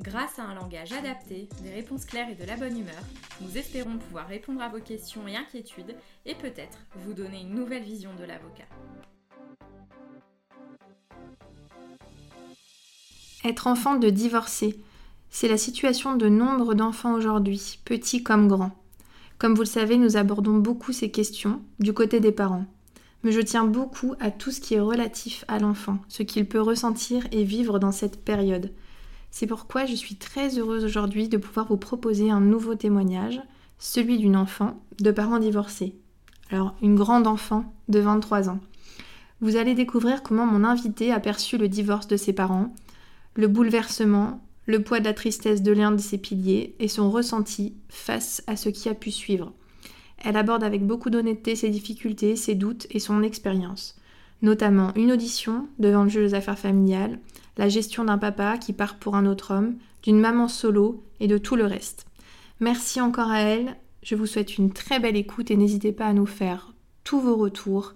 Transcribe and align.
Grâce 0.00 0.38
à 0.38 0.44
un 0.44 0.54
langage 0.54 0.92
adapté, 0.92 1.48
des 1.60 1.70
réponses 1.70 2.04
claires 2.04 2.30
et 2.30 2.36
de 2.36 2.44
la 2.44 2.56
bonne 2.56 2.78
humeur, 2.78 3.02
nous 3.40 3.58
espérons 3.58 3.98
pouvoir 3.98 4.28
répondre 4.28 4.62
à 4.62 4.68
vos 4.68 4.78
questions 4.78 5.26
et 5.26 5.34
inquiétudes 5.34 5.96
et 6.24 6.36
peut-être 6.36 6.78
vous 6.94 7.14
donner 7.14 7.40
une 7.40 7.56
nouvelle 7.56 7.82
vision 7.82 8.10
de 8.14 8.22
l'avocat. 8.22 8.68
Être 13.44 13.66
enfant 13.66 13.96
de 13.96 14.08
divorcé, 14.08 14.80
c'est 15.30 15.48
la 15.48 15.58
situation 15.58 16.14
de 16.14 16.28
nombre 16.28 16.74
d'enfants 16.74 17.14
aujourd'hui, 17.14 17.80
petits 17.84 18.22
comme 18.22 18.46
grands. 18.46 18.78
Comme 19.38 19.56
vous 19.56 19.62
le 19.62 19.66
savez, 19.66 19.96
nous 19.96 20.16
abordons 20.16 20.58
beaucoup 20.58 20.92
ces 20.92 21.10
questions 21.10 21.60
du 21.80 21.92
côté 21.92 22.20
des 22.20 22.32
parents. 22.32 22.66
Mais 23.24 23.32
je 23.32 23.40
tiens 23.40 23.64
beaucoup 23.64 24.14
à 24.20 24.30
tout 24.30 24.52
ce 24.52 24.60
qui 24.60 24.74
est 24.74 24.80
relatif 24.80 25.44
à 25.48 25.58
l'enfant, 25.58 25.98
ce 26.06 26.22
qu'il 26.22 26.46
peut 26.46 26.60
ressentir 26.60 27.26
et 27.32 27.42
vivre 27.42 27.80
dans 27.80 27.90
cette 27.90 28.24
période. 28.24 28.72
C'est 29.30 29.46
pourquoi 29.46 29.86
je 29.86 29.94
suis 29.94 30.16
très 30.16 30.58
heureuse 30.58 30.84
aujourd'hui 30.84 31.28
de 31.28 31.36
pouvoir 31.36 31.66
vous 31.66 31.76
proposer 31.76 32.30
un 32.30 32.40
nouveau 32.40 32.74
témoignage, 32.74 33.40
celui 33.78 34.18
d'une 34.18 34.36
enfant 34.36 34.82
de 35.00 35.10
parents 35.10 35.38
divorcés. 35.38 35.94
Alors, 36.50 36.74
une 36.82 36.96
grande 36.96 37.26
enfant 37.26 37.72
de 37.88 38.00
23 38.00 38.48
ans. 38.48 38.60
Vous 39.40 39.56
allez 39.56 39.74
découvrir 39.74 40.22
comment 40.22 40.46
mon 40.46 40.64
invité 40.64 41.12
a 41.12 41.20
perçu 41.20 41.58
le 41.58 41.68
divorce 41.68 42.08
de 42.08 42.16
ses 42.16 42.32
parents, 42.32 42.74
le 43.34 43.46
bouleversement, 43.46 44.40
le 44.66 44.82
poids 44.82 45.00
de 45.00 45.04
la 45.04 45.14
tristesse 45.14 45.62
de 45.62 45.72
l'un 45.72 45.92
de 45.92 46.00
ses 46.00 46.18
piliers 46.18 46.74
et 46.78 46.88
son 46.88 47.10
ressenti 47.10 47.74
face 47.88 48.42
à 48.46 48.56
ce 48.56 48.68
qui 48.68 48.88
a 48.88 48.94
pu 48.94 49.10
suivre. 49.10 49.52
Elle 50.18 50.36
aborde 50.36 50.64
avec 50.64 50.84
beaucoup 50.84 51.10
d'honnêteté 51.10 51.54
ses 51.54 51.70
difficultés, 51.70 52.34
ses 52.34 52.54
doutes 52.54 52.86
et 52.90 52.98
son 52.98 53.22
expérience, 53.22 53.96
notamment 54.42 54.92
une 54.96 55.12
audition 55.12 55.68
devant 55.78 56.02
le 56.02 56.08
juge 56.08 56.32
aux 56.32 56.34
affaires 56.34 56.58
familiales, 56.58 57.20
la 57.58 57.68
gestion 57.68 58.04
d'un 58.04 58.18
papa 58.18 58.56
qui 58.56 58.72
part 58.72 58.96
pour 58.96 59.16
un 59.16 59.26
autre 59.26 59.52
homme, 59.52 59.76
d'une 60.02 60.20
maman 60.20 60.48
solo 60.48 61.04
et 61.20 61.26
de 61.26 61.38
tout 61.38 61.56
le 61.56 61.66
reste. 61.66 62.06
Merci 62.60 63.00
encore 63.00 63.30
à 63.30 63.40
elle, 63.40 63.76
je 64.02 64.14
vous 64.14 64.26
souhaite 64.26 64.56
une 64.56 64.72
très 64.72 65.00
belle 65.00 65.16
écoute 65.16 65.50
et 65.50 65.56
n'hésitez 65.56 65.92
pas 65.92 66.06
à 66.06 66.12
nous 66.12 66.26
faire 66.26 66.72
tous 67.04 67.20
vos 67.20 67.36
retours 67.36 67.94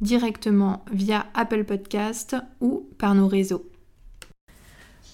directement 0.00 0.84
via 0.92 1.26
Apple 1.34 1.64
Podcast 1.64 2.36
ou 2.60 2.88
par 2.98 3.14
nos 3.14 3.26
réseaux. 3.28 3.68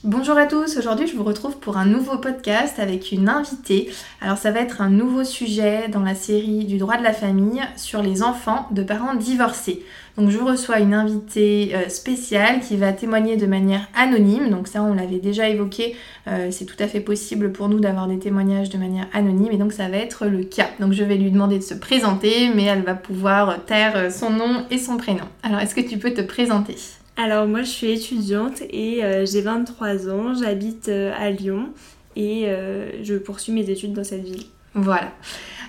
Bonjour 0.07 0.37
à 0.37 0.45
tous, 0.45 0.77
aujourd'hui 0.77 1.07
je 1.07 1.17
vous 1.17 1.25
retrouve 1.25 1.57
pour 1.57 1.79
un 1.79 1.87
nouveau 1.87 2.19
podcast 2.19 2.79
avec 2.79 3.11
une 3.11 3.27
invitée. 3.27 3.91
Alors 4.21 4.37
ça 4.37 4.51
va 4.51 4.61
être 4.61 4.83
un 4.83 4.91
nouveau 4.91 5.25
sujet 5.25 5.89
dans 5.89 6.03
la 6.03 6.15
série 6.15 6.67
du 6.67 6.77
droit 6.77 6.99
de 6.99 7.03
la 7.03 7.15
famille 7.15 7.63
sur 7.77 8.03
les 8.03 8.23
enfants 8.23 8.69
de 8.71 8.83
parents 8.83 9.15
divorcés. 9.15 9.83
Donc 10.19 10.29
je 10.29 10.39
reçois 10.39 10.81
une 10.81 10.93
invitée 10.93 11.71
euh, 11.75 11.89
spéciale 11.89 12.61
qui 12.61 12.77
va 12.77 12.93
témoigner 12.93 13.39
de 13.39 13.47
manière 13.47 13.89
anonyme. 13.97 14.51
Donc 14.51 14.69
ça 14.69 14.83
on 14.83 14.93
l'avait 14.93 15.21
déjà 15.21 15.49
évoqué, 15.49 15.97
euh, 16.29 16.49
c'est 16.51 16.67
tout 16.67 16.77
à 16.81 16.87
fait 16.87 17.01
possible 17.01 17.51
pour 17.53 17.71
nous 17.71 17.81
d'avoir 17.81 18.07
des 18.07 18.19
témoignages 18.19 18.69
de 18.69 18.77
manière 18.77 19.07
anonyme 19.15 19.53
et 19.53 19.57
donc 19.57 19.73
ça 19.73 19.89
va 19.89 19.97
être 19.97 20.27
le 20.27 20.45
cas. 20.45 20.69
Donc 20.81 20.93
je 20.93 21.03
vais 21.03 21.17
lui 21.17 21.31
demander 21.31 21.57
de 21.57 21.65
se 21.65 21.73
présenter 21.73 22.51
mais 22.55 22.65
elle 22.65 22.83
va 22.83 22.95
pouvoir 22.95 23.65
taire 23.65 24.13
son 24.13 24.29
nom 24.29 24.67
et 24.71 24.77
son 24.77 24.99
prénom. 24.99 25.25
Alors 25.43 25.61
est-ce 25.61 25.75
que 25.75 25.81
tu 25.81 25.97
peux 25.97 26.13
te 26.13 26.21
présenter? 26.21 26.77
Alors 27.17 27.47
moi 27.47 27.63
je 27.63 27.69
suis 27.69 27.91
étudiante 27.93 28.63
et 28.71 29.05
euh, 29.05 29.25
j'ai 29.25 29.41
23 29.41 30.09
ans, 30.09 30.35
j'habite 30.35 30.89
euh, 30.89 31.13
à 31.17 31.31
Lyon 31.31 31.69
et 32.17 32.47
euh, 32.47 33.05
je 33.05 33.15
poursuis 33.15 33.53
mes 33.53 33.71
études 33.71 33.93
dans 33.93 34.03
cette 34.03 34.25
ville. 34.25 34.45
Voilà. 34.75 35.13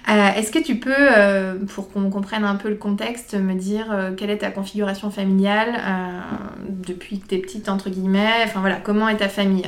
Est-ce 0.07 0.51
que 0.51 0.59
tu 0.59 0.75
peux, 0.77 1.65
pour 1.67 1.91
qu'on 1.91 2.11
comprenne 2.11 2.43
un 2.43 2.55
peu 2.55 2.69
le 2.69 2.75
contexte, 2.75 3.33
me 3.35 3.55
dire 3.55 3.85
quelle 4.17 4.29
est 4.29 4.39
ta 4.39 4.51
configuration 4.51 5.09
familiale 5.09 5.81
depuis 6.69 7.19
que 7.19 7.25
t'es 7.25 7.37
petite, 7.39 7.69
entre 7.69 7.89
guillemets? 7.89 8.43
Enfin 8.43 8.59
voilà, 8.59 8.75
comment 8.75 9.09
est 9.09 9.17
ta 9.17 9.29
famille? 9.29 9.67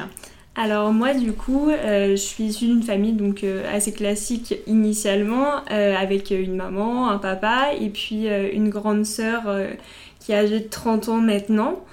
Alors 0.55 0.91
moi 0.91 1.15
du 1.15 1.33
coup, 1.33 1.71
je 1.71 2.15
suis 2.15 2.45
issue 2.45 2.65
d'une 2.65 2.83
famille 2.83 3.13
donc 3.13 3.43
assez 3.71 3.93
classique 3.93 4.55
initialement, 4.67 5.63
avec 5.65 6.29
une 6.29 6.55
maman, 6.55 7.09
un 7.09 7.17
papa 7.17 7.69
et 7.79 7.89
puis 7.89 8.27
une 8.27 8.69
grande 8.69 9.05
sœur 9.05 9.43
qui 10.27 10.33
est 10.33 10.35
âgée 10.35 10.59
de 10.59 10.67
30 10.67 11.07
ans 11.07 11.21
maintenant. 11.21 11.85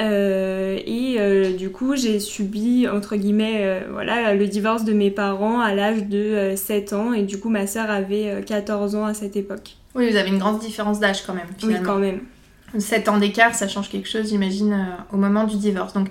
Euh, 0.00 0.76
et 0.84 1.18
euh, 1.20 1.56
du 1.56 1.70
coup, 1.70 1.94
j'ai 1.94 2.18
subi, 2.18 2.88
entre 2.88 3.14
guillemets, 3.14 3.60
euh, 3.60 3.80
voilà, 3.92 4.34
le 4.34 4.48
divorce 4.48 4.82
de 4.82 4.92
mes 4.92 5.12
parents 5.12 5.60
à 5.60 5.72
l'âge 5.72 6.02
de 6.02 6.54
7 6.56 6.92
ans. 6.94 7.12
Et 7.12 7.22
du 7.22 7.38
coup, 7.38 7.48
ma 7.48 7.68
sœur 7.68 7.88
avait 7.88 8.42
14 8.44 8.96
ans 8.96 9.04
à 9.04 9.14
cette 9.14 9.36
époque. 9.36 9.76
Oui, 9.94 10.10
vous 10.10 10.16
avez 10.16 10.30
une 10.30 10.40
grande 10.40 10.58
différence 10.58 10.98
d'âge 10.98 11.22
quand 11.24 11.32
même. 11.32 11.46
Finalement. 11.58 11.78
Oui, 11.78 11.86
quand 11.86 11.98
même. 11.98 12.22
7 12.76 13.08
ans 13.08 13.18
d'écart, 13.18 13.54
ça 13.54 13.68
change 13.68 13.88
quelque 13.88 14.08
chose, 14.08 14.30
j'imagine, 14.30 14.84
au 15.12 15.16
moment 15.16 15.44
du 15.44 15.56
divorce. 15.56 15.92
Donc, 15.92 16.08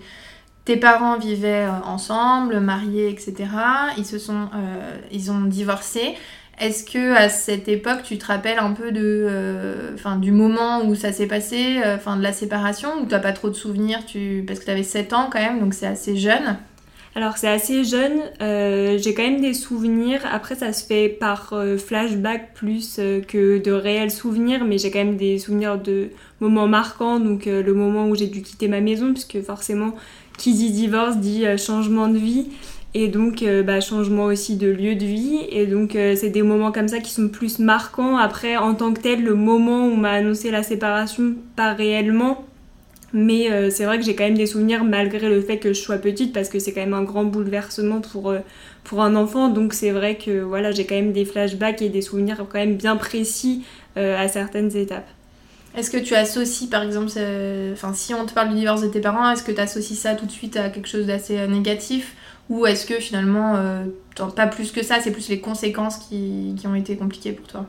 tes 0.64 0.78
parents 0.78 1.18
vivaient 1.20 1.68
ensemble, 1.84 2.62
mariés, 2.62 3.10
etc. 3.10 3.50
Ils 3.98 4.06
se 4.06 4.18
sont, 4.18 4.48
ils 5.12 5.30
ont 5.30 5.42
divorcé. 5.42 6.16
Est-ce 6.60 6.86
que 6.86 7.14
à 7.16 7.28
cette 7.28 7.68
époque, 7.68 8.04
tu 8.04 8.18
te 8.18 8.26
rappelles 8.28 8.60
un 8.60 8.72
peu 8.72 8.92
de, 8.92 9.02
euh, 9.30 9.96
du 10.22 10.32
moment 10.32 10.86
où 10.86 10.96
ça 10.96 11.12
s'est 11.12 11.28
passé, 11.28 11.82
euh, 11.84 11.98
de 11.98 12.22
la 12.22 12.32
séparation, 12.32 13.02
ou 13.02 13.06
t'as 13.06 13.20
pas 13.20 13.34
trop 13.34 13.50
de 13.50 13.56
souvenirs, 13.56 14.06
tu... 14.06 14.44
parce 14.48 14.60
que 14.60 14.66
tu 14.66 14.72
avais 14.72 14.84
7 14.84 15.12
ans 15.14 15.30
quand 15.32 15.40
même, 15.40 15.60
donc 15.60 15.74
c'est 15.74 15.88
assez 15.88 16.16
jeune. 16.16 16.58
Alors 17.14 17.38
c'est 17.38 17.48
assez 17.48 17.86
jeune, 17.86 18.20
euh, 18.42 18.98
j'ai 18.98 19.14
quand 19.14 19.24
même 19.24 19.40
des 19.40 19.54
souvenirs, 19.54 20.22
après 20.30 20.56
ça 20.56 20.74
se 20.74 20.86
fait 20.86 21.08
par 21.08 21.54
flashback 21.78 22.54
plus 22.54 23.00
que 23.28 23.58
de 23.58 23.72
réels 23.72 24.12
souvenirs, 24.12 24.66
mais 24.66 24.78
j'ai 24.78 24.92
quand 24.92 25.00
même 25.00 25.16
des 25.16 25.40
souvenirs 25.40 25.78
de 25.78 26.10
moments 26.42 26.68
marquants, 26.68 27.22
donc 27.22 27.46
le 27.46 27.74
moment 27.74 28.10
où 28.10 28.16
j'ai 28.16 28.28
dû 28.28 28.42
quitter 28.42 28.68
ma 28.68 28.82
maison, 28.82 29.14
puisque 29.14 29.42
forcément 29.42 29.96
qui 30.38 30.54
dit 30.54 30.72
divorce 30.72 31.16
dit 31.16 31.46
changement 31.58 32.10
de 32.10 32.18
vie, 32.18 32.50
et 32.98 33.10
donc 33.10 33.44
euh, 33.44 33.62
bah, 33.62 33.82
changement 33.82 34.24
aussi 34.24 34.56
de 34.56 34.68
lieu 34.68 34.96
de 34.96 35.06
vie. 35.06 35.42
Et 35.50 35.68
donc 35.68 35.96
euh, 35.96 36.16
c'est 36.16 36.30
des 36.30 36.42
moments 36.42 36.72
comme 36.72 36.88
ça 36.88 37.00
qui 37.00 37.12
sont 37.12 37.28
plus 37.28 37.60
marquants. 37.60 38.18
Après 38.18 38.56
en 38.56 38.74
tant 38.74 38.94
que 38.94 39.02
tel 39.02 39.22
le 39.22 39.36
moment 39.36 39.86
où 39.86 39.92
on 39.92 39.98
m'a 39.98 40.12
annoncé 40.12 40.50
la 40.50 40.64
séparation 40.64 41.36
pas 41.58 41.74
réellement. 41.74 42.46
Mais 43.12 43.52
euh, 43.52 43.70
c'est 43.70 43.84
vrai 43.84 44.00
que 44.00 44.06
j'ai 44.06 44.16
quand 44.16 44.24
même 44.24 44.38
des 44.38 44.46
souvenirs 44.46 44.86
malgré 44.86 45.28
le 45.30 45.42
fait 45.42 45.58
que 45.58 45.74
je 45.74 45.80
sois 45.80 45.98
petite 45.98 46.34
parce 46.34 46.48
que 46.48 46.58
c'est 46.58 46.72
quand 46.72 46.82
même 46.82 46.94
un 46.94 47.04
grand 47.04 47.26
bouleversement 47.26 48.00
pour, 48.00 48.34
pour 48.86 49.02
un 49.02 49.16
enfant. 49.18 49.50
Donc 49.50 49.74
c'est 49.74 49.92
vrai 49.92 50.16
que 50.16 50.42
voilà 50.42 50.72
j'ai 50.72 50.86
quand 50.86 50.96
même 50.96 51.12
des 51.12 51.26
flashbacks 51.26 51.82
et 51.82 51.90
des 51.90 52.02
souvenirs 52.02 52.46
quand 52.50 52.60
même 52.60 52.76
bien 52.76 52.96
précis 52.96 53.64
à 53.98 54.28
certaines 54.28 54.76
étapes. 54.76 55.08
Est-ce 55.78 55.92
que 55.92 55.98
tu 55.98 56.16
associes 56.16 56.68
par 56.68 56.84
exemple, 56.84 57.12
enfin 57.74 57.94
si 57.94 58.14
on 58.14 58.26
te 58.26 58.34
parle 58.34 58.50
du 58.50 58.56
divorce 58.56 58.82
de 58.82 58.88
tes 58.88 59.02
parents, 59.02 59.30
est-ce 59.32 59.44
que 59.44 59.52
tu 59.52 59.60
associes 59.60 59.98
ça 59.98 60.16
tout 60.16 60.26
de 60.26 60.32
suite 60.32 60.56
à 60.58 60.70
quelque 60.70 60.88
chose 60.88 61.06
d'assez 61.06 61.48
négatif? 61.48 62.16
Ou 62.50 62.66
est-ce 62.66 62.86
que 62.86 62.96
finalement, 62.96 63.56
euh, 63.56 63.86
pas 64.36 64.48
plus 64.48 64.72
que 64.72 64.84
ça, 64.84 65.00
c'est 65.02 65.12
plus 65.12 65.30
les 65.30 65.40
conséquences 65.40 65.98
qui, 65.98 66.54
qui, 66.58 66.68
ont 66.68 66.76
été 66.76 66.96
compliquées 66.96 67.32
pour 67.32 67.48
toi? 67.48 67.66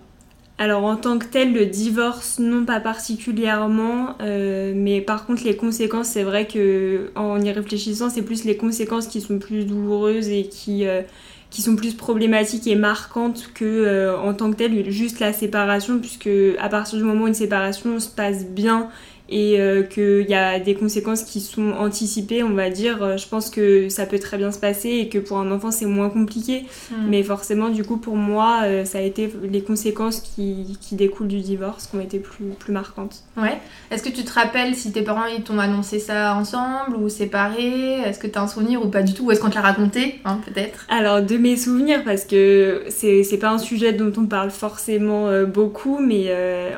Alors 0.59 0.84
en 0.84 0.97
tant 0.97 1.19
que 1.19 1.26
tel, 1.26 1.53
le 1.53 1.66
divorce, 1.66 2.38
non 2.38 2.64
pas 2.64 2.81
particulièrement, 2.81 4.16
euh, 4.22 4.72
mais 4.75 5.03
par 5.03 5.26
contre 5.26 5.44
les 5.44 5.56
conséquences, 5.56 6.09
c'est 6.09 6.22
vrai 6.22 6.47
que 6.47 7.10
en 7.15 7.41
y 7.42 7.50
réfléchissant, 7.50 8.09
c'est 8.09 8.22
plus 8.22 8.44
les 8.44 8.56
conséquences 8.56 9.06
qui 9.06 9.20
sont 9.20 9.38
plus 9.38 9.66
douloureuses 9.66 10.28
et 10.28 10.44
qui, 10.44 10.86
euh, 10.86 11.03
qui 11.50 11.60
sont 11.60 11.76
plus 11.76 11.92
problématiques 11.94 12.66
et 12.66 12.75
marquantes 12.75 13.50
que 13.54 14.16
en 14.16 14.32
tant 14.32 14.50
que 14.50 14.56
tel 14.56 14.91
juste 14.91 15.20
la 15.20 15.34
séparation, 15.34 15.98
puisque 15.98 16.30
à 16.59 16.71
partir 16.71 16.98
du 16.98 17.04
moment 17.04 17.24
où 17.24 17.28
une 17.28 17.34
séparation 17.34 18.00
se 18.00 18.09
passe 18.09 18.47
bien 18.47 18.89
et 19.28 19.60
euh, 19.60 19.82
qu'il 19.82 20.28
y 20.28 20.34
a 20.34 20.60
des 20.60 20.74
conséquences 20.74 21.22
qui 21.22 21.40
sont 21.40 21.72
anticipées, 21.72 22.42
on 22.42 22.54
va 22.54 22.70
dire, 22.70 23.02
euh, 23.02 23.16
je 23.16 23.26
pense 23.26 23.50
que 23.50 23.88
ça 23.88 24.06
peut 24.06 24.18
très 24.18 24.36
bien 24.36 24.52
se 24.52 24.58
passer 24.58 24.90
et 24.90 25.08
que 25.08 25.18
pour 25.18 25.38
un 25.38 25.50
enfant 25.50 25.70
c'est 25.70 25.86
moins 25.86 26.10
compliqué. 26.10 26.64
Hmm. 26.90 27.08
Mais 27.08 27.22
forcément, 27.22 27.68
du 27.70 27.82
coup, 27.82 27.96
pour 27.96 28.16
moi, 28.16 28.60
euh, 28.64 28.84
ça 28.84 28.98
a 28.98 29.00
été 29.00 29.32
les 29.42 29.62
conséquences 29.62 30.20
qui, 30.20 30.78
qui, 30.80 30.94
découlent 30.94 31.28
du 31.28 31.40
divorce 31.40 31.88
qui 31.88 31.96
ont 31.96 32.00
été 32.00 32.18
plus, 32.18 32.46
plus 32.58 32.72
marquantes. 32.72 33.24
Ouais. 33.36 33.58
Est-ce 33.90 34.02
que 34.02 34.08
tu 34.08 34.24
te 34.24 34.32
rappelles 34.32 34.74
si 34.74 34.92
tes 34.92 35.02
parents 35.02 35.26
ils 35.26 35.42
t'ont 35.42 35.58
annoncé 35.58 35.98
ça 35.98 36.34
ensemble 36.36 36.96
ou 36.96 37.08
séparés? 37.08 38.00
Est-ce 38.00 38.18
que 38.18 38.26
tu 38.28 38.38
as 38.38 38.42
un 38.42 38.48
souvenir 38.48 38.84
ou 38.84 38.88
pas 38.88 39.02
du 39.02 39.12
tout? 39.12 39.26
Ou 39.26 39.32
est-ce 39.32 39.40
qu'on 39.40 39.50
te 39.50 39.56
l'a 39.56 39.62
raconté, 39.62 40.20
hein, 40.24 40.38
peut-être? 40.46 40.86
Alors, 40.88 41.20
de 41.20 41.36
mes 41.36 41.56
souvenirs, 41.56 42.02
parce 42.04 42.24
que 42.24 42.84
c'est 42.88 43.38
pas 43.40 43.50
un 43.50 43.58
sujet 43.58 43.92
dont 43.92 44.12
on 44.16 44.26
parle 44.26 44.50
forcément 44.50 45.28
beaucoup, 45.44 45.98
mais 45.98 46.32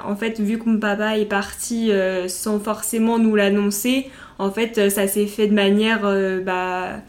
en 0.07 0.17
fait, 0.17 0.41
vu 0.41 0.59
que 0.59 0.69
mon 0.69 0.79
papa 0.79 1.19
est 1.19 1.27
parti 1.27 1.91
sans 2.39 2.61
forcément 2.61 3.19
nous 3.19 3.35
l'annoncer. 3.35 4.11
En 4.39 4.51
fait, 4.51 4.79
euh, 4.79 4.91
ça 4.91 5.09
s'est 5.09 5.27
fait 5.27 5.49
de 5.49 5.55
manière 5.55 6.01
euh, 6.05 6.41
bah, 6.41 7.01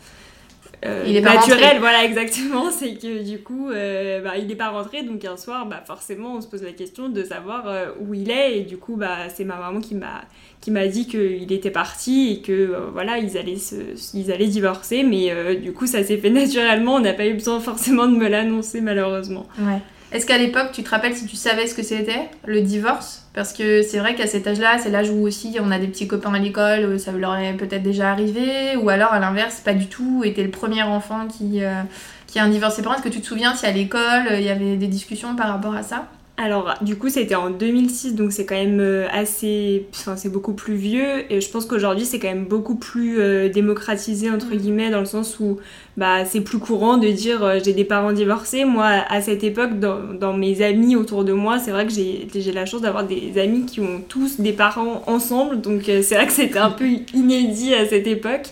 il 1.06 1.18
est 1.18 1.22
naturel, 1.22 1.80
voilà 1.80 2.06
exactement, 2.06 2.72
c'est 2.72 2.94
que 2.94 3.22
du 3.22 3.44
coup, 3.44 3.68
bah, 3.68 4.38
il 4.38 4.48
n'est 4.48 4.56
pas 4.56 4.70
rentré, 4.70 5.04
donc 5.04 5.26
un 5.26 5.36
soir, 5.36 5.66
bah, 5.66 5.84
forcément, 5.86 6.36
on 6.36 6.42
se 6.42 6.48
pose 6.48 6.64
la 6.64 6.72
question 6.72 7.10
de 7.10 7.22
savoir 7.24 7.66
où 8.00 8.14
il 8.14 8.32
est, 8.32 8.60
et 8.60 8.62
du 8.62 8.78
coup, 8.78 8.96
bah, 8.96 9.28
c'est 9.28 9.44
ma 9.44 9.58
maman 9.58 9.82
qui 9.82 9.96
m'a 9.96 10.22
qui 10.62 10.72
m'a 10.72 10.88
dit 10.88 11.08
qu'il 11.08 11.52
était 11.52 11.72
parti 11.72 12.34
et 12.34 12.42
que 12.42 12.76
voilà 12.92 13.18
ils 13.18 13.38
allaient 13.38 13.56
se, 13.56 13.76
ils 14.14 14.30
allaient 14.30 14.48
divorcer. 14.48 15.04
Mais 15.04 15.56
du 15.56 15.72
coup 15.74 15.88
ça 15.88 16.04
s'est 16.04 16.18
fait 16.18 16.30
naturellement. 16.42 16.96
On 16.96 17.00
n'a 17.00 17.14
pas 17.14 17.28
eu 17.28 17.34
besoin 17.34 17.60
forcément 17.60 18.08
de 18.08 18.16
me 18.16 18.28
l'annoncer 18.28 18.82
malheureusement. 18.82 19.48
Ouais 19.60 19.82
est-ce 20.12 20.26
qu'à 20.26 20.38
l'époque, 20.38 20.72
tu 20.74 20.84
te 20.84 20.90
rappelles 20.90 21.16
si 21.16 21.26
tu 21.28 21.36
savais 21.36 21.68
ce 21.68 21.76
que 21.76 21.84
c'était, 21.84 22.30
le 22.46 22.62
divorce? 22.62 23.28
Parce 23.34 23.54
que 23.54 23.84
c'est 23.84 24.00
vrai 24.00 24.16
qu'à 24.16 24.26
cet 24.26 24.48
âge-là, 24.48 24.80
c'est 24.80 24.90
l'âge 24.90 25.12
où 25.12 25.26
aussi 25.26 25.58
on 25.62 25.70
a 25.70 25.78
des 25.78 25.88
petits 25.88 26.08
copains 26.08 26.34
à 26.34 26.40
l'école, 26.40 26.80
euh, 26.80 26.98
ça 26.98 27.12
leur 27.12 27.36
est 27.38 27.54
peut-être 27.54 27.84
déjà 27.84 28.12
arrivé, 28.12 28.76
ou 28.76 28.90
alors 28.90 29.14
à 29.14 29.20
l'inverse, 29.20 29.60
pas 29.60 29.74
du 29.74 29.88
tout, 29.88 30.24
et 30.26 30.34
t'es 30.34 30.44
le 30.44 30.50
premier 30.50 30.82
enfant 30.82 31.28
qui, 31.28 31.64
euh, 31.64 31.82
qui 32.26 32.40
a 32.40 32.44
un 32.44 32.50
divorce. 32.50 32.80
Est-ce 32.80 33.02
que 33.04 33.10
tu 33.10 33.22
te 33.22 33.26
souviens 33.26 33.54
si 33.54 33.68
à 33.68 33.72
l'école, 33.72 34.30
il 34.34 34.44
y 34.44 34.50
avait 34.50 34.78
des 34.78 34.88
discussions 34.88 35.36
par 35.36 35.50
rapport 35.50 35.76
à 35.76 35.84
ça? 35.84 36.08
Alors, 36.42 36.74
du 36.80 36.96
coup, 36.96 37.10
c'était 37.10 37.36
en 37.36 37.50
2006, 37.50 38.16
donc 38.16 38.32
c'est 38.32 38.46
quand 38.46 38.56
même 38.56 38.80
euh, 38.80 39.08
assez. 39.12 39.88
Enfin, 39.94 40.16
c'est 40.16 40.30
beaucoup 40.30 40.54
plus 40.54 40.76
vieux. 40.76 41.30
Et 41.30 41.42
je 41.42 41.52
pense 41.52 41.66
qu'aujourd'hui, 41.66 42.06
c'est 42.06 42.18
quand 42.18 42.30
même 42.30 42.46
beaucoup 42.46 42.76
plus 42.76 43.20
euh, 43.20 43.50
démocratisé, 43.50 44.32
entre 44.32 44.54
mm. 44.54 44.58
guillemets, 44.58 44.90
dans 44.90 45.02
le 45.02 45.06
sens 45.06 45.38
où 45.42 45.58
bah, 46.00 46.24
c'est 46.24 46.40
plus 46.40 46.60
courant 46.60 46.98
de 46.98 47.10
dire 47.10 47.44
euh, 47.44 47.60
j'ai 47.62 47.74
des 47.74 47.84
parents 47.84 48.14
divorcés. 48.14 48.64
Moi, 48.64 48.86
à 48.86 49.20
cette 49.20 49.44
époque, 49.44 49.80
dans, 49.80 50.14
dans 50.18 50.32
mes 50.32 50.62
amis 50.62 50.96
autour 50.96 51.26
de 51.26 51.34
moi, 51.34 51.60
c'est 51.60 51.72
vrai 51.72 51.86
que 51.86 51.92
j'ai 51.92 52.52
la 52.54 52.66
chance 52.66 52.82
d'avoir 52.82 53.06
des 53.06 53.38
amis 53.38 53.66
qui 53.66 53.82
ont 53.82 54.02
tous 54.08 54.40
des 54.40 54.54
parents 54.54 55.04
ensemble. 55.08 55.60
Donc, 55.60 55.84
c'est 55.86 56.16
vrai 56.16 56.26
que 56.26 56.32
c'était 56.32 56.58
un 56.58 56.72
peu 56.72 56.88
inédit 57.14 57.74
à 57.74 57.86
cette 57.86 58.08
époque. 58.08 58.48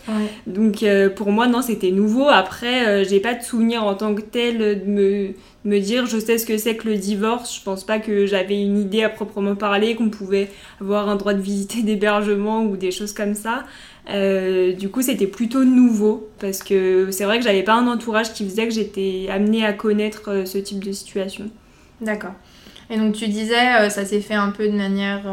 Donc, 0.45 0.83
pour 1.15 1.31
moi, 1.31 1.47
non, 1.47 1.61
c'était 1.61 1.91
nouveau. 1.91 2.27
Après, 2.27 3.05
j'ai 3.05 3.21
pas 3.21 3.33
de 3.33 3.41
souvenir 3.41 3.85
en 3.85 3.95
tant 3.95 4.13
que 4.13 4.21
tel 4.21 4.57
de 4.83 4.89
me 4.89 5.33
me 5.67 5.79
dire 5.79 6.05
je 6.05 6.17
sais 6.17 6.37
ce 6.37 6.45
que 6.45 6.57
c'est 6.57 6.75
que 6.75 6.87
le 6.87 6.95
divorce. 6.95 7.55
Je 7.55 7.63
pense 7.63 7.83
pas 7.83 7.99
que 7.99 8.25
j'avais 8.25 8.59
une 8.61 8.79
idée 8.79 9.03
à 9.03 9.09
proprement 9.09 9.55
parler, 9.55 9.95
qu'on 9.95 10.09
pouvait 10.09 10.49
avoir 10.81 11.09
un 11.09 11.15
droit 11.15 11.33
de 11.33 11.41
visiter 11.41 11.83
d'hébergement 11.83 12.63
ou 12.63 12.77
des 12.77 12.91
choses 12.91 13.13
comme 13.13 13.35
ça. 13.35 13.65
Euh, 14.09 14.73
du 14.73 14.89
coup, 14.89 15.01
c'était 15.01 15.27
plutôt 15.27 15.63
nouveau 15.63 16.29
parce 16.39 16.63
que 16.63 17.09
c'est 17.11 17.25
vrai 17.25 17.39
que 17.39 17.43
j'avais 17.43 17.63
pas 17.63 17.73
un 17.73 17.87
entourage 17.87 18.33
qui 18.33 18.45
faisait 18.45 18.65
que 18.65 18.73
j'étais 18.73 19.27
amenée 19.29 19.65
à 19.65 19.73
connaître 19.73 20.31
euh, 20.31 20.45
ce 20.45 20.57
type 20.57 20.83
de 20.83 20.91
situation. 20.91 21.49
D'accord. 21.99 22.33
Et 22.89 22.97
donc 22.97 23.15
tu 23.15 23.27
disais, 23.27 23.75
euh, 23.75 23.89
ça 23.89 24.05
s'est 24.05 24.21
fait 24.21 24.33
un 24.33 24.51
peu 24.51 24.67
de 24.69 24.77
manière 24.77 25.23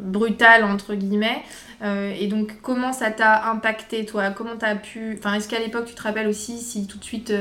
brutale, 0.00 0.64
entre 0.64 0.94
guillemets. 0.94 1.42
et 1.82 2.26
donc 2.26 2.60
comment 2.60 2.92
ça 2.92 3.10
t'a 3.10 3.50
impacté, 3.50 4.04
toi? 4.04 4.30
Comment 4.30 4.56
t'as 4.58 4.74
pu... 4.74 5.16
Enfin, 5.18 5.34
est-ce 5.34 5.48
qu'à 5.48 5.58
l'époque, 5.58 5.86
tu 5.86 5.94
te 5.94 6.02
rappelles 6.02 6.28
aussi 6.28 6.58
si 6.58 6.86
tout 6.86 6.98
de 6.98 7.04
suite 7.04 7.32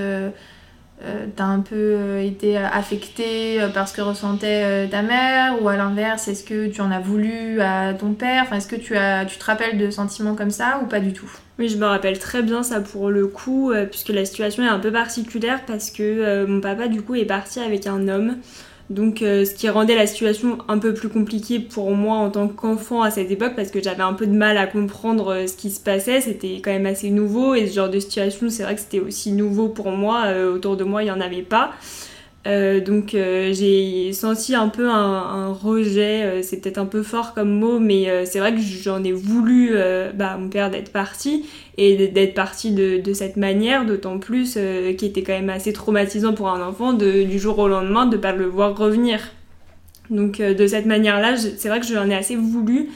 euh, 1.05 1.27
t'as 1.33 1.45
un 1.45 1.61
peu 1.61 1.75
euh, 1.75 2.21
été 2.21 2.57
affecté 2.57 3.61
euh, 3.61 3.69
par 3.69 3.87
ce 3.87 3.93
que 3.93 4.01
ressentait 4.01 4.85
ta 4.89 5.01
mère 5.01 5.61
ou 5.61 5.69
à 5.69 5.77
l'inverse 5.77 6.27
est-ce 6.27 6.43
que 6.43 6.67
tu 6.67 6.81
en 6.81 6.91
as 6.91 6.99
voulu 6.99 7.61
à 7.61 7.93
ton 7.93 8.13
père? 8.13 8.43
Enfin 8.43 8.57
est-ce 8.57 8.67
que 8.67 8.75
tu 8.75 8.97
as 8.97 9.23
tu 9.25 9.37
te 9.37 9.45
rappelles 9.45 9.77
de 9.77 9.89
sentiments 9.91 10.35
comme 10.35 10.51
ça 10.51 10.81
ou 10.83 10.87
pas 10.87 10.99
du 10.99 11.13
tout? 11.13 11.31
Oui 11.57 11.69
je 11.69 11.77
me 11.77 11.85
rappelle 11.85 12.19
très 12.19 12.41
bien 12.41 12.63
ça 12.63 12.81
pour 12.81 13.09
le 13.09 13.27
coup 13.27 13.71
puisque 13.89 14.09
la 14.09 14.25
situation 14.25 14.63
est 14.63 14.69
un 14.69 14.79
peu 14.79 14.91
particulière 14.91 15.61
parce 15.65 15.89
que 15.89 16.45
mon 16.45 16.59
papa 16.59 16.89
du 16.89 17.01
coup 17.01 17.15
est 17.15 17.25
parti 17.25 17.61
avec 17.61 17.87
un 17.87 18.07
homme 18.09 18.35
donc, 18.89 19.21
euh, 19.21 19.45
ce 19.45 19.53
qui 19.53 19.69
rendait 19.69 19.95
la 19.95 20.07
situation 20.07 20.57
un 20.67 20.79
peu 20.79 20.95
plus 20.95 21.09
compliquée 21.09 21.59
pour 21.59 21.91
moi 21.91 22.17
en 22.17 22.31
tant 22.31 22.47
qu'enfant 22.47 23.03
à 23.03 23.11
cette 23.11 23.29
époque, 23.29 23.53
parce 23.55 23.69
que 23.69 23.81
j'avais 23.83 24.01
un 24.01 24.13
peu 24.13 24.25
de 24.25 24.33
mal 24.33 24.57
à 24.57 24.65
comprendre 24.65 25.33
euh, 25.33 25.47
ce 25.47 25.53
qui 25.53 25.69
se 25.69 25.79
passait. 25.79 26.21
C'était 26.21 26.59
quand 26.63 26.71
même 26.71 26.87
assez 26.87 27.11
nouveau, 27.11 27.53
et 27.53 27.67
ce 27.67 27.75
genre 27.75 27.89
de 27.89 27.99
situation, 27.99 28.49
c'est 28.49 28.63
vrai 28.63 28.73
que 28.73 28.81
c'était 28.81 28.99
aussi 28.99 29.31
nouveau 29.31 29.67
pour 29.69 29.91
moi. 29.91 30.23
Euh, 30.25 30.55
autour 30.55 30.75
de 30.75 30.83
moi, 30.83 31.03
il 31.03 31.05
n'y 31.05 31.11
en 31.11 31.21
avait 31.21 31.43
pas. 31.43 31.71
Euh, 32.49 32.79
donc 32.79 33.13
euh, 33.13 33.53
j'ai 33.53 34.11
senti 34.11 34.55
un 34.55 34.69
peu 34.69 34.89
un, 34.89 35.53
rejet, 35.53 36.23
euh, 36.23 36.41
c'est 36.41 36.57
peut-être 36.57 36.79
un 36.79 36.85
peu 36.85 37.03
fort 37.03 37.33
comme 37.35 37.51
mot, 37.51 37.79
mais 37.79 38.25
c'est 38.25 38.39
vrai 38.39 38.53
que 38.53 38.61
j'en 38.61 39.03
ai 39.03 39.11
voulu 39.11 39.73
bah, 40.15 40.37
mon 40.37 40.49
père 40.49 40.71
d'être 40.71 40.91
parti 40.91 41.45
et 41.77 42.07
d'être 42.07 42.33
parti 42.33 42.71
de, 42.71 42.99
de, 42.99 43.13
cette 43.13 43.37
manière, 43.37 43.85
d'autant 43.85 44.19
plus 44.19 44.57
qui 44.97 45.05
était 45.05 45.23
quand 45.23 45.33
même 45.33 45.49
assez 45.49 45.73
traumatisant 45.73 46.33
pour 46.33 46.49
un 46.49 46.65
enfant 46.65 46.93
de, 46.93 47.23
du 47.23 47.39
jour 47.39 47.59
au 47.59 47.67
lendemain 47.67 48.05
de 48.05 48.17
ne 48.17 48.21
pas 48.21 48.33
le 48.33 48.45
voir 48.45 48.77
revenir. 48.77 49.19
Donc 50.09 50.41
de 50.41 50.67
cette 50.67 50.85
manière-là, 50.85 51.37
c'est 51.37 51.69
vrai 51.69 51.79
que 51.79 51.85
j'en 51.85 52.09
ai 52.09 52.15
assez 52.15 52.35
voulu. 52.35 52.89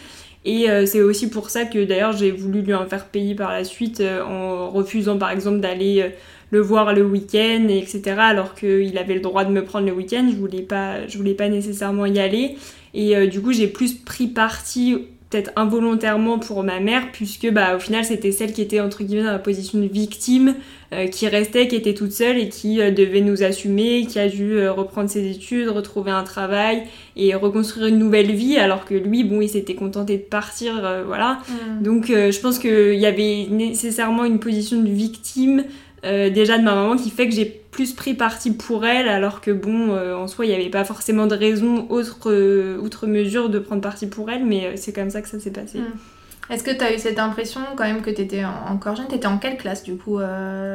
Et 0.46 0.68
c'est 0.86 1.02
aussi 1.02 1.30
pour 1.30 1.50
ça 1.50 1.66
que 1.66 1.84
d'ailleurs 1.84 2.14
j'ai 2.14 2.32
voulu 2.32 2.62
lui 2.62 2.74
en 2.74 2.86
faire 2.86 3.06
payer 3.06 3.36
par 3.36 3.52
la 3.52 3.64
suite 3.64 4.02
en 4.02 4.70
refusant 4.70 5.18
par 5.18 5.32
exemple 5.32 5.60
d'aller 5.60 6.12
le 6.54 6.60
voir 6.60 6.94
le 6.94 7.04
week-end, 7.04 7.68
etc. 7.68 8.02
Alors 8.20 8.54
qu'il 8.54 8.96
avait 9.00 9.16
le 9.16 9.22
droit 9.22 9.44
de 9.44 9.52
me 9.52 9.66
prendre 9.66 9.88
le 9.88 9.92
week-end, 9.92 10.28
je 10.30 10.36
voulais 10.36 10.62
pas, 10.62 11.08
je 11.08 11.18
voulais 11.18 11.34
pas 11.34 11.50
nécessairement 11.50 12.06
y 12.06 12.20
aller. 12.20 12.58
Et 12.94 13.18
euh, 13.18 13.26
du 13.26 13.42
coup, 13.42 13.52
j'ai 13.52 13.68
plus 13.68 13.96
pris 13.96 14.28
parti 14.28 14.96
peut-être 15.32 15.50
involontairement 15.56 16.38
pour 16.38 16.64
ma 16.64 16.80
mère, 16.80 17.12
puisque 17.12 17.50
bah, 17.50 17.76
au 17.76 17.80
final, 17.80 18.06
c'était 18.06 18.32
celle 18.32 18.54
qui 18.54 18.62
était 18.62 18.82
entre 18.82 19.04
guillemets 19.04 19.24
dans 19.24 19.32
la 19.32 19.40
position 19.40 19.80
de 19.80 19.88
victime, 19.88 20.54
euh, 20.94 21.08
qui 21.08 21.28
restait, 21.28 21.68
qui 21.68 21.76
était 21.76 21.96
toute 21.96 22.12
seule 22.12 22.38
et 22.38 22.50
qui 22.50 22.80
euh, 22.80 22.92
devait 22.92 23.22
nous 23.22 23.42
assumer, 23.42 24.06
qui 24.06 24.20
a 24.20 24.30
dû 24.30 24.68
reprendre 24.68 25.10
ses 25.10 25.32
études, 25.32 25.70
retrouver 25.70 26.12
un 26.12 26.22
travail 26.22 26.84
et 27.16 27.34
reconstruire 27.34 27.88
une 27.88 27.98
nouvelle 27.98 28.32
vie, 28.32 28.58
alors 28.58 28.86
que 28.86 28.94
lui, 28.94 29.24
bon, 29.24 29.42
il 29.42 29.50
s'était 29.50 29.74
contenté 29.74 30.18
de 30.18 30.22
partir, 30.22 30.74
voilà. 31.08 31.40
Mm. 31.50 31.84
Donc, 31.84 32.06
je 32.10 32.40
pense 32.40 32.60
qu'il 32.60 33.00
y 33.00 33.08
avait 33.08 33.48
nécessairement 33.50 34.26
une 34.26 34.40
position 34.40 34.84
de 34.84 34.90
victime 34.90 35.64
euh, 36.06 36.30
déjà 36.30 36.58
de 36.58 36.64
ma 36.64 36.76
maman 36.76 36.98
qui 36.98 37.10
fait 37.10 37.30
que 37.30 37.34
j'ai 37.34 37.46
plus 37.46 37.94
pris 37.94 38.14
parti 38.14 38.52
pour 38.52 38.86
elle 38.86 39.08
alors 39.08 39.42
que 39.42 39.52
bon 39.52 39.96
euh, 39.96 40.16
en 40.16 40.28
soi 40.28 40.46
il 40.46 40.50
n'y 40.50 40.56
avait 40.56 40.70
pas 40.70 40.84
forcément 40.84 41.28
de 41.28 41.36
raison 41.36 41.88
autre, 41.90 42.30
euh, 42.30 42.78
outre 42.78 43.08
mesure 43.08 43.50
de 43.50 43.58
prendre 43.58 43.82
parti 43.82 44.08
pour 44.08 44.30
elle 44.30 44.46
mais 44.46 44.76
c'est 44.76 44.94
comme 44.94 45.10
ça 45.10 45.22
que 45.22 45.30
ça 45.30 45.40
s'est 45.40 45.52
passé. 45.52 45.80
Hmm. 45.80 46.52
Est-ce 46.52 46.64
que 46.64 46.72
tu 46.72 46.84
as 46.84 46.94
eu 46.94 47.00
cette 47.00 47.20
impression 47.20 47.62
quand 47.78 47.86
même 47.86 48.02
que 48.02 48.10
tu 48.10 48.22
étais 48.22 48.44
encore 48.44 48.98
jeune? 48.98 49.08
Tu 49.08 49.16
étais 49.16 49.28
en 49.28 49.38
quelle 49.38 49.56
classe 49.56 49.84
du 49.84 49.96
coup 49.96 50.20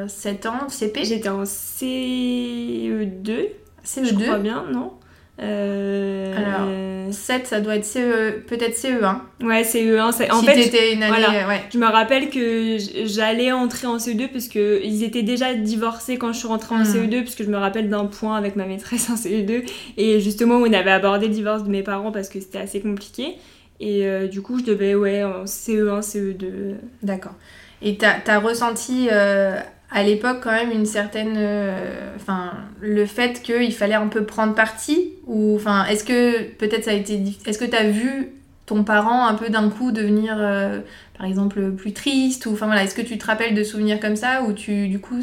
7 0.07 0.47
ans 0.47 0.71
CP 0.71 1.05
J'étais 1.05 1.29
en 1.29 1.43
CE2. 1.43 3.49
CE2 3.85 4.05
Je 4.05 4.15
crois 4.15 4.39
bien, 4.39 4.65
non? 4.73 4.93
Alors, 5.39 6.69
7, 7.13 7.47
ça 7.47 7.61
doit 7.61 7.77
être 7.77 7.85
CE, 7.85 8.41
peut-être 8.47 8.77
CE1. 8.77 9.19
Ouais, 9.43 9.63
CE1. 9.63 10.01
En 10.01 10.43
fait, 10.43 10.95
une 10.95 11.03
année, 11.03 11.45
ouais. 11.47 11.63
je 11.73 11.79
me 11.79 11.87
rappelle 11.87 12.31
que 12.31 12.77
j'allais 13.07 13.53
entrer 13.53 13.87
en 13.87 13.97
CE2 13.99 14.29
parce 14.29 14.49
qu'ils 14.49 15.03
étaient 15.03 15.23
déjà 15.23 15.55
divorcés 15.55 16.19
quand 16.19 16.33
je 16.33 16.39
suis 16.39 16.49
rentrée 16.49 16.75
en 16.75 16.79
hmm. 16.79 17.07
CE2, 17.07 17.21
puisque 17.23 17.45
je 17.45 17.51
me 17.51 17.57
rappelle 17.57 17.89
d'un 17.89 18.07
point 18.07 18.37
avec 18.37 18.57
ma 18.57 18.67
maîtresse 18.67 19.11
en 19.11 19.15
CE2. 19.15 19.65
Et 19.97 20.21
justement, 20.21 20.57
on 20.57 20.73
avait 20.73 20.91
abordé 20.91 21.29
le 21.29 21.35
divorce 21.35 21.65
de 21.65 21.71
mes 21.71 21.83
parents 21.83 22.13
parce 22.13 22.29
que 22.29 22.41
c'était 22.41 22.59
assez 22.59 22.81
compliqué. 22.81 23.37
Et 23.81 24.07
euh, 24.07 24.27
du 24.27 24.43
coup, 24.43 24.59
je 24.59 24.65
devais, 24.65 24.95
ouais, 24.95 25.23
en 25.23 25.45
CE1, 25.45 26.01
CE2. 26.03 26.75
D'accord. 27.03 27.35
Et 27.81 27.97
t'as 27.97 28.19
as 28.27 28.39
ressenti 28.41 29.09
euh, 29.11 29.57
à 29.91 30.03
l'époque 30.03 30.41
quand 30.43 30.53
même 30.53 30.71
une 30.71 30.87
certaine 30.87 31.35
euh, 31.37 32.15
enfin 32.17 32.53
le 32.81 33.07
fait 33.07 33.43
qu'il 33.43 33.73
fallait 33.73 33.95
un 33.95 34.09
peu 34.09 34.25
prendre 34.25 34.55
parti 34.55 35.13
ou 35.27 35.55
enfin 35.57 35.87
est-ce 35.87 36.05
que 36.05 36.43
peut-être 36.43 36.85
ça 36.85 36.91
a 36.91 36.95
été 36.95 37.23
est-ce 37.47 37.59
que 37.59 37.65
tu 37.65 37.77
as 37.77 37.89
vu 37.89 38.29
ton 38.67 38.85
parent 38.85 39.27
un 39.27 39.35
peu 39.35 39.49
d'un 39.49 39.71
coup 39.71 39.91
devenir 39.91 40.37
euh, 40.39 40.81
par 41.17 41.27
exemple 41.27 41.73
plus 41.73 41.95
triste 41.95 42.45
ou 42.47 42.53
enfin 42.53 42.67
voilà 42.67 42.85
est-ce 42.85 42.95
que 42.95 43.03
tu 43.03 43.17
te 43.17 43.25
rappelles 43.25 43.55
de 43.55 43.65
souvenirs 43.65 43.99
comme 43.99 44.17
ça 44.17 44.43
ou 44.43 44.53
tu 44.53 44.89
du 44.89 44.99
coup 44.99 45.23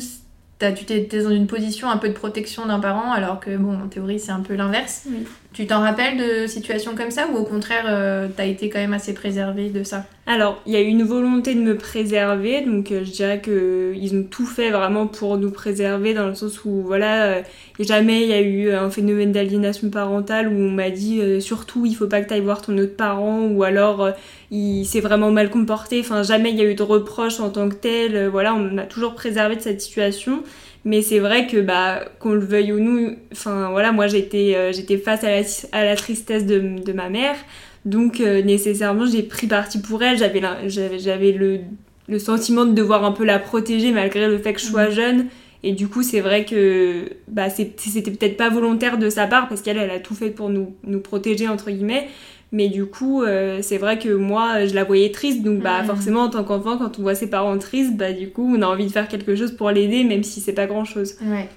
tu 0.59 0.93
étais 0.93 1.23
dans 1.23 1.31
une 1.31 1.47
position 1.47 1.89
un 1.89 1.97
peu 1.97 2.07
de 2.07 2.13
protection 2.13 2.65
d'un 2.65 2.79
parent 2.79 3.11
alors 3.11 3.39
que 3.39 3.55
bon 3.57 3.73
en 3.73 3.87
théorie 3.87 4.19
c'est 4.19 4.31
un 4.31 4.39
peu 4.39 4.55
l'inverse 4.55 5.03
oui. 5.09 5.25
Tu 5.55 5.65
t'en 5.67 5.79
rappelles 5.79 6.17
de 6.17 6.47
situations 6.47 6.95
comme 6.97 7.11
ça 7.11 7.29
ou 7.31 7.37
au 7.37 7.45
contraire, 7.45 7.85
euh, 7.87 8.27
t'as 8.35 8.45
été 8.45 8.69
quand 8.69 8.79
même 8.79 8.91
assez 8.91 9.13
préservé 9.13 9.69
de 9.69 9.83
ça? 9.85 10.03
Alors, 10.27 10.61
il 10.65 10.73
y 10.73 10.75
a 10.75 10.81
eu 10.81 10.87
une 10.87 11.03
volonté 11.03 11.55
de 11.55 11.61
me 11.61 11.77
préserver, 11.77 12.59
donc 12.59 12.91
euh, 12.91 13.05
je 13.05 13.11
dirais 13.11 13.41
qu'ils 13.41 14.17
ont 14.17 14.23
tout 14.23 14.45
fait 14.45 14.69
vraiment 14.71 15.07
pour 15.07 15.37
nous 15.37 15.51
préserver 15.51 16.13
dans 16.13 16.27
le 16.27 16.35
sens 16.35 16.65
où, 16.65 16.81
voilà, 16.81 17.27
euh, 17.27 17.41
jamais 17.79 18.23
il 18.23 18.27
y 18.27 18.33
a 18.33 18.41
eu 18.41 18.71
un 18.73 18.89
phénomène 18.89 19.31
d'aliénation 19.31 19.89
parentale 19.89 20.49
où 20.49 20.57
on 20.57 20.71
m'a 20.71 20.89
dit 20.89 21.21
surtout 21.41 21.85
il 21.85 21.95
faut 21.95 22.07
pas 22.07 22.19
que 22.19 22.27
t'ailles 22.27 22.41
voir 22.41 22.61
ton 22.61 22.77
autre 22.77 22.97
parent 22.97 23.43
ou 23.43 23.63
alors 23.63 24.09
il 24.51 24.85
s'est 24.85 24.99
vraiment 24.99 25.31
mal 25.31 25.49
comporté, 25.49 25.99
enfin 25.99 26.23
jamais 26.23 26.51
il 26.51 26.57
y 26.57 26.61
a 26.61 26.65
eu 26.65 26.75
de 26.75 26.83
reproches 26.83 27.39
en 27.39 27.49
tant 27.49 27.67
que 27.69 27.75
tel, 27.75 28.27
voilà, 28.27 28.53
on 28.53 28.59
m'a 28.59 28.83
toujours 28.83 29.15
préservé 29.15 29.55
de 29.55 29.61
cette 29.61 29.81
situation. 29.81 30.43
Mais 30.85 31.01
c'est 31.01 31.17
vrai 31.19 31.47
que, 31.47 31.57
bah, 31.57 32.05
qu'on 32.19 32.33
le 32.33 32.45
veuille 32.45 32.71
ou 32.71 32.79
non, 32.79 33.15
enfin 33.31 33.71
voilà, 33.71 33.91
moi 33.91 34.05
j'étais 34.05 34.53
euh, 34.55 34.71
j'étais 34.71 34.97
face 34.97 35.23
à 35.23 35.31
la, 35.31 35.41
à 35.71 35.83
la 35.83 35.95
tristesse 35.95 36.45
de, 36.45 36.79
de, 36.79 36.93
ma 36.93 37.09
mère. 37.09 37.35
Donc 37.85 38.19
euh, 38.19 38.43
nécessairement 38.43 39.07
j'ai 39.07 39.23
pris 39.23 39.47
parti 39.47 39.79
pour 39.79 40.03
elle. 40.03 40.17
J'avais 40.19 40.41
j'avais 40.69 41.31
le, 41.31 41.61
le, 42.07 42.19
sentiment 42.19 42.65
de 42.65 42.73
devoir 42.73 43.03
un 43.03 43.11
peu 43.11 43.25
la 43.25 43.39
protéger 43.39 43.91
malgré 43.91 44.27
le 44.27 44.37
fait 44.37 44.53
que 44.53 44.61
je 44.61 44.65
sois 44.65 44.89
mmh. 44.89 44.91
jeune. 44.91 45.25
Et 45.63 45.71
du 45.71 45.87
coup, 45.87 46.03
c'est 46.03 46.19
vrai 46.19 46.45
que 46.45 47.09
bah, 47.27 47.49
c'était 47.49 48.11
peut-être 48.11 48.37
pas 48.37 48.49
volontaire 48.49 48.99
de 48.99 49.09
sa 49.09 49.25
part 49.25 49.49
parce 49.49 49.63
qu'elle 49.63 49.79
elle 49.79 49.89
a 49.89 49.99
tout 49.99 50.13
fait 50.13 50.29
pour 50.29 50.51
nous, 50.51 50.75
nous 50.83 50.99
protéger, 50.99 51.47
entre 51.47 51.71
guillemets. 51.71 52.07
Mais 52.51 52.69
du 52.69 52.85
coup, 52.85 53.23
euh, 53.23 53.59
c'est 53.61 53.77
vrai 53.77 53.99
que 53.99 54.09
moi, 54.09 54.65
je 54.65 54.73
la 54.75 54.83
voyais 54.83 55.11
triste. 55.11 55.43
Donc, 55.43 55.59
bah, 55.61 55.81
Mhm. 55.81 55.87
forcément, 55.87 56.21
en 56.23 56.29
tant 56.29 56.43
qu'enfant, 56.43 56.77
quand 56.77 56.99
on 56.99 57.01
voit 57.01 57.15
ses 57.15 57.29
parents 57.29 57.57
tristes, 57.57 57.97
bah, 57.97 58.13
du 58.13 58.29
coup, 58.29 58.55
on 58.57 58.61
a 58.61 58.67
envie 58.67 58.85
de 58.85 58.91
faire 58.91 59.07
quelque 59.07 59.35
chose 59.35 59.51
pour 59.51 59.71
l'aider, 59.71 60.03
même 60.03 60.23
si 60.23 60.39
c'est 60.39 60.53
pas 60.53 60.65
grand 60.67 60.85
chose. 60.85 61.15
Ouais. 61.21 61.49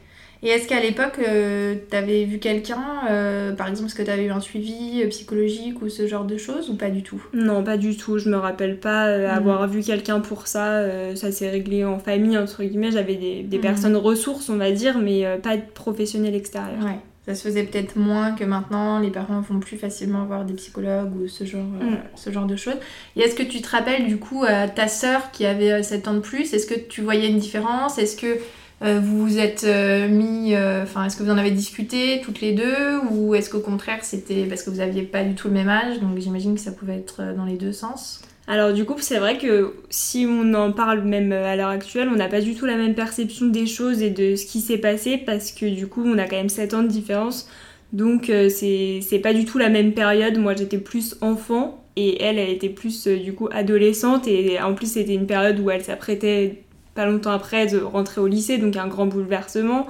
Et 0.43 0.49
est-ce 0.51 0.69
qu'à 0.69 0.81
l'époque, 0.81 1.19
euh, 1.19 1.75
t'avais 1.91 2.25
vu 2.25 2.39
quelqu'un, 2.39 2.81
euh, 3.11 3.53
par 3.53 3.67
exemple, 3.69 3.89
est-ce 3.89 3.97
que 3.97 4.05
t'avais 4.05 4.25
eu 4.27 4.31
un 4.31 4.39
suivi 4.41 5.05
psychologique 5.09 5.83
ou 5.83 5.89
ce 5.89 6.07
genre 6.07 6.25
de 6.25 6.37
choses 6.37 6.71
ou 6.71 6.77
pas 6.77 6.91
du 6.91 7.03
tout? 7.03 7.21
Non, 7.33 7.65
pas 7.65 7.77
du 7.77 7.97
tout. 7.97 8.19
Je 8.19 8.29
me 8.31 8.37
rappelle 8.37 8.79
pas 8.79 9.07
euh, 9.09 9.27
Mhm. 9.29 9.37
avoir 9.37 9.67
vu 9.69 9.83
quelqu'un 9.83 10.21
pour 10.21 10.47
ça. 10.47 10.83
ça 11.17 11.33
s'est 11.33 11.51
réglé 11.51 11.85
en 11.85 11.99
famille, 11.99 12.39
entre 12.39 12.63
guillemets. 12.63 12.93
J'avais 12.93 13.17
des, 13.17 13.43
des 13.43 13.57
Mhm. 13.57 13.63
personnes 13.63 13.97
ressources, 13.97 14.49
on 14.49 14.57
va 14.57 14.71
dire, 14.71 14.99
mais 14.99 15.25
pas 15.43 15.57
de 15.57 15.63
professionnels 15.75 16.35
extérieurs. 16.37 16.85
Ouais. 16.85 16.99
Ça 17.29 17.35
se 17.35 17.43
faisait 17.47 17.65
peut-être 17.65 17.97
moins 17.97 18.33
que 18.33 18.43
maintenant, 18.45 19.01
les 19.01 19.11
parents 19.11 19.43
vont 19.43 19.61
plus 19.61 19.77
facilement 19.77 20.25
voir 20.25 20.47
des 20.47 20.55
psychologues 20.55 21.13
ou 21.15 21.29
ce 21.29 21.45
genre, 21.45 21.61
euh, 21.83 21.85
Mm. 21.91 21.99
ce 22.15 22.31
genre 22.33 22.47
de 22.47 22.57
choses. 22.57 22.79
Et 23.17 23.21
est-ce 23.21 23.35
que 23.35 23.43
tu 23.43 23.61
te 23.61 23.69
rappelles 23.69 24.07
du 24.07 24.17
coup 24.17 24.45
à 24.49 24.67
ta 24.67 24.89
sœur 24.89 25.31
qui 25.31 25.45
avait 25.45 25.73
euh, 25.73 25.83
7 25.83 26.09
ans 26.09 26.15
de 26.15 26.21
plus, 26.21 26.55
est-ce 26.55 26.67
que 26.67 26.79
tu 26.79 27.03
voyais 27.03 27.29
une 27.29 27.39
différence? 27.39 27.99
Est-ce 27.99 28.17
que 28.17 28.39
euh, 28.83 28.99
vous 29.03 29.27
vous 29.27 29.39
êtes 29.39 29.65
euh, 29.65 30.09
mis, 30.09 30.55
euh, 30.55 30.85
enfin 30.85 31.05
est-ce 31.05 31.19
que 31.19 31.23
vous 31.23 31.31
en 31.31 31.37
avez 31.37 31.51
discuté 31.51 32.23
toutes 32.25 32.41
les 32.41 32.53
deux? 32.55 32.99
Ou 33.11 33.35
est-ce 33.35 33.51
qu'au 33.51 33.61
contraire 33.61 33.99
c'était 34.05 34.45
parce 34.45 34.63
que 34.63 34.71
vous 34.71 34.81
aviez 34.81 35.03
pas 35.03 35.23
du 35.23 35.35
tout 35.35 35.49
le 35.49 35.55
même 35.55 35.69
âge, 35.69 36.01
donc 36.01 36.17
j'imagine 36.19 36.55
que 36.55 36.61
ça 36.63 36.73
pouvait 36.73 36.97
être 36.97 37.17
euh, 37.21 37.35
dans 37.35 37.45
les 37.45 37.57
deux 37.59 37.73
sens. 37.73 38.23
Alors 38.49 38.73
du 38.73 38.87
coup, 38.87 38.95
c'est 38.99 39.19
vrai 39.19 39.37
que 39.37 39.75
si 39.91 40.27
on 40.27 40.55
en 40.55 40.73
parle 40.73 41.03
même 41.03 41.33
à 41.33 41.55
l'heure 41.55 41.69
actuelle, 41.69 42.09
on 42.09 42.17
n'a 42.17 42.29
pas 42.29 42.41
du 42.41 42.55
tout 42.55 42.65
la 42.65 42.77
même 42.77 42.95
perception 42.95 43.47
des 43.47 43.67
choses 43.67 44.01
et 44.01 44.09
de 44.09 44.37
ce 44.37 44.47
qui 44.47 44.63
s'est 44.63 44.79
passé 44.79 45.19
parce 45.19 45.53
que 45.53 45.67
du 45.67 45.87
coup, 45.87 46.03
on 46.07 46.17
a 46.17 46.25
quand 46.27 46.37
même 46.37 46.49
7 46.49 46.73
ans 46.73 46.83
de 46.83 46.89
différence. 46.89 47.51
Donc 47.93 48.31
euh, 48.31 48.49
c'est 48.49 49.21
pas 49.23 49.35
du 49.35 49.45
tout 49.45 49.59
la 49.59 49.69
même 49.69 49.93
période. 49.93 50.39
Moi, 50.39 50.55
j'étais 50.57 50.79
plus 50.79 51.17
enfant 51.21 51.85
et 51.97 52.23
elle, 52.23 52.39
elle 52.39 52.49
était 52.49 52.71
plus 52.71 53.07
euh, 53.07 53.19
du 53.19 53.35
coup 53.35 53.51
adolescente 53.53 54.27
et 54.27 54.59
en 54.63 54.73
plus, 54.75 54.93
c'était 54.93 55.15
une 55.15 55.27
période 55.27 55.61
où 55.61 55.71
elle 55.71 55.85
s'apprêtait 55.85 56.63
pas 56.95 57.05
longtemps 57.05 57.33
après 57.33 57.67
de 57.67 57.79
rentrer 57.79 58.23
au 58.23 58.27
lycée, 58.27 58.57
donc 58.57 58.77
un 58.77 58.89
grand 58.89 59.07
bouleversement. 59.07 59.87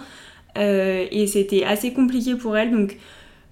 Euh, 0.56 1.06
et 1.12 1.28
c'était 1.28 1.62
assez 1.62 1.92
compliqué 1.92 2.34
pour 2.34 2.56
elle. 2.56 2.72
Donc 2.72 2.96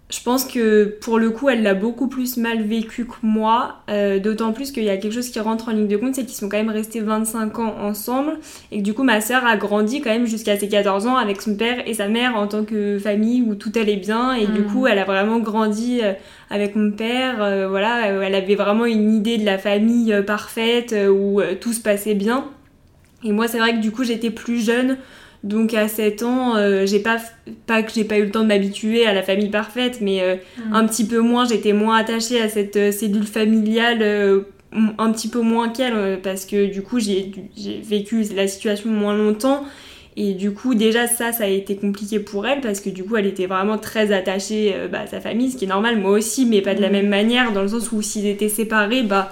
je 0.08 0.20
pense 0.22 0.44
que 0.44 0.84
pour 1.00 1.18
le 1.18 1.30
coup, 1.30 1.48
elle 1.48 1.64
l'a 1.64 1.74
beaucoup 1.74 2.06
plus 2.06 2.36
mal 2.36 2.62
vécu 2.62 3.06
que 3.06 3.14
moi, 3.22 3.78
euh, 3.90 4.20
d'autant 4.20 4.52
plus 4.52 4.70
qu'il 4.70 4.84
y 4.84 4.88
a 4.88 4.96
quelque 4.96 5.12
chose 5.12 5.30
qui 5.30 5.40
rentre 5.40 5.68
en 5.68 5.72
ligne 5.72 5.88
de 5.88 5.96
compte, 5.96 6.14
c'est 6.14 6.24
qu'ils 6.24 6.36
sont 6.36 6.48
quand 6.48 6.58
même 6.58 6.70
restés 6.70 7.00
25 7.00 7.58
ans 7.58 7.74
ensemble, 7.82 8.38
et 8.70 8.78
que 8.78 8.82
du 8.84 8.94
coup, 8.94 9.02
ma 9.02 9.20
sœur 9.20 9.44
a 9.44 9.56
grandi 9.56 10.00
quand 10.00 10.10
même 10.10 10.26
jusqu'à 10.26 10.56
ses 10.56 10.68
14 10.68 11.08
ans 11.08 11.16
avec 11.16 11.42
son 11.42 11.56
père 11.56 11.82
et 11.88 11.94
sa 11.94 12.06
mère 12.06 12.36
en 12.36 12.46
tant 12.46 12.64
que 12.64 12.98
famille 13.00 13.42
où 13.42 13.56
tout 13.56 13.72
allait 13.74 13.96
bien, 13.96 14.32
et 14.34 14.46
du 14.46 14.60
Mhm. 14.60 14.66
coup, 14.70 14.86
elle 14.86 15.00
a 15.00 15.04
vraiment 15.04 15.40
grandi 15.40 16.00
euh, 16.00 16.12
avec 16.50 16.76
mon 16.76 16.92
père, 16.92 17.42
euh, 17.42 17.66
voilà, 17.68 18.06
elle 18.06 18.34
avait 18.36 18.54
vraiment 18.54 18.86
une 18.86 19.12
idée 19.12 19.38
de 19.38 19.44
la 19.44 19.58
famille 19.58 20.14
parfaite, 20.24 20.94
où 21.10 21.40
tout 21.60 21.72
se 21.72 21.80
passait 21.80 22.14
bien. 22.14 22.44
Et 23.24 23.32
moi, 23.32 23.48
c'est 23.48 23.58
vrai 23.58 23.72
que 23.74 23.80
du 23.80 23.90
coup, 23.90 24.04
j'étais 24.04 24.30
plus 24.30 24.64
jeune, 24.64 24.98
donc 25.46 25.74
à 25.74 25.88
7 25.88 26.22
ans, 26.22 26.56
euh, 26.56 26.86
j'ai 26.86 26.98
pas, 27.00 27.16
pas 27.66 27.82
que 27.82 27.92
j'ai 27.94 28.04
pas 28.04 28.18
eu 28.18 28.24
le 28.24 28.30
temps 28.30 28.42
de 28.42 28.48
m'habituer 28.48 29.06
à 29.06 29.12
la 29.14 29.22
famille 29.22 29.48
parfaite, 29.50 29.98
mais 30.00 30.20
euh, 30.22 30.36
un 30.72 30.86
petit 30.86 31.06
peu 31.06 31.20
moins, 31.20 31.46
j'étais 31.46 31.72
moins 31.72 31.96
attachée 31.96 32.40
à 32.40 32.48
cette 32.48 32.76
euh, 32.76 32.92
cellule 32.92 33.24
familiale, 33.26 33.98
euh, 34.02 34.40
un 34.98 35.12
petit 35.12 35.28
peu 35.28 35.40
moins 35.40 35.68
qu'elle, 35.68 36.20
parce 36.22 36.44
que 36.44 36.66
du 36.66 36.82
coup 36.82 36.98
j'ai 36.98 37.30
vécu 37.82 38.22
la 38.34 38.46
situation 38.48 38.90
moins 38.90 39.16
longtemps. 39.16 39.64
Et 40.18 40.32
du 40.32 40.52
coup, 40.52 40.74
déjà, 40.74 41.06
ça, 41.06 41.30
ça 41.32 41.44
a 41.44 41.46
été 41.48 41.76
compliqué 41.76 42.18
pour 42.20 42.46
elle 42.46 42.62
parce 42.62 42.80
que 42.80 42.88
du 42.88 43.04
coup, 43.04 43.16
elle 43.16 43.26
était 43.26 43.44
vraiment 43.44 43.76
très 43.76 44.12
attachée 44.12 44.74
bah, 44.90 45.00
à 45.04 45.06
sa 45.06 45.20
famille, 45.20 45.50
ce 45.50 45.58
qui 45.58 45.66
est 45.66 45.68
normal, 45.68 45.98
moi 45.98 46.12
aussi, 46.12 46.46
mais 46.46 46.62
pas 46.62 46.74
de 46.74 46.80
la 46.80 46.86
Mhm. 46.88 46.92
même 46.94 47.08
manière, 47.08 47.52
dans 47.52 47.60
le 47.60 47.68
sens 47.68 47.92
où 47.92 48.00
s'ils 48.00 48.24
étaient 48.26 48.48
séparés, 48.48 49.02
bah 49.02 49.30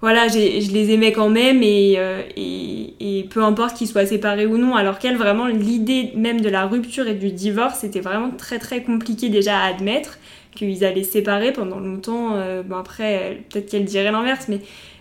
voilà, 0.00 0.28
je 0.28 0.72
les 0.72 0.92
aimais 0.92 1.12
quand 1.12 1.30
même 1.30 1.62
et, 1.62 1.94
euh, 1.96 2.22
et, 2.36 3.26
peu 3.30 3.42
importe 3.42 3.76
qu'ils 3.76 3.88
soient 3.88 4.06
séparés 4.06 4.46
ou 4.46 4.58
non. 4.58 4.74
Alors 4.76 4.98
qu'elle, 4.98 5.16
vraiment, 5.16 5.46
l'idée 5.46 6.12
même 6.14 6.40
de 6.40 6.48
la 6.48 6.66
rupture 6.66 7.08
et 7.08 7.14
du 7.14 7.32
divorce, 7.32 7.80
c'était 7.80 8.00
vraiment 8.00 8.30
très 8.30 8.58
très 8.58 8.82
compliqué 8.82 9.28
déjà 9.30 9.58
à 9.58 9.68
admettre 9.68 10.18
qu'ils 10.54 10.84
allaient 10.84 11.02
séparer 11.02 11.52
pendant 11.52 11.80
longtemps. 11.80 12.34
euh, 12.34 12.62
après, 12.78 13.42
peut-être 13.50 13.70
qu'elle 13.70 13.84
dirait 13.84 14.12
l'inverse, 14.12 14.46
mais 14.48 14.60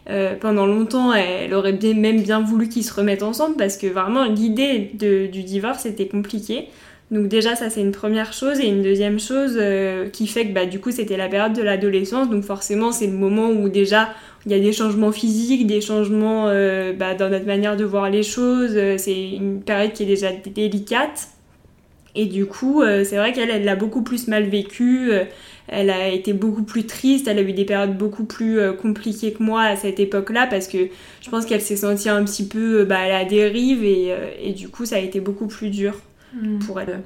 euh, 0.09 0.35
pendant 0.35 0.65
longtemps, 0.65 1.13
elle 1.13 1.53
aurait 1.53 1.77
même 1.93 2.21
bien 2.21 2.41
voulu 2.41 2.69
qu'ils 2.69 2.83
se 2.83 2.93
remettent 2.93 3.23
ensemble 3.23 3.57
parce 3.57 3.77
que 3.77 3.87
vraiment 3.87 4.25
l'idée 4.25 4.91
du 4.93 5.43
divorce 5.43 5.85
était 5.85 6.07
compliquée. 6.07 6.69
Donc 7.11 7.27
déjà 7.27 7.55
ça 7.55 7.69
c'est 7.69 7.81
une 7.81 7.91
première 7.91 8.33
chose. 8.33 8.59
Et 8.59 8.67
une 8.67 8.81
deuxième 8.81 9.19
chose 9.19 9.57
euh, 9.59 10.09
qui 10.09 10.27
fait 10.27 10.47
que 10.47 10.53
bah, 10.53 10.65
du 10.65 10.79
coup 10.79 10.91
c'était 10.91 11.17
la 11.17 11.27
période 11.27 11.53
de 11.53 11.61
l'adolescence. 11.61 12.29
Donc 12.29 12.43
forcément 12.43 12.91
c'est 12.91 13.07
le 13.07 13.13
moment 13.13 13.49
où 13.49 13.69
déjà 13.69 14.09
il 14.45 14.51
y 14.51 14.55
a 14.55 14.59
des 14.59 14.71
changements 14.71 15.11
physiques, 15.11 15.67
des 15.67 15.81
changements 15.81 16.47
euh, 16.47 16.93
bah, 16.93 17.13
dans 17.13 17.29
notre 17.29 17.45
manière 17.45 17.77
de 17.77 17.83
voir 17.83 18.09
les 18.09 18.23
choses, 18.23 18.73
euh, 18.75 18.97
c'est 18.97 19.31
une 19.31 19.61
période 19.61 19.93
qui 19.93 20.03
est 20.03 20.07
déjà 20.07 20.29
délicate. 20.31 21.27
Et 22.15 22.25
du 22.27 22.45
coup 22.45 22.81
c'est 22.81 23.17
vrai 23.17 23.33
qu'elle 23.33 23.49
elle 23.49 23.65
l'a 23.65 23.75
beaucoup 23.75 24.01
plus 24.01 24.29
mal 24.29 24.43
vécu, 24.45 25.11
elle 25.67 25.89
a 25.89 26.07
été 26.07 26.31
beaucoup 26.31 26.63
plus 26.63 26.85
triste, 26.85 27.27
elle 27.27 27.39
a 27.39 27.41
eu 27.41 27.51
des 27.51 27.65
périodes 27.65 27.97
beaucoup 27.97 28.23
plus 28.23 28.57
compliquées 28.81 29.33
que 29.33 29.43
moi 29.43 29.63
à 29.63 29.75
cette 29.75 29.99
époque-là 29.99 30.47
parce 30.47 30.69
que 30.69 30.77
je 31.21 31.29
pense 31.29 31.45
qu'elle 31.45 31.59
s'est 31.59 31.75
sentie 31.75 32.07
un 32.07 32.23
petit 32.23 32.47
peu 32.47 32.85
bah, 32.85 32.99
à 32.99 33.09
la 33.09 33.25
dérive. 33.25 33.83
Et 33.83 34.53
du 34.53 34.69
coup 34.69 34.85
ça 34.85 34.95
a 34.95 34.99
été 34.99 35.19
beaucoup 35.19 35.47
plus 35.47 35.69
dur 35.69 35.95
pour 36.65 36.79
elle. 36.79 37.01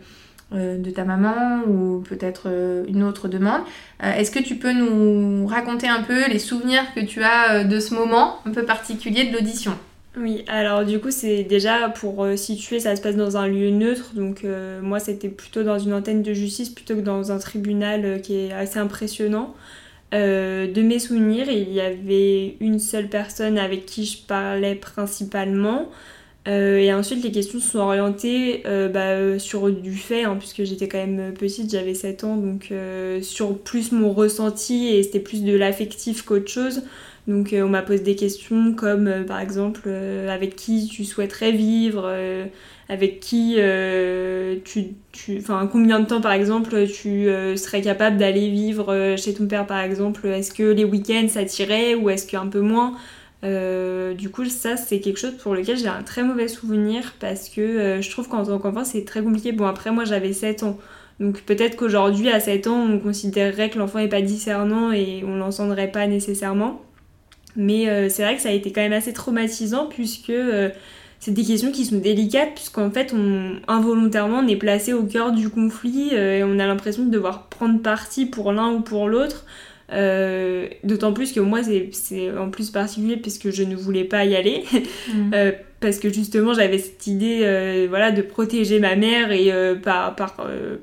Euh, 0.51 0.79
de 0.79 0.89
ta 0.89 1.03
maman 1.03 1.61
ou 1.67 1.99
peut-être 1.99 2.47
euh, 2.47 2.83
une 2.87 3.03
autre 3.03 3.27
demande. 3.27 3.61
Euh, 4.03 4.11
Est-ce 4.13 4.31
que 4.31 4.39
tu 4.39 4.55
peux 4.55 4.73
nous 4.73 5.45
raconter 5.45 5.87
un 5.87 6.01
peu 6.01 6.27
les 6.27 6.39
souvenirs 6.39 6.81
que 6.95 7.01
tu 7.01 7.21
as 7.21 7.63
de 7.63 7.79
ce 7.79 7.93
moment 7.93 8.39
un 8.47 8.51
peu 8.51 8.65
particulier 8.65 9.25
de 9.25 9.33
l'audition? 9.37 9.73
Oui, 10.17 10.43
alors 10.47 10.85
du 10.85 10.99
coup 10.99 11.11
c'est 11.11 11.43
déjà 11.43 11.89
pour 11.89 12.25
situer, 12.35 12.79
ça 12.79 12.95
se 12.95 13.01
passe 13.03 13.15
dans 13.15 13.37
un 13.37 13.47
lieu 13.47 13.69
neutre, 13.69 14.15
donc 14.15 14.43
euh, 14.43 14.81
moi 14.81 14.99
c'était 14.99 15.29
plutôt 15.29 15.61
dans 15.61 15.77
une 15.77 15.93
antenne 15.93 16.23
de 16.23 16.33
justice 16.33 16.69
plutôt 16.69 16.95
que 16.95 17.01
dans 17.01 17.31
un 17.31 17.37
tribunal 17.37 18.19
qui 18.23 18.35
est 18.35 18.51
assez 18.51 18.79
impressionnant. 18.79 19.53
Euh, 20.15 20.71
de 20.71 20.81
mes 20.81 20.97
souvenirs, 20.97 21.47
il 21.49 21.71
y 21.71 21.79
avait 21.81 22.57
une 22.59 22.79
seule 22.79 23.07
personne 23.07 23.59
avec 23.59 23.85
qui 23.85 24.05
je 24.05 24.17
parlais 24.17 24.73
principalement. 24.73 25.89
Euh, 26.47 26.77
et 26.77 26.93
ensuite, 26.93 27.23
les 27.23 27.31
questions 27.31 27.59
se 27.59 27.71
sont 27.71 27.79
orientées 27.79 28.63
euh, 28.65 28.87
bah, 28.87 29.11
euh, 29.11 29.39
sur 29.39 29.69
du 29.71 29.93
fait, 29.95 30.23
hein, 30.23 30.35
puisque 30.39 30.63
j'étais 30.63 30.87
quand 30.87 30.97
même 30.97 31.33
petite, 31.33 31.69
j'avais 31.69 31.93
7 31.93 32.23
ans, 32.23 32.37
donc 32.37 32.73
sur 33.21 33.57
plus 33.57 33.91
mon 33.91 34.13
ressenti 34.13 34.87
et 34.87 35.03
c'était 35.03 35.19
plus 35.19 35.43
de 35.43 35.55
l'affectif 35.55 36.23
qu'autre 36.23 36.49
chose. 36.49 36.83
Donc 37.27 37.53
on 37.53 37.67
m'a 37.67 37.83
posé 37.83 38.01
des 38.01 38.15
questions 38.15 38.73
comme 38.73 39.25
par 39.27 39.39
exemple 39.39 39.87
avec 39.87 40.55
qui 40.55 40.87
tu 40.87 41.05
souhaiterais 41.05 41.51
vivre, 41.51 42.11
avec 42.87 43.19
qui 43.19 43.57
tu, 44.63 44.85
tu, 45.11 45.37
enfin 45.37 45.69
combien 45.71 45.99
de 45.99 46.05
temps 46.05 46.21
par 46.21 46.31
exemple 46.31 46.87
tu 46.87 47.25
serais 47.55 47.81
capable 47.81 48.17
d'aller 48.17 48.49
vivre 48.49 49.15
chez 49.15 49.33
ton 49.35 49.45
père 49.45 49.67
par 49.67 49.81
exemple. 49.81 50.25
Est-ce 50.25 50.51
que 50.53 50.63
les 50.63 50.85
week-ends 50.85 51.27
ça 51.29 51.45
tirait 51.45 51.93
ou 51.93 52.09
est-ce 52.09 52.25
qu'un 52.25 52.47
peu 52.47 52.61
moins? 52.61 52.95
Euh, 53.45 54.13
Du 54.15 54.29
coup 54.29 54.45
ça 54.45 54.75
c'est 54.75 54.99
quelque 54.99 55.17
chose 55.17 55.37
pour 55.37 55.55
lequel 55.55 55.77
j'ai 55.77 55.87
un 55.87 56.03
très 56.03 56.23
mauvais 56.23 56.49
souvenir 56.49 57.13
parce 57.19 57.47
que 57.49 57.61
euh, 57.61 58.01
je 58.01 58.09
trouve 58.11 58.27
qu'en 58.27 58.43
tant 58.45 58.59
qu'enfant 58.59 58.83
c'est 58.83 59.05
très 59.05 59.21
compliqué. 59.23 59.51
Bon 59.53 59.65
après 59.65 59.91
moi 59.91 60.03
j'avais 60.05 60.33
7 60.33 60.63
ans. 60.63 60.77
Donc 61.19 61.41
peut-être 61.43 61.77
qu'aujourd'hui 61.77 62.29
à 62.29 62.39
7 62.39 62.67
ans 62.67 62.85
on 62.89 62.99
considérerait 62.99 63.69
que 63.69 63.77
l'enfant 63.79 63.99
n'est 63.99 64.09
pas 64.09 64.21
discernant 64.21 64.91
et 64.91 65.23
on 65.25 65.37
l'entendrait 65.37 65.91
pas 65.91 66.05
nécessairement. 66.07 66.81
Mais 67.55 67.89
euh, 67.89 68.09
c'est 68.09 68.23
vrai 68.23 68.35
que 68.35 68.41
ça 68.41 68.49
a 68.49 68.51
été 68.53 68.71
quand 68.71 68.81
même 68.81 68.93
assez 68.93 69.13
traumatisant 69.13 69.87
puisque 69.87 70.33
c'est 71.19 71.31
des 71.31 71.43
questions 71.43 71.71
qui 71.71 71.85
sont 71.85 71.97
délicates 71.97 72.53
puisqu'en 72.55 72.91
fait 72.91 73.13
on 73.13 73.57
involontairement 73.67 74.39
on 74.39 74.47
est 74.47 74.55
placé 74.57 74.93
au 74.93 75.03
cœur 75.03 75.31
du 75.31 75.49
conflit 75.49 76.13
et 76.13 76.43
on 76.43 76.59
a 76.59 76.67
l'impression 76.67 77.03
de 77.05 77.09
devoir 77.09 77.47
prendre 77.47 77.81
parti 77.81 78.25
pour 78.25 78.51
l'un 78.51 78.71
ou 78.73 78.81
pour 78.81 79.07
l'autre. 79.09 79.45
Euh, 79.91 80.67
D'autant 80.83 81.13
plus 81.13 81.31
que 81.33 81.39
moi 81.39 81.59
c'est- 81.63 82.31
en 82.37 82.49
plus 82.49 82.69
particulier 82.69 83.17
puisque 83.17 83.49
je 83.51 83.63
ne 83.63 83.75
voulais 83.75 84.03
pas 84.05 84.25
y 84.25 84.35
aller. 84.35 84.63
Euh, 85.33 85.51
parce 85.79 85.97
que 85.99 86.11
justement 86.11 86.53
j'avais 86.53 86.77
cette 86.77 87.07
idée 87.07 87.39
euh, 87.43 87.85
voilà, 87.89 88.11
de 88.11 88.21
protéger 88.21 88.79
ma 88.79 88.95
mère 88.97 89.31
et 89.31 89.49
par, 89.81 90.13
par, 90.15 90.35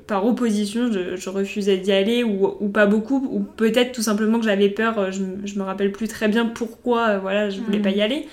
par 0.07 0.25
opposition 0.25 0.91
je, 0.91 1.15
je 1.15 1.29
refusais 1.29 1.77
d'y 1.77 1.91
aller 1.91 2.23
ou, 2.23 2.47
ou 2.59 2.67
pas 2.69 2.87
beaucoup 2.87 3.27
ou 3.31 3.41
peut-être 3.41 3.91
tout 3.91 4.01
simplement 4.01 4.39
que 4.39 4.45
j'avais 4.45 4.69
peur 4.69 5.11
je, 5.11 5.21
je 5.45 5.59
me 5.59 5.63
rappelle 5.63 5.91
plus 5.91 6.07
très 6.07 6.27
bien 6.27 6.45
pourquoi 6.45 7.17
voilà 7.19 7.49
je 7.51 7.61
voulais 7.61 7.77
Mhm. 7.77 7.83
pas 7.83 7.91
y 7.91 8.01
aller 8.01 8.25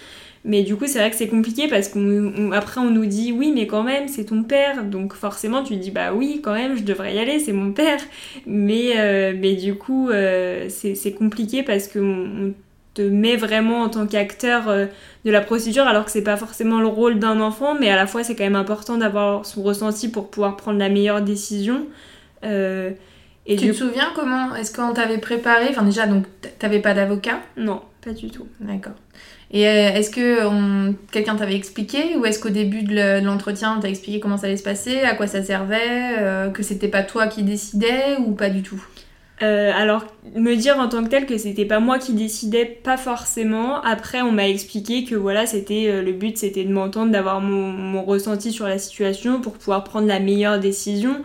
mais 0.45 0.63
du 0.63 0.77
coup 0.77 0.87
c'est 0.87 0.99
vrai 0.99 1.11
que 1.11 1.17
c'est 1.17 1.29
compliqué 1.29 1.69
parce 1.69 1.89
qu'après 1.89 2.81
on, 2.81 2.91
nous 2.91 3.07
dit 3.07 3.33
oui 3.33 3.51
mais 3.55 3.67
quand 3.67 3.83
même 3.83 4.09
c'est 4.09 4.25
ton 4.25 4.43
père 4.43 4.85
donc 4.85 5.15
forcément 5.15 5.63
tu 5.63 5.77
dis 5.77 5.91
bah 5.91 6.13
oui 6.13 6.41
quand 6.43 6.53
même 6.53 6.77
je 6.77 6.83
devrais 6.83 7.15
y 7.15 7.19
aller 7.19 7.39
c'est 7.39 7.53
mon 7.53 7.73
père 7.73 8.01
mais, 8.47 8.93
euh, 8.99 9.35
mais 9.37 9.55
du 9.55 9.75
coup 9.75 10.11
euh, 10.11 10.69
c'est 10.69 11.13
compliqué 11.13 11.63
parce 11.63 11.89
qu'on 11.89 12.01
on 12.01 12.55
te 12.93 13.03
met 13.03 13.37
vraiment 13.37 13.81
en 13.81 13.89
tant 13.89 14.07
qu'acteur 14.07 14.69
euh, 14.69 14.87
de 15.25 15.31
la 15.31 15.41
procédure 15.41 15.85
alors 15.85 16.05
que 16.05 16.11
c'est 16.11 16.23
pas 16.23 16.37
forcément 16.37 16.81
le 16.81 16.87
rôle 16.87 17.19
d'un 17.19 17.41
enfant 17.41 17.75
mais 17.75 17.89
à 17.89 17.97
la 17.97 18.07
fois 18.07 18.23
c'est 18.23 18.37
quand 18.37 18.45
même 18.45 18.55
important 18.55 18.99
d'avoir 18.99 19.47
son 19.47 19.63
ressenti 19.63 20.09
pour 20.09 20.31
pouvoir 20.31 20.57
prendre 20.57 20.79
la 20.79 20.91
meilleure 20.91 21.23
décision 21.23 21.87
Et 22.43 23.57
tu 23.57 23.69
te 23.69 23.73
souviens 23.73 24.13
comment 24.15 24.55
est-ce 24.55 24.75
qu'on 24.75 24.93
t'avait 24.93 25.19
préparé 25.19 25.67
Enfin 25.71 25.83
déjà, 25.83 26.07
donc 26.07 26.25
t'avais 26.59 26.81
pas 26.81 26.95
d'avocat? 26.95 27.41
Non, 27.59 27.83
pas 28.03 28.13
du 28.13 28.31
tout. 28.31 28.47
D'accord. 28.61 28.95
Et 29.55 29.69
euh, 29.69 29.95
est-ce 29.95 30.11
que 30.11 30.93
quelqu'un 31.13 31.37
t'avait 31.37 31.55
expliqué 31.55 32.17
ou 32.17 32.27
est-ce 32.27 32.41
qu'au 32.41 32.51
début 32.51 32.83
de 32.83 33.25
l'entretien, 33.25 33.77
on 33.79 33.81
t'a 33.81 33.89
expliqué 33.89 34.19
comment 34.19 34.37
ça 34.37 34.49
allait 34.49 34.57
se 34.57 34.65
passer, 34.65 35.03
à 35.03 35.15
quoi 35.15 35.29
ça 35.29 35.45
servait, 35.45 36.19
euh, 36.19 36.51
que 36.51 36.65
c'était 36.65 36.89
pas 36.89 37.05
toi 37.05 37.29
qui 37.29 37.45
décidais 37.45 38.17
ou 38.19 38.33
pas 38.33 38.51
du 38.51 38.63
tout? 38.63 38.85
Euh, 39.43 39.71
alors, 39.73 40.07
me 40.35 40.57
dire 40.57 40.81
en 40.81 40.89
tant 40.89 41.05
que 41.05 41.09
tel 41.09 41.27
que 41.27 41.39
c'était 41.39 41.67
pas 41.67 41.79
moi 41.79 42.01
qui 42.01 42.15
décidais, 42.15 42.65
pas 42.65 42.97
forcément. 42.97 43.81
Après, 43.83 44.23
on 44.23 44.33
m'a 44.33 44.49
expliqué 44.49 45.05
que 45.05 45.15
voilà, 45.15 45.47
c'était 45.47 46.03
le 46.03 46.13
but, 46.13 46.37
c'était 46.37 46.65
de 46.65 46.73
m'entendre, 46.73 47.13
d'avoir 47.13 47.41
mon, 47.41 47.71
mon, 47.71 48.03
ressenti 48.03 48.51
sur 48.51 48.67
la 48.67 48.79
situation 48.79 49.41
pour 49.41 49.53
pouvoir 49.53 49.85
prendre 49.85 50.09
la 50.09 50.19
meilleure 50.19 50.59
décision. 50.59 51.23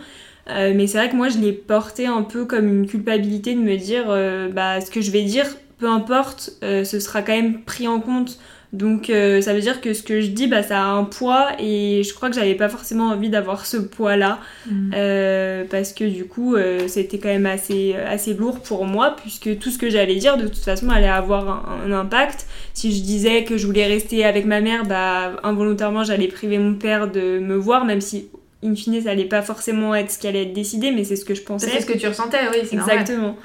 mais 0.48 0.86
c'est 0.86 1.00
vrai 1.00 1.09
que 1.09 1.15
moi, 1.15 1.29
je 1.29 1.39
l'ai 1.39 1.53
porté 1.53 2.05
un 2.05 2.21
peu 2.21 2.45
comme 2.45 2.67
une 2.67 2.86
culpabilité 2.86 3.55
de 3.55 3.62
me 3.62 3.75
dire, 3.75 4.05
bah, 4.53 4.81
ce 4.81 4.91
que 4.91 5.01
je 5.01 5.09
vais 5.09 5.24
dire, 5.24 5.48
peu 5.79 5.88
importe, 5.88 6.51
euh, 6.63 6.83
ce 6.83 7.00
sera 7.00 7.21
quand 7.21 7.36
même 7.36 7.62
pris 7.62 7.88
en 7.88 8.00
compte. 8.00 8.38
Donc 8.71 9.09
euh, 9.09 9.41
ça 9.41 9.55
veut 9.55 9.62
dire 9.62 9.81
que 9.81 9.95
ce 9.95 10.03
que 10.03 10.21
je 10.21 10.27
dis, 10.27 10.45
bah, 10.45 10.62
ça 10.62 10.83
a 10.83 10.86
un 10.86 11.03
poids 11.03 11.53
et 11.57 12.03
je 12.03 12.13
crois 12.13 12.29
que 12.29 12.36
j'avais 12.36 12.53
pas 12.53 12.69
forcément 12.69 13.07
envie 13.07 13.31
d'avoir 13.31 13.65
ce 13.65 13.77
poids-là 13.77 14.38
mm. 14.67 14.91
euh, 14.93 15.63
parce 15.67 15.91
que 15.91 16.03
du 16.03 16.25
coup 16.25 16.55
c'était 16.86 17.17
quand 17.17 17.29
même 17.29 17.48
assez, 17.48 17.95
assez 17.95 18.36
lourd 18.36 18.59
pour 18.59 18.86
moi 18.86 19.15
puisque 19.15 19.57
tout 19.57 19.71
ce 19.71 19.79
que 19.79 19.89
j'allais 19.89 20.17
dire 20.17 20.38
de 20.38 20.43
toute 20.43 20.63
façon 20.63 20.89
allait 20.89 21.07
avoir 21.07 21.67
un, 21.83 21.91
impact. 21.91 22.45
Si 22.75 22.95
je 22.95 23.01
disais 23.01 23.43
que 23.43 23.57
je 23.57 23.65
voulais 23.65 23.88
rester 23.88 24.24
avec 24.24 24.45
ma 24.45 24.62
mère, 24.62 24.86
bah, 24.86 25.38
involontairement 25.41 26.03
j'allais 26.03 26.27
priver 26.27 26.59
mon 26.59 26.75
père 26.75 27.09
de 27.09 27.39
me 27.39 27.55
voir 27.55 27.86
même 27.86 28.01
si 28.01 28.29
in 28.63 28.75
fine, 28.75 29.01
ça 29.01 29.12
allait 29.12 29.25
pas 29.25 29.42
forcément 29.42 29.96
être 29.96 30.12
ce 30.12 30.18
qui 30.18 30.28
allait 30.28 30.44
être 30.44 30.54
décidé, 30.54 30.92
mais 30.92 31.04
c'est 31.04 31.16
ce 31.16 31.24
que 31.24 31.34
je 31.34 31.42
pensais. 31.42 31.70
C'est 31.70 31.82
ce 31.82 31.86
que 31.86 31.98
tu 31.98 32.08
ressentais, 32.08 32.39
oui, 32.51 32.60
c'est 32.63 32.75
Exactement. 32.75 33.38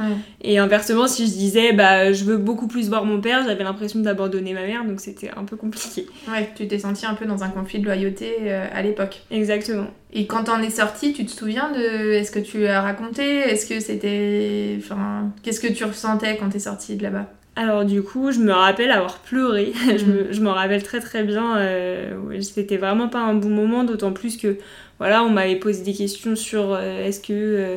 Et 0.42 0.58
inversement, 0.58 1.06
si 1.06 1.26
je 1.26 1.32
disais, 1.32 1.72
bah, 1.72 2.12
je 2.12 2.24
veux 2.24 2.36
beaucoup 2.36 2.66
plus 2.66 2.88
voir 2.88 3.04
mon 3.04 3.20
père, 3.20 3.44
j'avais 3.44 3.64
l'impression 3.64 4.00
d'abandonner 4.00 4.54
ma 4.54 4.66
mère, 4.66 4.84
donc 4.84 5.00
c'était 5.00 5.30
un 5.36 5.44
peu 5.44 5.56
compliqué. 5.56 6.06
Ouais, 6.28 6.50
tu 6.56 6.66
t'es 6.66 6.78
senti 6.78 7.06
un 7.06 7.14
peu 7.14 7.26
dans 7.26 7.44
un 7.44 7.48
conflit 7.48 7.78
de 7.78 7.84
loyauté 7.84 8.34
euh, 8.42 8.66
à 8.72 8.82
l'époque. 8.82 9.22
Exactement. 9.30 9.86
Et 10.12 10.26
quand 10.26 10.44
t'en 10.44 10.60
es 10.62 10.70
sorti, 10.70 11.12
tu 11.12 11.24
te 11.24 11.30
souviens 11.30 11.70
de. 11.72 12.12
Est-ce 12.12 12.30
que 12.30 12.38
tu 12.38 12.66
as 12.66 12.80
raconté 12.80 13.22
Est-ce 13.22 13.66
que 13.66 13.80
c'était. 13.80 14.76
Enfin, 14.78 15.32
qu'est-ce 15.42 15.60
que 15.60 15.72
tu 15.72 15.84
ressentais 15.84 16.36
quand 16.36 16.50
t'es 16.50 16.60
sorti 16.60 16.96
de 16.96 17.02
là-bas? 17.02 17.28
Alors 17.56 17.84
du 17.84 18.02
coup, 18.02 18.32
je 18.32 18.40
me 18.40 18.52
rappelle 18.52 18.90
avoir 18.90 19.18
pleuré. 19.18 19.72
je, 19.96 20.04
me, 20.04 20.32
je 20.32 20.44
rappelle 20.44 20.82
très 20.82 21.00
très 21.00 21.22
bien. 21.22 21.56
Euh, 21.58 22.40
c'était 22.40 22.76
vraiment 22.76 23.08
pas 23.08 23.20
un 23.20 23.34
bon 23.34 23.48
moment, 23.48 23.84
d'autant 23.84 24.12
plus 24.12 24.36
que 24.36 24.56
voilà, 24.98 25.24
on 25.24 25.30
m'avait 25.30 25.56
posé 25.56 25.82
des 25.82 25.92
questions 25.92 26.36
sur 26.36 26.72
euh, 26.72 27.04
est-ce 27.04 27.20
que 27.20 27.32
euh, 27.32 27.76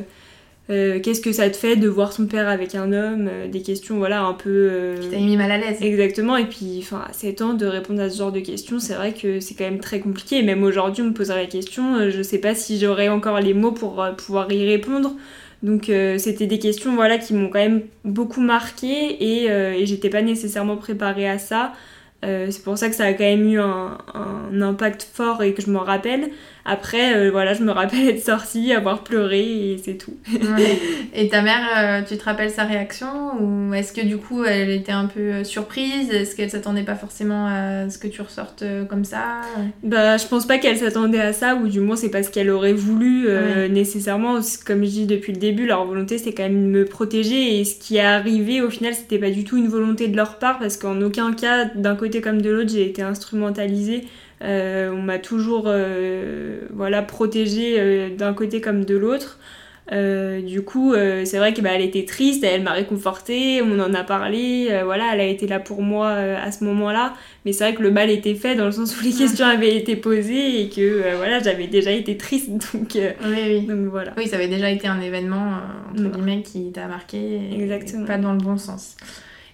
euh, 0.69 1.00
qu'est-ce 1.00 1.21
que 1.21 1.31
ça 1.31 1.50
te 1.50 1.55
fait 1.55 1.75
de 1.75 1.88
voir 1.88 2.12
son 2.13 2.27
père 2.27 2.47
avec 2.47 2.75
un 2.75 2.91
homme 2.91 3.29
Des 3.50 3.62
questions, 3.62 3.97
voilà, 3.97 4.21
un 4.21 4.33
peu. 4.33 4.95
Qui 5.01 5.09
t'a 5.09 5.17
mis 5.17 5.38
mal 5.38 5.50
à 5.50 5.57
l'aise. 5.57 5.77
Exactement. 5.81 6.36
Et 6.36 6.45
puis, 6.45 6.79
enfin, 6.79 7.05
à 7.09 7.13
7 7.13 7.41
ans, 7.41 7.53
de 7.53 7.65
répondre 7.65 8.01
à 8.01 8.09
ce 8.09 8.17
genre 8.17 8.33
de 8.33 8.41
questions, 8.41 8.79
c'est 8.79 8.93
vrai 8.93 9.13
que 9.13 9.39
c'est 9.39 9.55
quand 9.55 9.63
même 9.63 9.79
très 9.79 10.01
compliqué. 10.01 10.39
Et 10.39 10.43
même 10.43 10.63
aujourd'hui, 10.63 11.03
on 11.03 11.07
me 11.07 11.13
poserait 11.13 11.43
la 11.43 11.47
question, 11.47 12.09
je 12.09 12.21
sais 12.21 12.39
pas 12.39 12.53
si 12.53 12.79
j'aurais 12.79 13.07
encore 13.07 13.39
les 13.39 13.53
mots 13.53 13.71
pour 13.71 14.05
pouvoir 14.17 14.51
y 14.51 14.67
répondre. 14.67 15.15
Donc 15.63 15.86
c'était 16.17 16.45
des 16.45 16.59
questions 16.59 16.93
voilà 16.93 17.17
qui 17.17 17.33
m'ont 17.33 17.50
quand 17.50 17.57
même 17.57 17.81
beaucoup 18.05 18.41
marqué 18.41 18.88
et, 18.88 19.45
et 19.45 19.86
j'étais 19.88 20.12
pas 20.12 20.21
nécessairement 20.21 20.77
préparée 20.77 21.27
à 21.27 21.39
ça. 21.39 21.74
c'est 22.21 22.63
pour 22.63 22.77
ça 22.77 22.89
que 22.89 22.95
ça 22.95 23.05
a 23.05 23.13
quand 23.13 23.24
même 23.24 23.50
eu 23.51 23.59
un, 23.59 23.97
un 24.13 24.62
impact 24.62 25.07
fort 25.12 25.41
et 25.41 25.53
que 25.55 25.63
je 25.63 25.71
m'en 25.71 25.79
rappelle. 25.79 26.29
Après, 26.69 27.15
euh, 27.15 27.31
voilà, 27.31 27.53
je 27.53 27.63
me 27.63 27.71
rappelle 27.71 28.09
être 28.09 28.21
sortie, 28.21 28.74
avoir 28.74 29.05
pleuré 29.05 29.39
et 29.39 29.81
c'est 29.83 29.93
tout. 29.93 30.17
Et 31.15 31.29
ta 31.29 31.41
mère, 31.41 31.65
euh, 31.77 32.01
tu 32.05 32.17
te 32.17 32.25
rappelles 32.25 32.51
sa 32.51 32.65
réaction 32.65 33.07
Ou 33.39 33.74
est-ce 33.74 33.93
que 33.93 34.05
du 34.05 34.17
coup, 34.17 34.43
elle 34.43 34.69
était 34.69 34.91
un 34.91 35.05
peu 35.05 35.21
euh, 35.21 35.43
surprise? 35.45 36.12
Est-ce 36.12 36.36
qu'elle 36.36 36.50
s'attendait 36.50 36.83
pas 36.83 36.95
forcément 36.95 37.47
à 37.47 37.89
ce 37.89 37.97
que 37.97 38.07
tu 38.07 38.21
ressortes 38.21 38.65
comme 38.89 39.05
ça? 39.05 39.41
Bah, 39.81 40.17
je 40.17 40.27
pense 40.27 40.45
pas 40.45 40.57
qu'elle 40.57 40.77
s'attendait 40.77 41.21
à 41.21 41.31
ça, 41.31 41.55
ou 41.55 41.69
du 41.69 41.79
moins, 41.79 41.95
c'est 41.95 42.12
pas 42.12 42.21
ce 42.21 42.29
qu'elle 42.29 42.50
aurait 42.50 42.74
voulu 42.74 43.29
nécessairement. 43.69 44.39
Comme 44.65 44.83
je 44.83 44.89
dis 44.89 45.05
depuis 45.05 45.31
le 45.31 45.39
début, 45.39 45.67
leur 45.67 45.86
volonté, 45.86 46.17
c'est 46.17 46.33
quand 46.33 46.43
même 46.43 46.65
de 46.65 46.79
me 46.79 46.86
protéger. 46.86 47.59
Et 47.59 47.63
ce 47.63 47.79
qui 47.79 47.95
est 47.95 48.01
arrivé, 48.01 48.59
au 48.62 48.69
final, 48.69 48.93
c'était 48.93 49.19
pas 49.19 49.31
du 49.31 49.45
tout 49.45 49.55
une 49.55 49.69
volonté 49.69 50.09
de 50.09 50.17
leur 50.17 50.37
part, 50.37 50.59
parce 50.59 50.75
qu'en 50.75 51.01
aucun 51.01 51.31
cas, 51.31 51.65
d'un 51.75 51.96
côté 51.96 52.20
comme 52.20 52.42
de 52.42 52.50
l'autre, 52.50 52.72
j'ai 52.74 52.85
été 52.85 53.01
instrumentalisée. 53.01 54.03
Euh, 54.41 54.91
on 54.91 55.01
m'a 55.01 55.17
toujours 55.19 55.63
euh, 55.67 56.59
voilà, 56.71 57.01
protégée 57.01 57.75
euh, 57.79 58.15
d'un 58.15 58.33
côté 58.33 58.61
comme 58.61 58.85
de 58.85 58.95
l'autre. 58.95 59.39
du 59.89 60.61
coup, 60.63 60.93
c'est 60.93 61.37
vrai 61.37 61.53
qu'elle 61.53 61.63
bah, 61.63 61.79
était 61.79 62.05
triste, 62.05 62.43
elle 62.43 62.61
m'a 62.61 62.73
réconfortée, 62.73 63.61
on 63.61 63.79
en 63.79 63.93
a 63.93 64.03
parlé, 64.03 64.69
voilà, 64.83 65.13
elle 65.13 65.21
a 65.21 65.25
été 65.25 65.47
là 65.47 65.59
pour 65.59 65.81
moi 65.81 66.09
à 66.09 66.51
ce 66.51 66.65
moment-là. 66.65 67.13
Mais 67.45 67.53
c'est 67.53 67.63
vrai 67.63 67.73
que 67.73 67.81
le 67.81 67.91
mal 67.91 68.09
était 68.09 68.35
fait 68.35 68.55
dans 68.55 68.65
le 68.65 68.73
sens 68.73 69.00
où 69.00 69.03
les 69.03 69.13
questions 69.13 69.45
avaient 69.45 69.77
été 69.77 69.95
posées 69.95 70.61
et 70.61 70.69
que 70.69 71.15
voilà, 71.15 71.39
j'avais 71.39 71.67
déjà 71.67 71.91
été 71.91 72.17
triste, 72.17 72.50
donc, 72.73 72.97
oui, 72.97 73.61
donc 73.61 73.87
voilà. 73.89 74.11
Oui, 74.17 74.27
ça 74.27 74.35
avait 74.35 74.50
déjà 74.50 74.69
été 74.69 74.89
un 74.89 75.00
événement 75.00 75.59
entre 75.91 76.11
guillemets 76.11 76.41
qui 76.41 76.71
t'a 76.73 76.87
marqué, 76.87 77.39
Exactement. 77.53 78.05
pas 78.05 78.17
dans 78.17 78.33
le 78.33 78.39
bon 78.39 78.57
sens. 78.57 78.97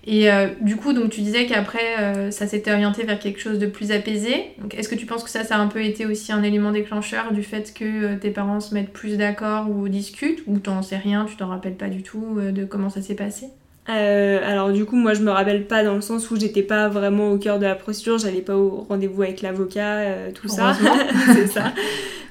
Et 0.06 0.30
euh, 0.30 0.50
du 0.60 0.76
coup, 0.76 0.92
donc 0.92 1.12
tu 1.12 1.22
disais 1.22 1.46
qu'après, 1.46 1.98
euh, 2.00 2.32
ça 2.32 2.46
s'était 2.46 2.72
orienté 2.72 3.04
vers 3.04 3.20
quelque 3.20 3.40
chose 3.40 3.58
de 3.58 3.68
plus 3.68 3.92
apaisé. 3.92 4.52
Est-ce 4.72 4.90
que 4.90 4.96
tu 4.96 5.06
penses 5.06 5.24
que 5.24 5.30
ça, 5.30 5.44
ça 5.44 5.56
a 5.56 5.60
un 5.60 5.68
peu 5.68 5.84
été 5.84 6.06
aussi 6.06 6.34
un 6.34 6.44
élément 6.44 6.72
déclencheur 6.72 7.32
du 7.32 7.42
fait 7.42 7.74
que 7.74 7.86
euh, 7.86 8.18
tes 8.18 8.32
parents 8.32 8.60
se 8.60 8.74
mettent 8.74 8.92
plus 8.92 9.18
d'accord 9.18 9.70
ou 9.70 9.88
discutent? 9.88 10.44
Ou 10.48 10.60
t'en 10.60 10.82
sais 10.82 10.98
rien, 10.98 11.26
tu 11.26 11.38
t'en 11.38 11.48
rappelles 11.48 11.78
pas 11.78 11.90
du 11.90 12.04
tout 12.04 12.40
de 12.40 12.66
comment 12.66 12.90
ça 12.90 13.02
s'est 13.02 13.16
passé? 13.16 13.48
Alors 13.86 14.72
du 14.72 14.86
coup 14.86 14.96
moi 14.96 15.14
je 15.14 15.22
me 15.22 15.32
rappelle 15.32 15.68
pas 15.68 15.84
dans 15.84 15.96
le 15.96 16.02
sens 16.02 16.32
où 16.32 16.40
j'étais 16.40 16.64
pas 16.64 16.88
vraiment 16.88 17.32
au 17.32 17.38
cœur 17.38 17.60
de 17.60 17.66
la 17.66 17.76
procédure, 17.76 18.18
j'allais 18.18 18.42
pas 18.42 18.56
au 18.56 18.86
rendez-vous 18.88 19.24
avec 19.24 19.42
l'avocat, 19.42 20.32
tout 20.34 20.48
ça. 20.48 20.76
c'est 21.34 21.48
ça. 21.48 21.74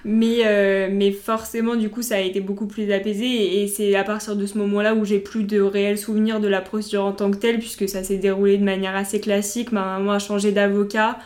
Mais, 0.04 0.38
euh, 0.44 0.88
mais 0.90 1.12
forcément, 1.12 1.76
du 1.76 1.88
coup, 1.88 2.02
ça 2.02 2.16
a 2.16 2.20
été 2.20 2.40
beaucoup 2.40 2.66
plus 2.66 2.90
apaisé. 2.92 3.62
Et, 3.62 3.68
c'est 3.68 3.94
à 3.94 4.04
partir 4.04 4.36
de 4.36 4.46
ce 4.46 4.58
moment-là 4.58 4.94
où 4.94 5.04
j'ai 5.04 5.20
plus 5.20 5.44
de 5.44 5.60
réels 5.60 5.98
souvenirs 5.98 6.40
de 6.40 6.48
la 6.48 6.60
procédure 6.60 7.04
en 7.04 7.12
tant 7.12 7.30
que 7.30 7.36
telle, 7.36 7.58
puisque 7.58 7.88
ça 7.88 8.02
s'est 8.02 8.18
déroulé 8.18 8.58
de 8.58 8.64
manière 8.64 8.96
assez 8.96 9.20
classique. 9.20 9.70
Ma 9.72 9.84
maman 9.84 10.12
a 10.12 10.18
changé 10.18 10.50
d'avocat. 10.52 11.18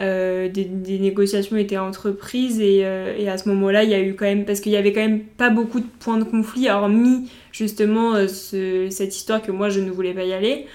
Euh, 0.00 0.48
des, 0.48 0.68
négociations 0.98 1.56
étaient 1.56 1.76
entreprises 1.76 2.60
et, 2.60 2.82
euh, 2.84 3.16
et 3.18 3.28
à 3.28 3.36
ce 3.36 3.48
moment-là 3.48 3.82
il 3.82 3.90
y 3.90 3.94
a 3.94 4.00
eu 4.00 4.14
quand 4.14 4.26
même 4.26 4.44
parce 4.44 4.60
qu'il 4.60 4.70
y 4.70 4.76
avait 4.76 4.92
quand 4.92 5.00
même 5.00 5.24
pas 5.24 5.50
beaucoup 5.50 5.80
de 5.80 5.86
points 5.98 6.18
de 6.18 6.22
conflit 6.22 6.70
hormis 6.70 7.28
justement 7.52 8.14
cette 8.28 9.16
histoire 9.16 9.42
que 9.42 9.52
moi 9.52 9.68
je 9.68 9.80
ne 9.80 9.90
voulais 9.90 10.14
pas 10.14 10.24
y 10.24 10.32
aller 10.32 10.66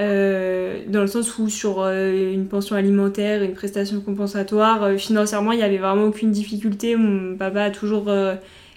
euh, 0.00 0.82
dans 0.86 1.02
le 1.02 1.06
sens 1.06 1.36
où 1.38 1.50
sur 1.50 1.82
euh, 1.82 2.32
une 2.32 2.46
pension 2.46 2.74
alimentaire, 2.74 3.42
une 3.42 3.52
prestation 3.52 4.00
compensatoire, 4.00 4.82
euh, 4.84 4.96
financièrement, 4.96 5.52
il 5.52 5.58
n'y 5.58 5.62
avait 5.62 5.76
vraiment 5.76 6.04
aucune 6.04 6.30
difficulté. 6.30 6.96
Mon 6.96 7.36
papa 7.36 7.64
a 7.64 7.70
toujours 7.70 8.10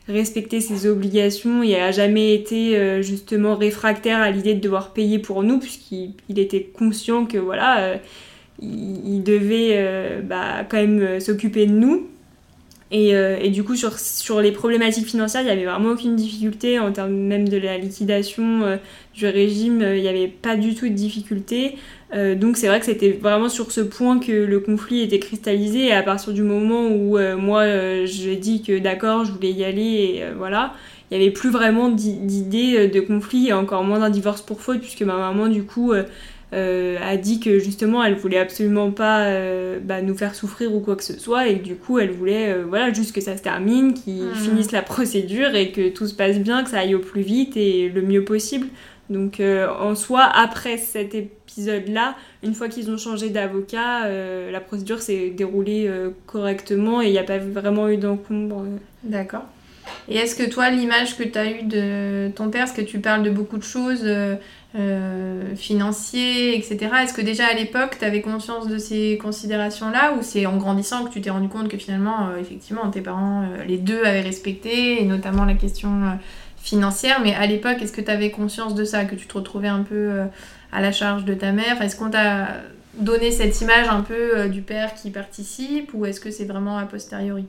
respecté 0.09 0.59
ses 0.59 0.85
obligations 0.85 1.63
et 1.63 1.79
a 1.79 1.91
jamais 1.91 2.33
été 2.33 3.01
justement 3.01 3.55
réfractaire 3.55 4.19
à 4.19 4.31
l'idée 4.31 4.53
de 4.53 4.59
devoir 4.59 4.91
payer 4.91 5.17
pour 5.17 5.43
nous, 5.43 5.59
puisqu'il 5.59 6.13
était 6.37 6.63
conscient 6.63 7.25
que 7.25 7.37
voilà, 7.37 7.99
il, 8.61 9.23
devait 9.23 10.21
bah, 10.23 10.65
quand 10.67 10.75
même 10.77 11.21
s'occuper 11.21 11.67
de 11.67 11.71
nous. 11.71 12.09
Et, 12.95 13.09
et, 13.09 13.49
du 13.49 13.63
coup, 13.63 13.75
sur, 13.75 13.97
sur 13.97 14.39
les 14.39 14.51
problématiques 14.51 15.07
financières, 15.07 15.41
il 15.41 15.45
n'y 15.45 15.51
avait 15.51 15.65
vraiment 15.65 15.89
aucune 15.89 16.15
difficulté 16.15 16.77
en 16.77 16.91
termes 16.91 17.11
même 17.11 17.49
de 17.49 17.57
la 17.57 17.79
liquidation 17.79 18.77
du 19.13 19.27
régime, 19.27 19.81
euh, 19.81 19.97
il 19.97 20.01
n'y 20.01 20.07
avait 20.07 20.27
pas 20.27 20.55
du 20.55 20.75
tout 20.75 20.87
de 20.87 20.93
difficulté. 20.93 21.77
Euh, 22.13 22.35
donc 22.35 22.57
c'est 22.57 22.67
vrai 22.67 22.79
que 22.79 22.85
c'était 22.85 23.11
vraiment 23.11 23.49
sur 23.49 23.71
ce 23.71 23.81
point 23.81 24.19
que 24.19 24.31
le 24.31 24.59
conflit 24.59 25.01
était 25.01 25.19
cristallisé 25.19 25.87
et 25.87 25.93
à 25.93 26.03
partir 26.03 26.33
du 26.33 26.43
moment 26.43 26.87
où 26.87 27.17
euh, 27.17 27.37
moi 27.37 27.65
j'ai 28.05 28.35
dit 28.35 28.61
que 28.61 28.77
d'accord 28.77 29.25
je 29.25 29.31
voulais 29.31 29.51
y 29.51 29.63
aller 29.63 29.81
et 29.81 30.23
voilà, 30.37 30.73
il 31.09 31.17
n'y 31.17 31.23
avait 31.23 31.33
plus 31.33 31.49
vraiment 31.49 31.89
d'idée 31.89 32.87
de 32.87 32.99
conflit 33.01 33.49
et 33.49 33.53
encore 33.53 33.83
moins 33.83 33.99
d'un 33.99 34.09
divorce 34.09 34.41
pour 34.41 34.61
faute 34.61 34.79
puisque 34.79 35.01
ma 35.01 35.17
maman 35.17 35.47
du 35.47 35.63
coup 35.63 35.93
a 36.53 37.17
dit 37.17 37.39
que 37.39 37.59
justement 37.59 38.03
elle 38.03 38.15
voulait 38.15 38.37
absolument 38.37 38.91
pas 38.91 39.27
bah, 39.81 40.01
nous 40.01 40.15
faire 40.15 40.35
souffrir 40.35 40.73
ou 40.73 40.79
quoi 40.79 40.95
que 40.95 41.03
ce 41.03 41.19
soit 41.19 41.47
et 41.47 41.57
que 41.57 41.63
du 41.63 41.75
coup 41.75 41.99
elle 41.99 42.11
voulait 42.11 42.61
voilà 42.61 42.93
juste 42.93 43.13
que 43.13 43.21
ça 43.21 43.35
se 43.35 43.41
termine, 43.41 43.93
qu'ils 43.93 44.25
mmh. 44.25 44.35
finissent 44.35 44.71
la 44.71 44.81
procédure 44.93 45.55
et 45.55 45.71
que 45.71 45.89
tout 45.89 46.07
se 46.07 46.13
passe 46.13 46.37
bien, 46.39 46.63
que 46.63 46.69
ça 46.69 46.79
aille 46.79 46.95
au 46.95 46.99
plus 46.99 47.21
vite 47.21 47.57
et 47.57 47.89
le 47.89 48.01
mieux 48.01 48.23
possible. 48.23 48.67
Donc 49.09 49.39
euh, 49.39 49.67
en 49.69 49.95
soi, 49.95 50.23
après 50.23 50.77
cet 50.77 51.13
épisode-là, 51.13 52.15
une 52.41 52.53
fois 52.53 52.69
qu'ils 52.69 52.89
ont 52.89 52.97
changé 52.97 53.29
d'avocat, 53.29 54.05
euh, 54.05 54.51
la 54.51 54.61
procédure 54.61 55.01
s'est 55.01 55.29
déroulée 55.29 55.85
euh, 55.87 56.09
correctement 56.25 57.01
et 57.01 57.07
il 57.07 57.11
n'y 57.11 57.19
a 57.19 57.23
pas 57.23 57.37
vraiment 57.37 57.89
eu 57.89 57.97
d'encombre. 57.97 58.65
D'accord. 59.03 59.43
Et 60.07 60.15
est-ce 60.15 60.35
que 60.35 60.49
toi, 60.49 60.69
l'image 60.69 61.17
que 61.17 61.23
tu 61.23 61.37
as 61.37 61.51
eue 61.51 61.63
de 61.63 62.29
ton 62.33 62.49
père, 62.49 62.65
parce 62.65 62.75
que 62.75 62.81
tu 62.81 62.99
parles 62.99 63.23
de 63.23 63.29
beaucoup 63.29 63.57
de 63.57 63.63
choses 63.63 64.05
financières, 65.55 66.55
etc., 66.55 66.77
est-ce 67.03 67.13
que 67.13 67.21
déjà 67.21 67.45
à 67.45 67.53
l'époque, 67.53 67.97
tu 67.99 68.05
avais 68.05 68.21
conscience 68.21 68.67
de 68.67 68.79
ces 68.79 69.19
considérations-là 69.21 70.13
ou 70.13 70.23
c'est 70.23 70.47
en 70.47 70.57
grandissant 70.57 71.05
que 71.05 71.13
tu 71.13 71.21
t'es 71.21 71.29
rendu 71.29 71.47
compte 71.47 71.67
que 71.67 71.77
finalement, 71.77 72.35
effectivement, 72.41 72.89
tes 72.89 73.01
parents, 73.01 73.45
les 73.67 73.77
deux 73.77 74.03
avaient 74.03 74.21
respecté, 74.21 75.01
et 75.01 75.05
notamment 75.05 75.45
la 75.45 75.53
question 75.53 76.17
financière, 76.63 77.19
mais 77.21 77.35
à 77.35 77.45
l'époque, 77.45 77.81
est-ce 77.81 77.91
que 77.91 78.01
tu 78.01 78.09
avais 78.09 78.31
conscience 78.31 78.73
de 78.73 78.85
ça, 78.85 79.03
que 79.03 79.15
tu 79.15 79.27
te 79.27 79.33
retrouvais 79.33 79.67
un 79.67 79.83
peu 79.83 79.95
euh, 79.95 80.25
à 80.71 80.79
la 80.79 80.93
charge 80.93 81.25
de 81.25 81.33
ta 81.33 81.51
mère? 81.51 81.81
Est-ce 81.81 81.97
qu'on 81.97 82.09
t'a 82.09 82.47
donné 82.93 83.31
cette 83.31 83.59
image 83.59 83.87
un 83.89 84.01
peu 84.01 84.37
euh, 84.37 84.47
du 84.47 84.61
père 84.61 84.95
qui 84.95 85.11
participe 85.11 85.93
ou 85.93 86.05
est-ce 86.05 86.21
que 86.21 86.31
c'est 86.31 86.45
vraiment 86.45 86.77
a 86.77 86.85
posteriori? 86.85 87.45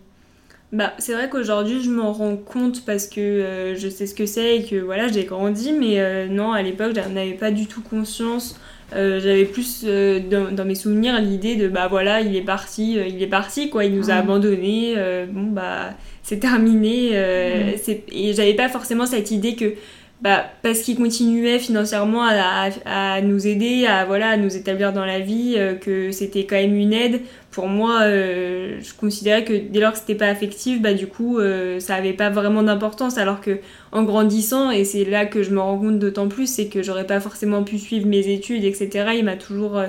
Bah, 0.74 0.92
c'est 0.98 1.14
vrai 1.14 1.30
qu'aujourd'hui 1.30 1.82
je 1.82 1.90
m'en 1.90 2.12
rends 2.12 2.36
compte 2.36 2.84
parce 2.84 3.06
que 3.06 3.20
euh, 3.20 3.74
je 3.74 3.88
sais 3.88 4.06
ce 4.06 4.14
que 4.14 4.26
c'est 4.26 4.58
et 4.58 4.64
que 4.64 4.76
voilà 4.76 5.08
j'ai 5.08 5.24
grandi 5.24 5.72
mais 5.72 6.28
non 6.28 6.52
à 6.52 6.60
l'époque 6.62 6.92
j'en 6.94 7.16
avais 7.16 7.32
pas 7.32 7.50
du 7.50 7.66
tout 7.66 7.80
conscience 7.80 8.60
j'avais 8.92 9.46
plus 9.46 9.84
dans, 9.84 10.64
mes 10.64 10.74
souvenirs 10.76 11.20
l'idée 11.20 11.56
de 11.56 11.66
bah 11.68 11.88
voilà 11.88 12.20
il 12.20 12.36
est 12.36 12.42
parti 12.42 12.94
il 12.94 13.20
est 13.22 13.26
parti 13.26 13.68
quoi 13.68 13.84
il 13.84 13.94
nous 13.96 14.10
a 14.10 14.14
abandonnés 14.14 14.94
bon 15.32 15.44
bah 15.44 15.94
c'est 16.24 16.40
terminé. 16.40 17.10
Euh, 17.12 17.72
mm. 17.76 17.92
Et 18.10 18.32
j'avais 18.32 18.54
pas 18.54 18.68
forcément 18.68 19.06
cette 19.06 19.30
idée 19.30 19.54
que 19.54 19.74
bah, 20.20 20.46
parce 20.62 20.80
qu'il 20.80 20.96
continuait 20.96 21.58
financièrement 21.58 22.22
à, 22.24 23.20
nous 23.20 23.46
aider, 23.46 23.84
à, 23.86 24.06
voilà, 24.06 24.30
à 24.30 24.36
nous 24.36 24.56
établir 24.56 24.92
dans 24.92 25.04
la 25.04 25.20
vie, 25.20 25.54
euh, 25.56 25.74
que 25.74 26.12
c'était 26.12 26.44
quand 26.44 26.56
même 26.56 26.74
une 26.74 26.92
aide. 26.92 27.20
Pour 27.50 27.68
moi, 27.68 28.02
euh, 28.02 28.78
je 28.80 28.94
considérais 28.94 29.44
que 29.44 29.52
dès 29.52 29.80
lors 29.80 29.92
que 29.92 29.98
c'était 29.98 30.14
pas 30.14 30.28
affectif, 30.28 30.80
bah, 30.80 30.94
du 30.94 31.06
coup, 31.06 31.38
ça 31.78 31.94
avait 31.94 32.14
pas 32.14 32.30
vraiment 32.30 32.62
d'importance. 32.62 33.18
Alors 33.18 33.40
que 33.40 33.58
en 33.92 34.02
grandissant, 34.02 34.70
et 34.70 34.84
c'est 34.84 35.04
là 35.04 35.26
que 35.26 35.42
je 35.42 35.50
me 35.50 35.60
rends 35.60 35.78
compte 35.78 35.98
d'autant 35.98 36.28
plus, 36.28 36.46
c'est 36.46 36.68
que 36.68 36.82
j'aurais 36.82 37.06
pas 37.06 37.20
forcément 37.20 37.62
pu 37.62 37.78
suivre 37.78 38.06
mes 38.06 38.28
études, 38.32 38.64
etc. 38.64 39.10
Il 39.16 39.24
m'a 39.24 39.36
toujours 39.36 39.80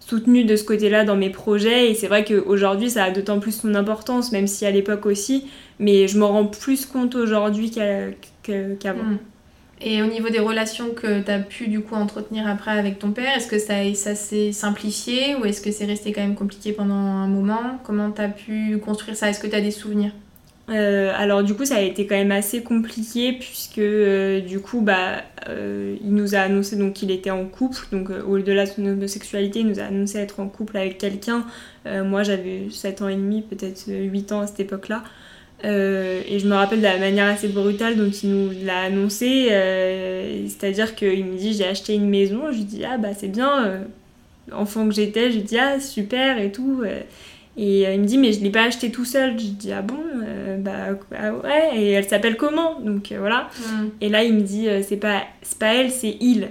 soutenu 0.00 0.44
de 0.44 0.56
ce 0.56 0.64
côté-là 0.64 1.04
dans 1.04 1.16
mes 1.16 1.30
projets 1.30 1.90
et 1.90 1.94
c'est 1.94 2.06
vrai 2.06 2.24
qu'aujourd'hui 2.24 2.90
ça 2.90 3.04
a 3.04 3.10
d'autant 3.10 3.40
plus 3.40 3.52
son 3.52 3.74
importance 3.74 4.30
même 4.30 4.46
si 4.46 4.64
à 4.64 4.70
l'époque 4.70 5.04
aussi 5.04 5.48
mais 5.80 6.06
je 6.06 6.16
m'en 6.18 6.28
rends 6.28 6.46
plus 6.46 6.86
compte 6.86 7.16
aujourd'hui 7.16 7.70
qu'avant. 7.70 9.02
Hmm. 9.02 9.18
Et 9.80 10.02
au 10.02 10.06
niveau 10.06 10.30
des 10.30 10.38
relations 10.38 10.90
que 10.90 11.20
tu 11.20 11.30
as 11.30 11.38
pu 11.38 11.68
du 11.68 11.80
coup 11.80 11.94
entretenir 11.94 12.46
après 12.46 12.70
avec 12.70 12.98
ton 12.98 13.10
père, 13.10 13.36
est-ce 13.36 13.46
que 13.46 13.58
ça, 13.58 13.74
ça 13.94 14.14
s'est 14.14 14.52
simplifié 14.52 15.36
ou 15.36 15.44
est-ce 15.44 15.60
que 15.60 15.70
c'est 15.70 15.84
resté 15.84 16.12
quand 16.12 16.22
même 16.22 16.34
compliqué 16.34 16.72
pendant 16.72 16.94
un 16.94 17.28
moment? 17.28 17.78
Comment 17.84 18.10
tu 18.10 18.22
as 18.22 18.28
pu 18.28 18.78
construire 18.78 19.16
ça? 19.16 19.28
Est-ce 19.28 19.40
que 19.40 19.46
tu 19.46 19.54
as 19.54 19.60
des 19.60 19.70
souvenirs? 19.70 20.12
Euh, 20.68 21.12
alors 21.14 21.44
du 21.44 21.54
coup 21.54 21.64
ça 21.64 21.76
a 21.76 21.80
été 21.80 22.08
quand 22.08 22.16
même 22.16 22.32
assez 22.32 22.64
compliqué 22.64 23.34
puisque 23.34 23.78
euh, 23.78 24.40
du 24.40 24.58
coup 24.58 24.80
bah 24.80 25.22
euh, 25.48 25.96
il 26.02 26.12
nous 26.12 26.34
a 26.34 26.38
annoncé 26.38 26.74
donc 26.74 26.94
qu'il 26.94 27.10
était 27.10 27.30
en 27.30 27.44
couple. 27.44 27.86
Donc 27.92 28.10
au-delà 28.10 28.64
de 28.64 28.70
son 28.70 28.84
homosexualité 28.84 29.60
il 29.60 29.68
nous 29.68 29.78
a 29.78 29.84
annoncé 29.84 30.18
être 30.18 30.40
en 30.40 30.48
couple 30.48 30.76
avec 30.76 30.98
quelqu'un. 30.98 31.44
Moi 31.84 32.24
j'avais 32.24 32.66
7 32.68 33.02
ans 33.02 33.08
et 33.08 33.14
demi 33.14 33.42
peut-être 33.42 33.84
8 33.88 34.32
ans 34.32 34.40
à 34.40 34.48
cette 34.48 34.58
époque 34.58 34.88
là 34.88 35.04
et 35.66 36.38
je 36.38 36.46
me 36.46 36.54
rappelle 36.54 36.78
de 36.78 36.84
la 36.84 36.98
manière 36.98 37.26
assez 37.26 37.48
brutale 37.48 37.96
dont 37.96 38.08
il 38.10 38.30
nous 38.30 38.50
l'a 38.64 38.82
annoncé 38.82 39.48
c'est-à-dire 40.48 40.94
qu'il 40.94 41.24
me 41.24 41.36
dit 41.36 41.54
j'ai 41.54 41.66
acheté 41.66 41.94
une 41.94 42.08
maison 42.08 42.52
je 42.52 42.58
lui 42.58 42.64
dis 42.64 42.84
ah 42.84 42.98
bah 42.98 43.08
c'est 43.16 43.28
bien 43.28 43.80
enfant 44.52 44.88
que 44.88 44.94
j'étais 44.94 45.30
je 45.30 45.38
lui 45.38 45.42
dis 45.42 45.58
ah 45.58 45.80
super 45.80 46.38
et 46.38 46.52
tout 46.52 46.84
et 47.56 47.86
euh, 47.86 47.94
il 47.94 48.00
me 48.02 48.06
dit, 48.06 48.18
mais 48.18 48.32
je 48.32 48.40
ne 48.40 48.44
l'ai 48.44 48.50
pas 48.50 48.64
acheté 48.64 48.90
tout 48.90 49.04
seul. 49.04 49.38
Je 49.38 49.46
dis, 49.46 49.72
ah 49.72 49.82
bon 49.82 49.98
euh, 50.22 50.58
bah, 50.58 50.98
bah, 51.10 51.32
ouais, 51.32 51.70
et 51.76 51.90
elle 51.92 52.06
s'appelle 52.06 52.36
comment? 52.36 52.80
Donc 52.80 53.12
euh, 53.12 53.18
voilà. 53.18 53.48
Mm. 53.58 53.86
Et 54.00 54.08
là, 54.08 54.24
il 54.24 54.34
me 54.34 54.42
dit, 54.42 54.68
c'est 54.82 54.96
pas, 54.96 55.22
pas 55.58 55.74
elle, 55.74 55.90
c'est 55.90 56.16
il. 56.20 56.48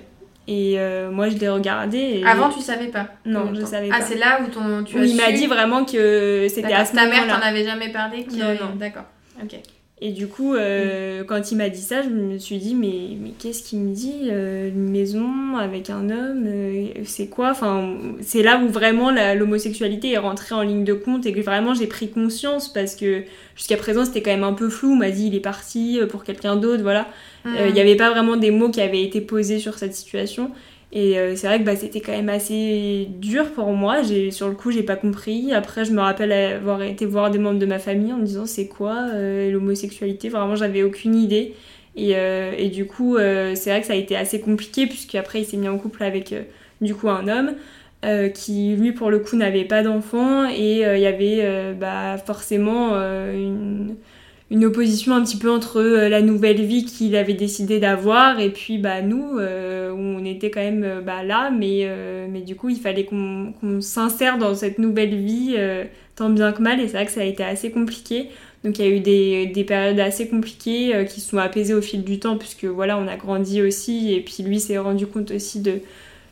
Et 0.47 0.77
moi, 1.11 1.29
je 1.29 1.37
l'ai 1.37 1.49
regardé. 1.49 2.23
Avant, 2.25 2.49
tu 2.49 2.61
savais 2.61 2.87
pas 2.87 3.07
Non, 3.25 3.53
je 3.53 3.65
savais 3.65 3.89
ah, 3.91 3.97
pas. 3.97 4.03
Ah, 4.03 4.05
c'est 4.07 4.17
là 4.17 4.39
où 4.41 4.47
ton, 4.47 4.83
tu 4.83 4.99
as 4.99 5.05
Il 5.05 5.15
m'a 5.15 5.31
dit 5.31 5.47
vraiment 5.47 5.85
que 5.85 6.47
c'était 6.49 6.73
à 6.73 6.85
ce 6.85 6.93
Ta 6.93 7.07
mère 7.07 7.27
t'en 7.27 7.45
avait 7.45 7.63
jamais 7.63 7.89
parlé 7.89 8.25
Non, 8.31 8.53
non. 8.53 8.75
D'accord. 8.75 9.05
Ok. 9.41 9.59
Et 10.01 10.11
du 10.11 10.27
coup, 10.27 10.55
euh, 10.55 11.23
quand 11.23 11.51
il 11.51 11.57
m'a 11.57 11.69
dit 11.69 11.81
ça, 11.81 12.01
je 12.01 12.09
me 12.09 12.37
suis 12.37 12.57
dit, 12.57 12.75
mais, 12.75 13.15
mais 13.17 13.31
qu'est-ce 13.39 13.63
qu'il 13.63 13.79
me 13.79 13.95
dit 13.95 14.27
euh, 14.29 14.67
Une 14.67 14.89
maison 14.89 15.55
avec 15.57 15.89
un 15.89 16.09
homme, 16.09 16.43
euh, 16.47 16.87
c'est 17.05 17.27
quoi? 17.27 17.51
Enfin, 17.51 17.95
C'est 18.19 18.43
là 18.43 18.61
où 18.61 18.67
vraiment 18.67 19.09
l'homosexualité 19.11 20.11
est 20.11 20.17
rentrée 20.17 20.53
en 20.53 20.63
ligne 20.63 20.83
de 20.83 20.93
compte 20.93 21.25
et 21.25 21.31
que 21.31 21.39
vraiment 21.39 21.73
j'ai 21.73 21.87
pris 21.87 22.09
conscience 22.09 22.71
parce 22.71 22.93
que 22.95 23.23
jusqu'à 23.55 23.77
présent 23.77 24.03
c'était 24.03 24.21
quand 24.21 24.31
même 24.31 24.43
un 24.43 24.53
peu 24.53 24.69
flou. 24.69 24.91
On 24.91 24.97
m'a 24.97 25.11
dit, 25.11 25.27
il 25.27 25.35
est 25.35 25.39
parti 25.39 25.99
pour 26.09 26.25
quelqu'un 26.25 26.57
d'autre, 26.57 26.83
voilà. 26.83 27.07
Il 27.45 27.51
n'y 27.51 27.71
mm. 27.71 27.77
avait 27.77 27.95
pas 27.95 28.09
vraiment 28.09 28.35
des 28.35 28.51
mots 28.51 28.69
qui 28.69 28.81
avaient 28.81 29.03
été 29.03 29.21
posés 29.21 29.59
sur 29.59 29.77
cette 29.77 29.95
situation. 29.95 30.51
Et 30.95 31.19
euh, 31.19 31.35
c'est 31.35 31.47
vrai 31.47 31.59
que 31.59 31.65
bah, 31.65 31.75
c'était 31.75 31.99
quand 31.99 32.13
même 32.13 32.29
assez 32.29 33.07
dur 33.19 33.51
pour 33.51 33.67
moi. 33.73 33.97
Sur 34.31 34.47
le 34.47 34.55
coup, 34.55 34.71
j'ai 34.71 34.81
pas 34.81 34.95
compris. 34.95 35.53
Après, 35.53 35.83
je 35.83 35.91
me 35.91 35.99
rappelle 35.99 36.31
avoir 36.31 36.81
été 36.81 37.05
voir 37.05 37.31
des 37.31 37.37
membres 37.37 37.59
de 37.59 37.65
ma 37.65 37.79
famille 37.79 38.13
en 38.13 38.17
me 38.17 38.25
disant 38.25 38.45
c'est 38.45 38.67
quoi 38.67 39.09
euh, 39.13 39.51
l'homosexualité? 39.51 40.29
Vraiment, 40.29 40.55
j'avais 40.55 40.83
aucune 40.83 41.15
idée. 41.15 41.53
Et, 41.97 42.13
euh, 42.15 42.69
du 42.69 42.85
coup, 42.87 43.17
c'est 43.17 43.69
vrai 43.69 43.81
que 43.81 43.87
ça 43.87 43.93
a 43.93 43.97
été 43.97 44.15
assez 44.15 44.39
compliqué, 44.39 44.87
puisqu'après, 44.87 45.41
il 45.41 45.45
s'est 45.45 45.57
mis 45.57 45.67
en 45.67 45.77
couple 45.77 46.03
avec 46.03 46.33
du 46.81 46.95
coup 46.95 47.09
un 47.09 47.27
homme. 47.27 47.55
qui 48.33 48.75
lui 48.75 48.91
pour 48.93 49.09
le 49.09 49.19
coup 49.19 49.35
n'avait 49.35 49.65
pas 49.65 49.83
d'enfant 49.83 50.47
et 50.49 50.81
il 50.81 50.99
y 50.99 51.07
avait 51.07 51.73
bah, 51.73 52.17
forcément 52.17 52.93
une, 52.95 53.95
une 54.51 54.65
opposition 54.65 55.15
un 55.15 55.23
petit 55.23 55.37
peu 55.37 55.49
entre 55.49 55.81
euh, 55.81 56.07
la 56.07 56.21
nouvelle 56.21 56.61
vie 56.61 56.85
qu'il 56.85 57.15
avait 57.15 57.33
décidé 57.33 57.79
d'avoir 57.79 58.39
et 58.39 58.51
puis 58.51 58.77
bah, 58.77 59.01
nous, 59.01 59.39
euh, 59.39 59.91
on 59.91 60.23
était 60.23 60.51
quand 60.51 60.61
même 60.61 60.83
euh, 60.83 61.01
bah, 61.01 61.23
là, 61.23 61.49
mais, 61.49 61.89
mais 62.29 62.41
du 62.41 62.55
coup, 62.55 62.69
il 62.69 62.79
fallait 62.79 63.05
qu'on 63.05 63.53
s'insère 63.81 64.37
dans 64.37 64.53
cette 64.53 64.79
nouvelle 64.79 65.15
vie 65.15 65.55
tant 66.15 66.29
bien 66.29 66.53
que 66.53 66.61
mal, 66.61 66.79
et 66.79 66.87
c'est 66.87 66.93
vrai 66.93 67.05
que 67.05 67.11
ça 67.11 67.21
a 67.21 67.25
été 67.25 67.43
assez 67.43 67.71
compliqué. 67.71 68.29
Donc 68.63 68.79
il 68.79 68.85
y 68.85 68.87
a 68.87 68.91
eu 68.91 68.99
des, 68.99 69.47
des 69.47 69.63
périodes 69.63 69.99
assez 69.99 70.27
compliquées 70.27 71.05
qui 71.09 71.21
se 71.21 71.29
sont 71.29 71.37
apaisées 71.37 71.73
au 71.73 71.81
fil 71.81 72.03
du 72.03 72.19
temps, 72.19 72.37
puisque 72.37 72.65
voilà, 72.65 72.97
on 72.97 73.07
a 73.07 73.17
grandi 73.17 73.61
aussi, 73.61 74.13
et 74.13 74.21
puis 74.21 74.43
lui 74.43 74.59
s'est 74.59 74.77
rendu 74.77 75.07
compte 75.07 75.31
aussi 75.31 75.59
de, 75.59 75.79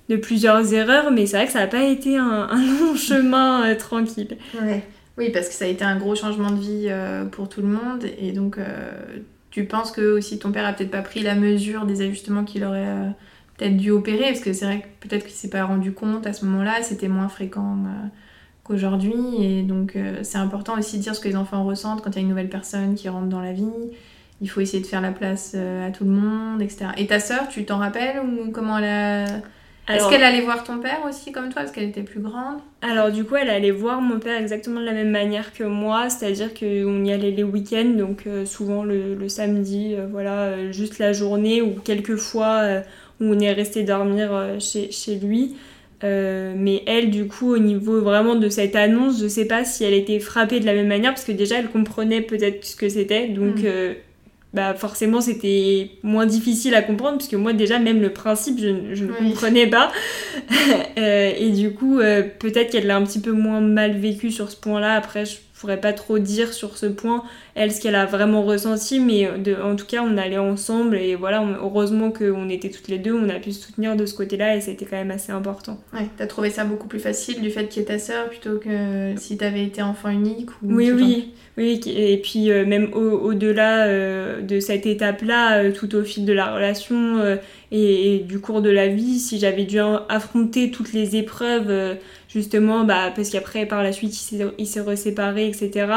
de 0.10 0.16
plusieurs 0.16 0.74
erreurs, 0.74 1.12
mais 1.12 1.26
c'est 1.26 1.38
vrai 1.38 1.46
que 1.46 1.52
ça 1.52 1.60
n'a 1.60 1.68
pas 1.68 1.84
été 1.84 2.18
un, 2.18 2.48
un 2.52 2.80
long 2.80 2.96
chemin 2.96 3.76
tranquille. 3.76 4.38
Ouais. 4.62 4.84
Oui, 5.18 5.30
parce 5.30 5.48
que 5.48 5.54
ça 5.54 5.66
a 5.66 5.68
été 5.68 5.84
un 5.86 5.98
gros 5.98 6.16
changement 6.16 6.50
de 6.52 6.60
vie 6.60 6.88
euh, 6.90 7.26
pour 7.26 7.48
tout 7.48 7.62
le 7.62 7.68
monde. 7.68 8.06
Et 8.18 8.32
donc, 8.32 8.58
euh, 8.58 9.20
tu 9.52 9.66
penses 9.66 9.92
que 9.92 10.02
aussi 10.18 10.40
ton 10.40 10.52
père 10.52 10.66
a 10.66 10.74
peut-être 10.74 10.90
pas 10.90 11.04
pris 11.04 11.22
la 11.22 11.36
mesure 11.36 11.86
des 11.86 12.02
ajustements 12.02 12.44
qu'il 12.44 12.64
aurait 12.64 12.88
euh, 12.88 13.10
peut-être 13.58 13.78
dû 13.78 13.92
opérer? 13.92 14.30
Parce 14.30 14.40
que 14.40 14.54
c'est 14.54 14.66
vrai 14.66 14.82
que 14.82 15.08
peut-être 15.08 15.24
qu'il 15.24 15.36
s'est 15.36 15.52
pas 15.52 15.66
rendu 15.66 15.92
compte 15.94 16.26
à 16.26 16.34
ce 16.34 16.46
moment-là, 16.46 16.82
c'était 16.82 17.10
moins 17.10 17.30
fréquent 17.30 17.78
qu'aujourd'hui. 18.64 19.14
Et 19.40 19.62
donc, 19.62 19.96
c'est 20.24 20.40
important 20.40 20.80
aussi 20.80 20.98
de 20.98 21.04
dire 21.04 21.16
ce 21.16 21.20
que 21.20 21.28
les 21.28 21.36
enfants 21.36 21.64
ressentent 21.64 22.02
quand 22.02 22.12
il 22.12 22.16
y 22.16 22.20
a 22.20 22.22
une 22.22 22.30
nouvelle 22.30 22.50
personne 22.50 22.96
qui 22.96 23.08
rentre 23.08 23.28
dans 23.28 23.42
la 23.42 23.54
vie. 23.54 23.70
Il 24.42 24.50
faut 24.50 24.62
essayer 24.62 24.82
de 24.82 24.88
faire 24.88 25.02
la 25.02 25.12
place 25.12 25.54
à 25.56 25.92
tout 25.92 26.06
le 26.06 26.12
monde, 26.12 26.62
etc. 26.62 26.88
Et 26.98 27.06
ta 27.06 27.20
sœur, 27.20 27.48
tu 27.50 27.66
t'en 27.66 27.78
rappelles 27.78 28.20
ou 28.20 28.52
comment 28.52 28.80
elle 28.80 28.86
a 28.86 29.26
est-ce 29.90 30.10
qu'elle 30.10 30.24
allait 30.24 30.42
voir 30.42 30.64
ton 30.64 30.80
père 30.80 31.02
aussi 31.08 31.32
comme 31.32 31.46
toi 31.46 31.64
parce 31.64 31.72
qu'elle 31.72 31.90
était 31.90 32.04
plus 32.04 32.22
grande? 32.22 32.60
Alors 32.82 33.12
du 33.12 33.26
coup 33.26 33.36
elle 33.36 33.50
allait 33.50 33.72
voir 33.72 34.02
mon 34.02 34.20
père 34.20 34.40
exactement 34.40 34.80
de 34.80 34.86
la 34.86 34.94
même 34.94 35.12
manière 35.12 35.54
que 35.54 35.64
moi, 35.64 36.10
c'est-à-dire 36.10 36.54
qu'on 36.54 37.04
y 37.04 37.12
allait 37.12 37.32
les 37.32 37.44
week-ends, 37.44 37.92
donc 37.98 38.26
euh, 38.26 38.46
souvent 38.46 38.84
le, 38.84 39.28
samedi, 39.28 39.96
euh, 39.96 40.08
voilà, 40.10 40.44
euh, 40.44 40.72
juste 40.72 41.00
la 41.00 41.12
journée 41.12 41.62
ou 41.62 41.76
quelques 41.84 42.16
fois 42.16 42.84
où 43.20 43.26
on 43.26 43.40
est 43.40 43.52
resté 43.52 43.84
dormir 43.84 44.32
chez, 44.60 44.92
chez, 44.92 45.16
lui. 45.16 45.56
mais 46.02 46.84
elle 46.88 47.10
du 47.12 47.28
coup 47.28 47.54
au 47.54 47.58
niveau 47.58 48.02
vraiment 48.02 48.36
de 48.36 48.48
cette 48.48 48.76
annonce, 48.76 49.22
je 49.22 49.28
sais 49.28 49.46
pas 49.46 49.66
si 49.66 49.84
elle 49.84 49.94
était 49.94 50.20
frappée 50.20 50.62
de 50.62 50.66
la 50.66 50.74
même 50.74 50.88
manière 50.88 51.12
parce 51.12 51.26
que 51.26 51.34
déjà 51.34 51.60
elle 51.60 51.70
comprenait 51.70 52.22
peut-être 52.22 52.64
ce 52.64 52.76
que 52.76 52.88
c'était, 52.88 53.28
donc... 53.28 53.58
Mm 53.58 53.96
bah 54.54 54.76
forcément 54.76 55.20
c'était 55.20 55.90
moins 56.04 56.28
difficile 56.28 56.76
à 56.76 56.84
comprendre 56.84 57.18
puisque 57.18 57.34
moi 57.34 57.54
déjà 57.54 57.80
même 57.80 58.02
le 58.02 58.14
principe 58.14 58.60
je, 58.60 58.94
je 58.94 59.06
ne 59.06 59.14
comprenais 59.14 59.68
pas. 59.68 59.92
Euh, 60.98 61.32
et 61.38 61.50
du 61.50 61.74
coup 61.74 62.00
euh, 62.00 62.24
peut-être 62.40 62.72
qu'elle 62.72 62.86
l'a 62.88 62.96
un 62.96 63.04
petit 63.04 63.20
peu 63.20 63.32
moins 63.32 63.60
mal 63.62 63.98
vécu 63.98 64.32
sur 64.32 64.50
ce 64.50 64.56
point 64.56 64.80
là 64.80 64.94
après 64.94 65.26
je 65.26 65.38
pourrais 65.64 65.80
pas 65.80 65.94
trop 65.94 66.20
dire 66.20 66.52
sur 66.52 66.78
ce 66.78 66.86
point, 66.88 67.24
elle, 67.56 67.72
ce 67.72 67.82
qu'elle 67.82 67.96
a 67.96 68.06
vraiment 68.06 68.44
ressenti, 68.44 69.00
mais 69.00 69.30
de, 69.38 69.56
en 69.56 69.76
tout 69.76 69.86
cas, 69.86 70.02
on 70.04 70.18
allait 70.18 70.38
ensemble 70.38 70.98
et 70.98 71.16
voilà, 71.16 71.44
heureusement 71.62 72.12
qu'on 72.12 72.50
était 72.50 72.70
toutes 72.70 72.88
les 72.88 72.98
deux, 72.98 73.14
on 73.14 73.30
a 73.30 73.40
pu 73.40 73.52
se 73.52 73.66
soutenir 73.66 73.96
de 73.96 74.06
ce 74.06 74.16
côté-là 74.16 74.56
et 74.56 74.62
c'était 74.62 74.86
quand 74.86 74.98
même 74.98 75.12
assez 75.12 75.32
important. 75.32 75.80
Ouais, 75.94 76.08
t'as 76.18 76.28
trouvé 76.28 76.50
ça 76.50 76.66
beaucoup 76.66 76.88
plus 76.88 77.00
facile 77.00 77.42
du 77.42 77.50
fait 77.50 77.68
qu'il 77.68 77.82
y 77.82 77.86
ait 77.86 77.88
ta 77.88 78.00
sœur 78.00 78.30
plutôt 78.30 78.58
que 78.60 79.14
si 79.18 79.38
t'avais 79.38 79.64
été 79.64 79.82
enfant 79.82 80.10
unique 80.10 80.50
ou 80.64 80.74
Oui, 80.74 80.92
oui. 80.92 81.34
Oui, 81.56 81.80
et 81.86 82.18
puis 82.18 82.50
euh, 82.50 82.66
même 82.66 82.92
au-delà 82.94 83.86
euh, 83.86 84.42
de 84.42 84.60
cette 84.60 84.88
étape-là, 84.88 85.60
euh, 85.60 85.72
tout 85.72 85.94
au 85.96 86.04
fil 86.04 86.26
de 86.26 86.34
la 86.34 86.52
relation 86.52 87.38
et, 87.72 88.24
du 88.28 88.40
cours 88.40 88.64
de 88.64 88.72
la 88.72 88.88
vie, 88.88 89.20
si 89.20 89.38
j'avais 89.38 89.66
dû 89.66 89.78
affronter 90.10 90.72
toutes 90.72 90.94
les 90.94 91.16
épreuves 91.16 91.98
justement 92.28 92.84
bah, 92.84 93.12
parce 93.16 93.30
qu'après 93.30 93.68
par 93.68 93.84
la 93.84 93.92
suite 93.92 94.16
il 94.58 94.66
s'est 94.66 94.82
reséparé 94.82 95.48
etc 95.48 95.88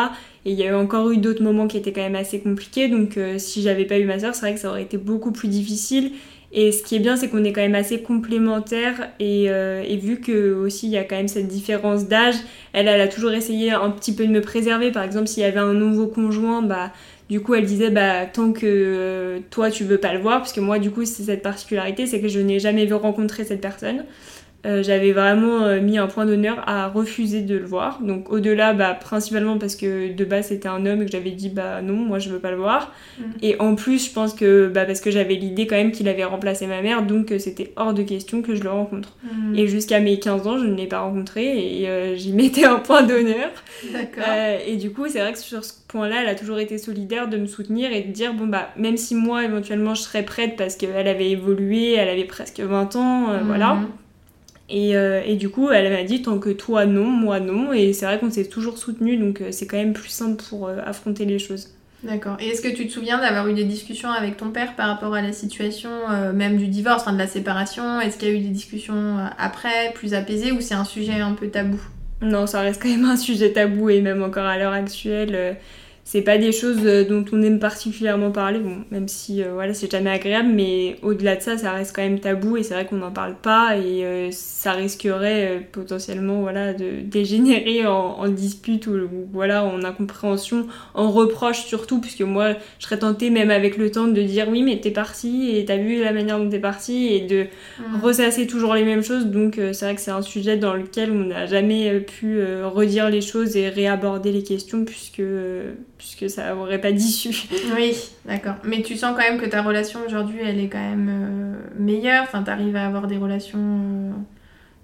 et 0.47 0.53
il 0.53 0.57
y 0.57 0.63
a 0.63 0.67
eu 0.67 0.75
encore 0.75 1.11
eu 1.11 1.19
d'autres 1.19 1.43
moments 1.43 1.67
qui 1.67 1.77
étaient 1.77 1.93
quand 1.93 2.03
même 2.03 2.15
assez 2.15 2.39
compliqués. 2.39 2.89
Donc 2.89 3.19
euh, 3.19 3.37
si 3.37 3.63
j'avais 3.63 3.85
pas 3.85 3.99
eu 3.99 4.05
ma 4.05 4.21
soeur 4.21 4.35
c'est 4.35 4.43
vrai 4.43 4.55
que 4.55 4.61
ça 4.61 4.71
aurait 4.71 4.83
été 4.83 4.97
beaucoup 4.97 5.33
plus 5.33 5.49
difficile. 5.49 6.13
Et 6.53 6.71
ce 6.71 6.85
qui 6.85 6.95
est 6.95 7.01
bien 7.01 7.17
c'est 7.17 7.29
qu'on 7.29 7.43
est 7.43 7.53
quand 7.53 7.61
même 7.61 7.75
assez 7.75 8.01
complémentaires. 8.01 9.11
Et, 9.19 9.51
euh, 9.51 9.83
et, 9.87 9.97
vu 9.97 10.21
que 10.21 10.55
aussi 10.55 10.87
il 10.87 10.93
y 10.93 10.99
a 10.99 11.05
quand 11.05 11.17
même 11.17 11.27
cette 11.27 11.49
différence 11.49 12.07
d'âge 12.07 12.37
elle 12.73 12.87
elle 12.87 13.01
a 13.01 13.09
toujours 13.09 13.33
essayé 13.33 13.73
un 13.73 13.91
petit 13.91 14.15
peu 14.15 14.25
de 14.25 14.31
me 14.31 14.41
préserver. 14.41 14.93
Par 14.93 15.03
exemple 15.03 15.27
s'il 15.27 15.43
y 15.43 15.47
avait 15.47 15.59
un 15.59 15.75
nouveau 15.75 16.07
conjoint 16.07 16.63
bah 16.63 16.93
du 17.29 17.41
coup, 17.41 17.55
elle 17.55 17.67
disait, 17.67 17.91
bah, 17.91 18.25
tant 18.27 18.53
que 18.53 18.61
euh, 18.65 19.41
toi, 19.51 19.71
tu 19.71 19.83
veux 19.83 19.99
pas 19.99 20.13
le 20.13 20.21
voir, 20.21 20.39
parce 20.39 20.53
que 20.53 20.61
moi, 20.61 20.79
du 20.79 20.93
coup, 20.93 21.05
c'est 21.05 21.25
cette 21.25 21.43
particularité, 21.43 22.07
c'est 22.07 22.21
que 22.21 22.29
je 22.29 22.39
n'ai 22.39 22.61
jamais 22.61 22.87
vu 22.87 22.95
rencontrer 22.95 23.45
cette 23.45 23.61
personne. 23.61 24.05
Euh, 24.65 24.83
j'avais 24.83 25.13
vraiment 25.13 25.63
euh, 25.63 25.81
mis 25.81 25.97
un 25.97 26.09
point 26.09 26.27
d'honneur 26.27 26.63
à 26.67 26.89
refuser 26.89 27.43
de 27.43 27.57
le 27.57 27.65
voir. 27.65 28.01
Donc 28.03 28.33
au-delà, 28.33 28.73
bah, 28.73 28.95
principalement 28.95 29.59
parce 29.59 29.77
que 29.77 30.13
de 30.13 30.25
base 30.25 30.47
c'était 30.49 30.69
un 30.69 30.87
homme 30.87 31.03
et 31.03 31.05
que 31.07 31.13
j'avais 31.13 31.31
dit 31.31 31.51
bah 31.51 31.83
non, 31.83 31.95
moi 31.95 32.19
je 32.19 32.31
veux 32.31 32.41
pas 32.41 32.51
le 32.51 32.57
voir. 32.57 32.93
Mm. 33.19 33.23
Et 33.43 33.61
en 33.61 33.77
plus, 33.77 34.07
je 34.07 34.13
pense 34.13 34.35
que 34.35 34.67
bah, 34.67 34.85
parce 34.85 35.01
que 35.01 35.11
j'avais 35.11 35.35
l'idée 35.35 35.67
quand 35.67 35.77
même 35.77 35.93
qu'il 35.93 36.09
avait 36.09 36.25
remplacé 36.25 36.67
ma 36.67 36.83
mère, 36.83 37.05
donc 37.05 37.31
euh, 37.31 37.39
c'était 37.39 37.73
hors 37.77 37.95
de 37.95 38.03
question 38.03 38.43
que 38.43 38.57
je 38.57 38.63
le 38.63 38.71
rencontre. 38.71 39.17
Mm. 39.23 39.55
Et 39.55 39.69
jusqu'à 39.69 40.01
mes 40.01 40.19
15 40.19 40.47
ans, 40.49 40.59
je 40.59 40.65
ne 40.65 40.75
l'ai 40.75 40.87
pas 40.87 41.01
rencontré 41.01 41.83
et 41.83 42.17
j'y 42.17 42.33
mettais 42.33 42.65
un 42.65 42.81
point 42.81 43.03
d'honneur. 43.03 43.51
et 44.67 44.77
du 44.77 44.91
coup, 44.91 45.07
c'est 45.09 45.21
vrai 45.21 45.33
que 45.33 45.39
sur 45.39 45.65
ce 45.65 45.75
point-là, 45.87 46.23
elle 46.23 46.29
a 46.29 46.35
toujours 46.35 46.59
été 46.59 46.79
solidaire 46.79 47.29
de 47.29 47.37
me 47.37 47.47
soutenir 47.47 47.93
et 47.93 48.03
de 48.03 48.11
dire 48.11 48.35
bon 48.35 48.47
bah 48.47 48.69
même 48.77 48.97
si 48.97 49.15
moi 49.15 49.45
éventuellement 49.45 49.95
je 49.95 50.03
serais 50.03 50.25
prête 50.25 50.57
parce 50.57 50.75
qu'elle 50.75 51.07
avait 51.07 51.31
évolué, 51.31 51.95
elle 51.95 52.09
avait 52.09 52.25
presque 52.25 52.59
20 52.59 52.97
ans, 52.97 53.29
mm. 53.29 53.43
voilà 53.47 53.79
et, 54.69 54.97
euh, 54.97 55.23
et, 55.25 55.37
du 55.37 55.49
coup, 55.49 55.71
elle 55.71 55.93
m'a 55.93 56.03
dit 56.03 56.23
tant 56.23 56.39
que 56.39 56.51
toi 56.51 56.87
non, 56.87 57.05
moi 57.05 57.41
non. 57.41 57.73
Et 57.73 57.93
c'est 57.93 58.07
vrai 58.07 58.19
qu'on 58.19 58.31
s'est 58.31 58.49
toujours 58.49 58.79
soutenu, 58.79 59.17
donc 59.17 59.41
euh, 59.41 59.49
c'est 59.51 59.67
quand 59.67 59.77
même 59.77 59.93
plus 59.93 60.09
simple 60.09 60.43
pour 60.43 60.67
euh, 60.67 60.79
affronter 60.85 61.25
les 61.25 61.39
choses. 61.39 61.69
D'accord. 62.03 62.37
Et 62.41 62.49
est-ce 62.49 62.61
que 62.61 62.69
tu 62.69 62.87
te 62.87 62.93
souviens 62.93 63.19
d'avoir 63.19 63.49
eu 63.49 63.55
des 63.55 63.65
discussions 63.65 64.11
avec 64.11 64.37
ton 64.37 64.51
père 64.51 64.77
par 64.77 64.89
rapport 64.89 65.15
à 65.15 65.23
la 65.23 65.33
situation, 65.33 65.91
même 66.35 66.57
du 66.57 66.69
divorce, 66.69 67.03
enfin 67.03 67.15
de 67.15 67.19
la 67.19 67.27
séparation? 67.27 68.01
Est-ce 68.01 68.19
qu'il 68.19 68.29
y 68.29 68.31
a 68.31 68.35
eu 68.35 68.41
des 68.41 68.51
discussions 68.51 69.17
après, 69.39 69.93
plus 69.95 70.15
apaisées, 70.15 70.53
ou 70.53 70.61
c'est 70.61 70.75
un 70.75 70.85
sujet 70.85 71.21
un 71.21 71.33
peu 71.33 71.49
tabou? 71.49 71.81
Non, 72.21 72.47
ça 72.47 72.61
reste 72.61 72.83
quand 72.83 72.91
même 72.91 73.07
un 73.07 73.17
sujet 73.17 73.51
tabou, 73.53 73.89
et 73.89 74.03
même 74.03 74.23
encore 74.23 74.45
à 74.45 74.59
l'heure 74.59 74.75
actuelle 74.75 75.57
c'est 76.07 76.23
pas 76.23 76.39
des 76.39 76.53
choses 76.53 76.79
euh, 76.85 77.05
dont 77.05 77.25
on 77.33 77.43
aime 77.43 77.59
particulièrement 77.59 78.31
parler, 78.31 78.61
bon, 78.61 78.77
même 78.93 79.09
si 79.09 79.43
euh, 79.43 79.51
voilà, 79.55 79.75
c'est 79.75 79.91
jamais 79.91 80.11
agréable, 80.11 80.51
mais 80.55 80.99
au-delà 81.03 81.35
de 81.35 81.43
ça, 81.43 81.59
ça 81.59 81.73
reste 81.73 81.97
quand 81.97 82.03
même 82.03 82.21
tabou 82.21 82.57
et 82.57 82.63
c'est 82.63 82.75
vrai 82.75 82.87
qu'on 82.87 82.99
n'en 82.99 83.11
parle 83.11 83.35
pas 83.35 83.77
et 83.77 84.05
euh, 84.05 84.29
ça 84.31 84.71
risquerait 84.71 85.69
potentiellement 85.73 86.43
voilà, 86.43 86.75
de 86.75 87.01
dégénérer 87.03 87.87
en, 87.87 88.29
dispute 88.29 88.87
ou, 88.87 89.09
voilà, 89.33 89.65
en 89.65 89.83
incompréhension, 89.83 90.69
en 90.95 91.11
reproche 91.11 91.65
surtout, 91.65 92.01
puisque 92.01 92.23
moi 92.23 92.53
je 92.79 92.85
serais 92.85 93.01
tentée 93.01 93.31
même 93.31 93.51
avec 93.51 93.77
le 93.77 93.91
temps 93.91 94.07
de 94.07 94.23
dire 94.23 94.47
oui, 94.49 94.63
mais 94.63 94.79
t'es 94.79 94.93
parti 94.93 95.57
et 95.57 95.65
t'as 95.65 95.77
vu 95.77 96.01
la 96.01 96.13
manière 96.13 96.39
dont 96.39 96.49
t'es 96.49 96.61
parti 96.61 97.09
et 97.09 97.23
de 97.23 97.47
mmh. 97.81 98.01
ressasser 98.01 98.47
toujours 98.47 98.75
les 98.75 98.85
mêmes 98.85 99.03
choses, 99.03 99.27
donc 99.27 99.55
c'est 99.57 99.85
vrai 99.85 99.97
que 99.97 100.01
c'est 100.01 100.13
un 100.13 100.23
sujet 100.23 100.57
dans 100.57 100.75
lequel 100.75 101.11
on 101.11 101.25
n'a 101.25 101.47
jamais 101.47 101.99
pu 101.99 102.41
redire 102.63 103.11
les 103.11 103.21
choses 103.21 103.57
et 103.57 103.69
réaborder 103.69 104.31
les 104.31 104.45
questions 104.45 104.85
puisque 104.85 105.23
puisque 105.99 106.29
ça 106.29 106.55
n'aurait 106.55 106.81
pas 106.81 106.93
d'issue. 106.93 107.35
oui, 107.77 107.97
d'accord. 108.25 108.55
Mais 108.65 108.83
tu 108.83 108.97
sens 108.97 109.13
quand 109.17 109.23
même 109.23 109.41
que 109.41 109.47
ta 109.47 109.63
relation 109.63 110.01
aujourd'hui, 110.07 110.41
elle 110.45 110.61
est 110.61 110.69
quand 110.69 110.79
même 110.79 111.09
euh, 111.11 111.55
meilleure. 111.79 112.25
Enfin, 112.25 112.43
tu 112.43 112.51
arrives 112.51 112.77
à 112.77 112.87
avoir 112.87 113.07
des 113.07 113.17
relations 113.17 114.13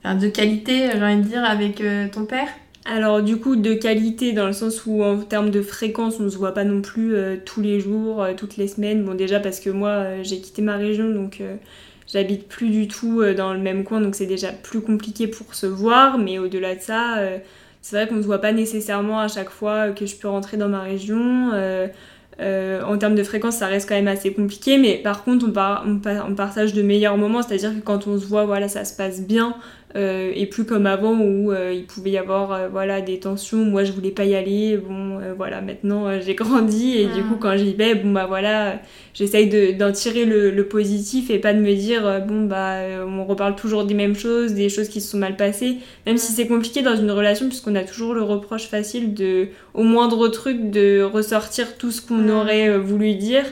euh, 0.04 0.14
de 0.14 0.28
qualité, 0.28 0.90
j'ai 0.92 1.02
envie 1.02 1.22
de 1.22 1.28
dire, 1.28 1.44
avec 1.44 1.80
euh, 1.80 2.08
ton 2.08 2.24
père? 2.24 2.48
Alors 2.84 3.22
du 3.22 3.36
coup 3.36 3.54
de 3.54 3.74
qualité 3.74 4.32
dans 4.32 4.48
le 4.48 4.52
sens 4.52 4.86
où 4.86 5.04
en 5.04 5.18
termes 5.18 5.50
de 5.50 5.62
fréquence 5.62 6.16
on 6.18 6.24
ne 6.24 6.28
se 6.28 6.36
voit 6.36 6.52
pas 6.52 6.64
non 6.64 6.82
plus 6.82 7.14
tous 7.44 7.60
les 7.60 7.78
jours, 7.78 8.26
toutes 8.36 8.56
les 8.56 8.66
semaines. 8.66 9.04
Bon 9.04 9.14
déjà 9.14 9.38
parce 9.38 9.60
que 9.60 9.70
moi 9.70 10.20
j'ai 10.24 10.40
quitté 10.40 10.62
ma 10.62 10.76
région 10.76 11.08
donc 11.08 11.40
j'habite 12.12 12.48
plus 12.48 12.70
du 12.70 12.88
tout 12.88 13.22
dans 13.36 13.52
le 13.52 13.60
même 13.60 13.84
coin 13.84 14.00
donc 14.00 14.16
c'est 14.16 14.26
déjà 14.26 14.50
plus 14.50 14.80
compliqué 14.80 15.28
pour 15.28 15.54
se 15.54 15.66
voir 15.66 16.18
mais 16.18 16.40
au-delà 16.40 16.74
de 16.74 16.80
ça 16.80 17.18
c'est 17.82 17.96
vrai 17.96 18.08
qu'on 18.08 18.14
ne 18.14 18.22
se 18.22 18.26
voit 18.26 18.40
pas 18.40 18.52
nécessairement 18.52 19.20
à 19.20 19.28
chaque 19.28 19.50
fois 19.50 19.90
que 19.90 20.06
je 20.06 20.16
peux 20.16 20.28
rentrer 20.28 20.56
dans 20.56 20.68
ma 20.68 20.80
région. 20.80 21.50
Euh, 21.52 21.88
euh, 22.40 22.82
en 22.82 22.96
termes 22.96 23.14
de 23.14 23.24
fréquence, 23.24 23.56
ça 23.56 23.66
reste 23.66 23.88
quand 23.88 23.94
même 23.94 24.08
assez 24.08 24.32
compliqué, 24.32 24.78
mais 24.78 24.96
par 24.96 25.24
contre, 25.24 25.46
on, 25.46 26.00
on 26.26 26.34
partage 26.34 26.72
de 26.72 26.80
meilleurs 26.82 27.18
moments, 27.18 27.42
c'est-à-dire 27.42 27.74
que 27.74 27.80
quand 27.80 28.06
on 28.06 28.18
se 28.18 28.24
voit, 28.24 28.46
voilà, 28.46 28.68
ça 28.68 28.84
se 28.84 28.96
passe 28.96 29.20
bien. 29.20 29.54
Euh, 29.94 30.32
et 30.34 30.46
plus 30.46 30.64
comme 30.64 30.86
avant 30.86 31.18
où 31.18 31.52
euh, 31.52 31.70
il 31.74 31.84
pouvait 31.84 32.12
y 32.12 32.16
avoir 32.16 32.52
euh, 32.52 32.68
voilà 32.68 33.02
des 33.02 33.18
tensions. 33.18 33.58
Moi 33.64 33.84
je 33.84 33.92
voulais 33.92 34.10
pas 34.10 34.24
y 34.24 34.34
aller. 34.34 34.78
Bon 34.78 35.18
voilà 35.36 35.60
maintenant 35.60 36.20
j'ai 36.20 36.34
grandi 36.34 36.96
et 36.98 37.06
du 37.06 37.22
coup 37.22 37.36
quand 37.38 37.56
j'y 37.56 37.74
vais 37.74 37.94
bon 37.94 38.12
bah 38.12 38.26
voilà 38.26 38.80
j'essaye 39.14 39.74
d'en 39.74 39.92
tirer 39.92 40.24
le, 40.24 40.50
le, 40.50 40.66
positif 40.66 41.30
et 41.30 41.38
pas 41.38 41.52
de 41.52 41.60
me 41.60 41.74
dire 41.74 42.22
bon 42.26 42.44
bah 42.44 42.78
on 43.06 43.24
reparle 43.24 43.54
toujours 43.54 43.84
des 43.84 43.94
mêmes 43.94 44.14
choses 44.14 44.54
des 44.54 44.68
choses 44.68 44.88
qui 44.88 45.00
se 45.00 45.10
sont 45.10 45.18
mal 45.18 45.36
passées. 45.36 45.76
Même 46.06 46.16
si 46.16 46.32
c'est 46.32 46.46
compliqué 46.46 46.82
dans 46.82 46.96
une 46.96 47.10
relation 47.10 47.46
puisqu'on 47.46 47.74
a 47.74 47.84
toujours 47.84 48.14
le 48.14 48.22
reproche 48.22 48.66
facile 48.66 49.14
de 49.14 49.48
au 49.74 49.82
moindre 49.82 50.28
truc 50.28 50.70
de 50.70 51.02
ressortir 51.02 51.76
tout 51.76 51.90
ce 51.90 52.00
qu'on 52.00 52.28
aurait 52.28 52.78
voulu 52.78 53.14
dire. 53.14 53.44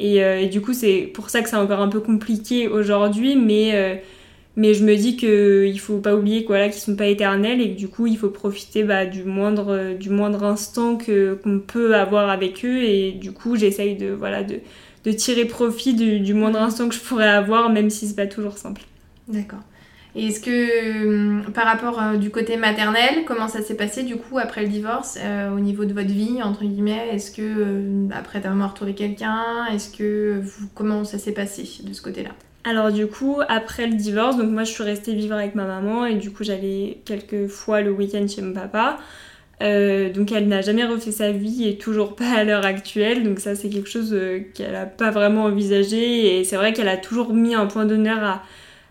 Et, 0.00 0.18
et, 0.18 0.46
du 0.46 0.60
coup 0.60 0.74
c'est 0.74 1.10
pour 1.12 1.28
ça 1.28 1.42
que 1.42 1.48
c'est 1.48 1.56
encore 1.56 1.80
un 1.80 1.88
peu 1.88 2.00
compliqué 2.00 2.68
aujourd'hui 2.68 3.34
mais 3.36 4.00
mais 4.58 4.74
je 4.74 4.84
me 4.84 4.96
dis 4.96 5.16
qu'il 5.16 5.78
faut 5.78 5.98
pas 5.98 6.16
oublier 6.16 6.44
qu'ils 6.44 6.56
ne 6.56 6.70
sont 6.72 6.96
pas 6.96 7.06
éternels 7.06 7.60
et 7.60 7.74
que 7.74 7.78
du 7.78 7.86
coup, 7.86 8.08
il 8.08 8.18
faut 8.18 8.28
profiter 8.28 8.82
bah, 8.82 9.06
du, 9.06 9.22
moindre, 9.22 9.94
du 9.94 10.10
moindre 10.10 10.42
instant 10.42 10.96
que, 10.96 11.34
qu'on 11.34 11.60
peut 11.60 11.94
avoir 11.94 12.28
avec 12.28 12.64
eux. 12.64 12.82
Et 12.82 13.12
du 13.12 13.30
coup, 13.30 13.54
j'essaye 13.54 13.94
de, 13.94 14.08
voilà, 14.08 14.42
de, 14.42 14.56
de 15.04 15.12
tirer 15.12 15.44
profit 15.44 15.94
du, 15.94 16.34
moindre 16.34 16.60
instant 16.60 16.88
que 16.88 16.96
je 16.96 17.00
pourrais 17.00 17.28
avoir, 17.28 17.70
même 17.70 17.88
si 17.88 18.08
c'est 18.08 18.16
pas 18.16 18.26
toujours 18.26 18.58
simple. 18.58 18.82
D'accord. 19.28 19.60
Et 20.16 20.26
est-ce 20.26 20.40
que, 20.40 21.06
hum, 21.06 21.52
par 21.52 21.66
rapport 21.66 22.02
euh, 22.02 22.16
du 22.16 22.30
côté 22.30 22.56
maternel, 22.56 23.24
comment 23.28 23.46
ça 23.46 23.62
s'est 23.62 23.76
passé 23.76 24.02
du 24.02 24.16
coup 24.16 24.38
après 24.38 24.62
le 24.62 24.68
divorce, 24.68 25.18
euh, 25.22 25.54
au 25.54 25.60
niveau 25.60 25.84
de 25.84 25.92
votre 25.92 26.10
vie, 26.10 26.42
entre 26.42 26.64
guillemets? 26.64 27.10
Est-ce 27.12 27.30
que, 27.30 27.42
euh, 27.42 28.08
après 28.12 28.40
ta 28.40 28.48
maman 28.48 28.64
a 28.64 28.68
retrouvé 28.68 28.94
quelqu'un? 28.94 29.66
Est-ce 29.72 29.96
que, 29.96 30.40
vous, 30.42 30.66
comment 30.74 31.04
ça 31.04 31.18
s'est 31.18 31.30
passé 31.30 31.62
de 31.84 31.92
ce 31.92 32.02
côté-là? 32.02 32.30
Alors 32.64 32.92
du 32.92 33.06
coup, 33.06 33.38
après 33.48 33.86
le 33.86 33.94
divorce, 33.94 34.36
donc 34.36 34.50
moi 34.50 34.64
je 34.64 34.72
suis 34.72 34.82
restée 34.82 35.14
vivre 35.14 35.34
avec 35.34 35.54
ma 35.54 35.64
maman 35.64 36.06
et 36.06 36.16
du 36.16 36.30
coup 36.30 36.44
j'allais 36.44 36.98
quelques 37.04 37.46
fois 37.46 37.80
le 37.80 37.90
week-end 37.92 38.26
chez 38.28 38.42
mon 38.42 38.52
papa. 38.52 38.98
Euh, 39.60 40.12
donc 40.12 40.30
elle 40.30 40.46
n'a 40.46 40.60
jamais 40.60 40.84
refait 40.84 41.10
sa 41.10 41.32
vie 41.32 41.66
et 41.68 41.78
toujours 41.78 42.14
pas 42.14 42.30
à 42.36 42.44
l'heure 42.44 42.64
actuelle. 42.66 43.24
Donc 43.24 43.40
ça 43.40 43.54
c'est 43.54 43.68
quelque 43.68 43.88
chose 43.88 44.10
euh, 44.12 44.40
qu'elle 44.54 44.72
n'a 44.72 44.86
pas 44.86 45.10
vraiment 45.10 45.44
envisagé 45.44 46.38
et 46.38 46.44
c'est 46.44 46.56
vrai 46.56 46.72
qu'elle 46.72 46.88
a 46.88 46.96
toujours 46.96 47.32
mis 47.32 47.54
un 47.54 47.66
point 47.66 47.86
d'honneur 47.86 48.42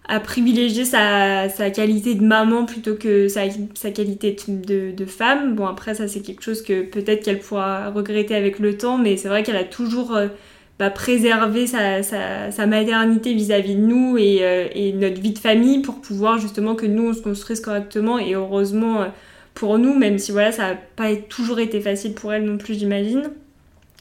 à, 0.10 0.20
privilégier 0.22 0.86
sa, 0.86 1.50
qualité 1.74 2.16
de 2.16 2.24
maman 2.24 2.66
plutôt 2.66 2.96
que 2.96 3.28
sa, 3.28 3.48
qualité 3.92 4.36
de, 4.48 5.06
femme. 5.06 5.56
Bon 5.56 5.68
après 5.68 5.94
ça 5.96 6.08
c'est 6.08 6.22
quelque 6.22 6.42
chose 6.44 6.62
que 6.64 6.82
peut-être 6.82 7.24
qu'elle 7.24 7.40
pourra 7.40 7.90
regretter 7.92 8.36
avec 8.36 8.60
le 8.60 8.78
temps 8.78 8.98
mais 8.98 9.18
c'est 9.18 9.28
vrai 9.28 9.44
qu'elle 9.44 9.58
a 9.58 9.66
toujours... 9.66 10.16
Euh, 10.16 10.28
bah, 10.80 10.90
préserver 10.90 11.68
sa, 11.68 12.66
maternité 12.68 13.34
vis-à-vis 13.34 13.76
de 13.76 13.82
nous 13.82 14.18
et, 14.18 14.40
euh, 14.42 14.68
et, 14.74 14.94
notre 14.94 15.20
vie 15.20 15.34
de 15.34 15.40
famille 15.40 15.80
pour 15.80 16.02
pouvoir 16.02 16.38
justement 16.38 16.76
que 16.76 16.86
nous 16.86 17.10
on 17.10 17.14
se 17.14 17.22
construise 17.22 17.62
correctement 17.62 18.20
et 18.20 18.34
heureusement 18.36 19.02
euh, 19.02 19.06
pour 19.54 19.80
nous, 19.80 19.96
même 19.98 20.20
si 20.20 20.32
voilà 20.32 20.52
ça 20.52 20.70
n'a 20.70 20.76
pas 20.96 21.16
toujours 21.16 21.60
été 21.60 21.82
facile 21.82 22.14
pour 22.14 22.32
elle 22.32 22.46
non 22.46 22.58
plus 22.58 22.78
j'imagine. 22.78 23.32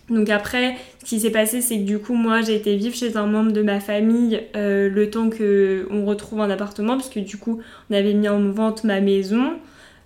Donc 0.09 0.31
après, 0.31 0.77
ce 1.01 1.07
qui 1.07 1.21
s'est 1.21 1.31
passé, 1.31 1.61
c'est 1.61 1.79
que 1.79 1.85
du 1.85 1.99
coup, 1.99 2.15
moi, 2.15 2.41
j'ai 2.41 2.55
été 2.55 2.77
vivre 2.77 2.95
chez 2.95 3.17
un 3.17 3.27
membre 3.27 3.53
de 3.53 3.62
ma 3.62 3.81
famille 3.81 4.41
euh, 4.55 4.89
le 4.89 5.11
temps 5.11 5.31
que 5.31 5.89
on 5.91 6.05
retrouve 6.05 6.41
un 6.41 6.51
appartement, 6.51 6.97
parce 6.97 7.09
que 7.09 7.19
du 7.19 7.39
coup, 7.39 7.61
on 7.91 7.95
avait 7.95 8.15
mis 8.15 8.29
en 8.29 8.51
vente 8.51 8.85
ma 8.85 9.01
maison. 9.01 9.55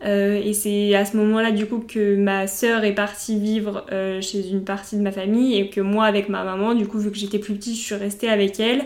Euh, 0.04 0.40
et 0.42 0.54
c'est 0.54 0.94
à 0.94 1.04
ce 1.04 1.16
moment-là, 1.18 1.50
du 1.50 1.66
coup, 1.66 1.78
que 1.86 2.16
ma 2.16 2.46
sœur 2.46 2.84
est 2.84 2.94
partie 2.94 3.38
vivre 3.38 3.84
euh, 3.92 4.20
chez 4.20 4.48
une 4.48 4.64
partie 4.64 4.96
de 4.96 5.02
ma 5.02 5.12
famille 5.12 5.58
et 5.58 5.68
que 5.68 5.80
moi, 5.80 6.06
avec 6.06 6.28
ma 6.28 6.44
maman, 6.44 6.74
du 6.74 6.86
coup, 6.86 6.98
vu 6.98 7.10
que 7.10 7.18
j'étais 7.18 7.38
plus 7.38 7.54
petite, 7.54 7.76
je 7.76 7.82
suis 7.82 7.94
restée 7.94 8.28
avec 8.28 8.58
elle. 8.60 8.84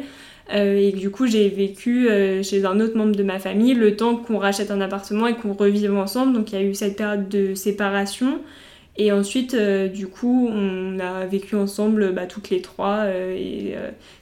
Euh, 0.52 0.76
et 0.76 0.92
du 0.92 1.10
coup, 1.10 1.26
j'ai 1.26 1.48
vécu 1.48 2.08
chez 2.42 2.64
un 2.64 2.80
autre 2.80 2.96
membre 2.96 3.16
de 3.16 3.22
ma 3.22 3.38
famille 3.38 3.74
le 3.74 3.96
temps 3.96 4.16
qu'on 4.16 4.38
rachète 4.38 4.70
un 4.70 4.80
appartement 4.80 5.26
et 5.26 5.34
qu'on 5.34 5.52
revive 5.52 5.94
ensemble. 5.94 6.32
Donc, 6.32 6.52
il 6.52 6.58
y 6.58 6.62
a 6.62 6.64
eu 6.64 6.74
cette 6.74 6.96
période 6.96 7.28
de 7.28 7.54
séparation. 7.54 8.40
Et 8.96 9.10
ensuite, 9.10 9.56
du 9.56 10.06
coup, 10.06 10.48
on 10.52 11.00
a 11.00 11.26
vécu 11.26 11.56
ensemble 11.56 12.12
bah, 12.12 12.26
toutes 12.26 12.50
les 12.50 12.60
trois. 12.60 13.06
et 13.08 13.74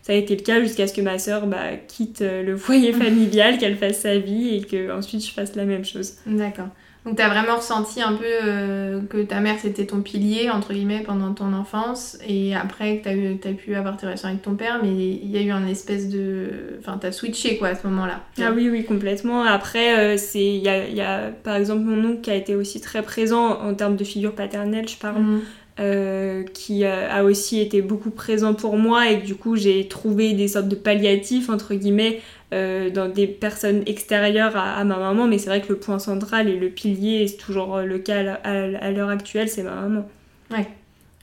ça 0.03 0.13
a 0.13 0.17
été 0.17 0.35
le 0.35 0.43
cas 0.43 0.61
jusqu'à 0.61 0.87
ce 0.87 0.95
que 0.95 1.03
ma 1.03 1.19
sœur 1.19 1.47
bah, 1.47 1.77
quitte 1.89 2.21
le 2.23 2.57
foyer 2.57 2.93
familial, 2.93 3.59
qu'elle 3.59 3.77
fasse 3.77 3.99
sa 3.99 4.17
vie 4.17 4.57
et 4.57 4.63
que 4.63 4.91
ensuite 4.97 5.27
je 5.27 5.33
fasse 5.33 5.57
la 5.57 5.65
même 5.65 5.85
chose. 5.85 6.15
D'accord. 6.25 6.69
Donc 7.05 7.17
tu 7.17 7.23
as 7.23 7.29
vraiment 7.29 7.57
ressenti 7.57 8.01
un 8.01 8.13
peu 8.13 8.25
euh, 8.25 9.01
que 9.11 9.23
ta 9.23 9.41
mère 9.41 9.57
c'était 9.59 9.87
ton 9.87 10.03
pilier, 10.03 10.51
entre 10.51 10.73
guillemets, 10.73 11.03
pendant 11.05 11.33
ton 11.35 11.53
enfance, 11.53 12.17
et 12.27 12.55
après 12.55 12.99
que 12.99 13.35
tu 13.35 13.49
as, 13.49 13.53
pu 13.53 13.75
avoir 13.75 13.97
tes 13.97 14.07
relations 14.07 14.29
avec 14.29 14.43
ton 14.43 14.55
père, 14.55 14.79
mais 14.83 14.91
il 14.91 15.31
y 15.31 15.37
a 15.37 15.41
eu 15.41 15.51
un 15.51 15.67
espèce 15.67 16.09
de... 16.09 16.79
Enfin, 16.79 16.99
tu 17.01 17.07
as 17.09 17.13
switché 17.13 17.59
quoi 17.59 17.69
à 17.69 17.75
ce 17.75 17.87
moment-là. 17.89 18.21
Ah 18.41 18.53
oui, 18.55 18.69
oui, 18.71 18.85
complètement. 18.85 19.43
Après, 19.43 19.99
euh, 19.99 20.17
c'est 20.17 20.45
il 20.45 20.63
y 20.63 20.69
a, 20.69 20.89
y 20.89 21.01
a, 21.01 21.31
par 21.31 21.57
exemple 21.57 21.83
mon 21.83 22.09
oncle 22.09 22.21
qui 22.21 22.31
a 22.31 22.37
été 22.37 22.55
aussi 22.55 22.81
très 22.81 23.03
présent 23.03 23.61
en 23.61 23.75
termes 23.75 23.97
de 23.97 24.05
figure 24.05 24.35
paternelle, 24.35 24.89
je 24.89 24.97
parle. 24.97 25.23
Mhm. 25.23 25.41
Euh, 25.81 26.43
qui 26.43 26.85
a, 26.85 27.25
aussi 27.25 27.59
été 27.59 27.81
beaucoup 27.81 28.11
présent 28.11 28.53
pour 28.53 28.77
moi 28.77 29.11
et 29.11 29.21
que 29.21 29.25
du 29.25 29.35
coup 29.35 29.57
j'ai 29.57 29.89
trouvé 29.89 30.35
des 30.35 30.49
sortes 30.49 30.69
de 30.69 30.75
palliatifs 30.75 31.49
entre 31.49 31.75
guillemets 31.75 32.21
euh, 32.53 32.91
dans 32.91 33.09
des 33.09 33.27
personnes 33.27 33.83
extérieures 33.87 34.55
à, 34.55 34.85
ma 34.85 34.99
maman. 34.99 35.27
Mais 35.27 35.39
c'est 35.39 35.49
vrai 35.49 35.63
que 35.63 35.71
le 35.71 35.79
point 35.79 35.99
central 35.99 36.49
et 36.49 36.57
le 36.57 36.69
pilier 36.69 37.27
c'est 37.27 37.39
toujours 37.39 37.79
le 37.79 37.99
cas 37.99 38.35
à, 38.45 38.91
l'heure 38.91 39.09
actuelle 39.09 39.49
c'est 39.49 39.63
ma 39.63 39.75
maman. 39.75 40.07
Ouais 40.51 40.69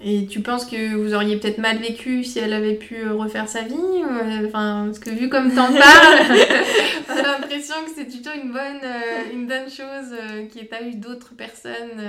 Et 0.01 0.27
tu 0.27 0.39
penses 0.39 0.65
que 0.65 0.95
vous 0.95 1.13
auriez 1.13 1.35
peut-être 1.35 1.57
mal 1.57 1.77
vécu 1.77 2.23
si 2.23 2.39
elle 2.39 2.53
avait 2.53 2.75
pu 2.75 2.95
euh, 2.95 3.13
refaire 3.15 3.49
sa 3.49 3.63
vie 3.63 3.73
euh, 3.75 4.47
Enfin, 4.47 4.83
parce 4.85 4.99
que 4.99 5.09
vu 5.09 5.27
comme 5.27 5.53
t'en 5.53 5.67
parles, 5.73 6.38
j'ai 7.09 7.21
l'impression 7.21 7.75
que 7.85 7.91
c'est 7.93 8.05
plutôt 8.05 8.29
une 8.33 8.53
bonne, 8.53 8.79
euh, 8.81 9.33
une 9.33 9.45
bonne 9.45 9.69
chose 9.69 10.15
qui 10.49 10.59
qu'il 10.59 10.85
n'y 10.88 10.93
eu 10.93 10.95
d'autres 10.95 11.33
personnes 11.35 12.01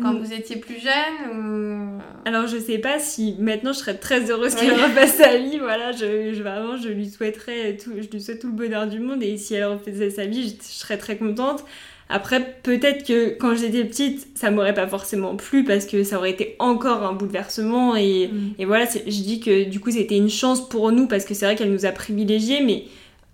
quand 0.00 0.14
vous 0.14 0.32
étiez 0.32 0.56
plus 0.56 0.78
jeune 0.80 1.36
ou... 1.36 2.00
Alors 2.24 2.46
je 2.46 2.56
sais 2.56 2.78
pas 2.78 3.00
si 3.00 3.34
maintenant 3.40 3.72
je 3.72 3.78
serais 3.78 3.96
très 3.96 4.30
heureuse 4.30 4.54
qu'elle 4.54 4.72
refasse 4.72 5.16
sa 5.16 5.36
vie. 5.36 5.58
Voilà, 5.58 5.90
je, 5.90 6.32
je, 6.32 6.42
vraiment 6.42 6.76
je 6.76 6.88
lui 6.88 7.08
souhaiterais 7.08 7.76
tout, 7.76 7.92
je 7.96 8.08
lui 8.08 8.20
souhaite 8.20 8.40
tout 8.40 8.48
le 8.48 8.52
bonheur 8.52 8.86
du 8.86 9.00
monde 9.00 9.24
et 9.24 9.36
si 9.36 9.54
elle 9.54 9.64
refaisait 9.64 10.10
sa 10.10 10.26
vie, 10.26 10.56
je 10.56 10.62
serais 10.62 10.98
très 10.98 11.16
contente. 11.16 11.64
Après, 12.10 12.56
peut-être 12.62 13.06
que 13.06 13.36
quand 13.36 13.54
j'étais 13.54 13.84
petite, 13.84 14.28
ça 14.34 14.50
m'aurait 14.50 14.74
pas 14.74 14.86
forcément 14.86 15.36
plu 15.36 15.64
parce 15.64 15.84
que 15.84 16.04
ça 16.04 16.16
aurait 16.16 16.30
été 16.30 16.56
encore 16.58 17.02
un 17.02 17.12
bouleversement. 17.12 17.96
Et, 17.96 18.28
mm. 18.28 18.54
et 18.58 18.64
voilà, 18.64 18.86
je 18.86 19.10
dis 19.10 19.40
que 19.40 19.64
du 19.64 19.78
coup, 19.78 19.90
c'était 19.90 20.16
une 20.16 20.30
chance 20.30 20.66
pour 20.68 20.90
nous 20.90 21.06
parce 21.06 21.24
que 21.24 21.34
c'est 21.34 21.44
vrai 21.44 21.54
qu'elle 21.54 21.72
nous 21.72 21.84
a 21.84 21.92
privilégiés. 21.92 22.62
Mais 22.62 22.84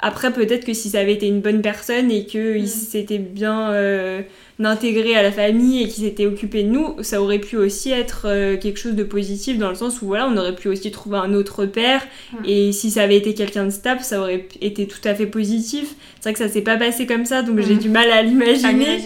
après, 0.01 0.33
peut-être 0.33 0.65
que 0.65 0.75
si 0.75 0.91
ça 0.91 0.99
avait 0.99 1.15
été 1.15 1.29
une 1.29 1.41
bonne 1.41 1.63
personne 1.63 2.11
et 2.11 2.27
qu'il 2.27 2.65
mm. 2.65 2.67
s'était 2.67 3.19
bien. 3.19 3.71
Euh, 3.71 4.23
d'intégrer 4.59 5.17
à 5.17 5.23
la 5.23 5.33
famille 5.33 5.83
et 5.83 5.89
qui 5.89 6.03
s'était 6.03 6.27
occupé 6.27 6.63
de 6.63 6.69
nous, 6.69 6.97
ça 7.03 7.21
aurait 7.21 7.41
pu 7.41 7.57
aussi 7.57 7.91
être 7.91 8.27
euh, 8.27 8.57
quelque 8.57 8.79
chose 8.79 8.95
de 8.95 9.03
positif 9.03 9.59
dans 9.59 9.69
le 9.69 9.75
sens 9.75 10.01
où 10.01 10.07
voilà, 10.07 10.29
on 10.29 10.37
aurait 10.37 10.55
pu 10.55 10.69
aussi 10.69 10.91
trouver 10.91 11.19
un 11.19 11.35
autre 11.35 11.67
père 11.67 12.07
et 12.47 12.71
si 12.73 12.91
ça 12.91 13.03
avait 13.03 13.17
été 13.17 13.35
quelqu'un 13.35 13.65
de 13.65 13.71
stable, 13.71 14.01
ça 14.01 14.21
aurait 14.21 14.47
été 14.61 14.87
tout 14.87 15.01
à 15.05 15.15
fait 15.15 15.27
positif. 15.27 15.95
C'est 16.21 16.31
vrai 16.31 16.33
que 16.35 16.39
ça 16.39 16.49
s'est 16.49 16.63
pas 16.63 16.77
passé 16.77 17.07
comme 17.07 17.25
ça 17.25 17.43
donc 17.43 17.61
j'ai 17.61 17.77
du 17.77 17.89
mal 17.89 18.11
à 18.11 18.23
l'imaginer. 18.23 19.01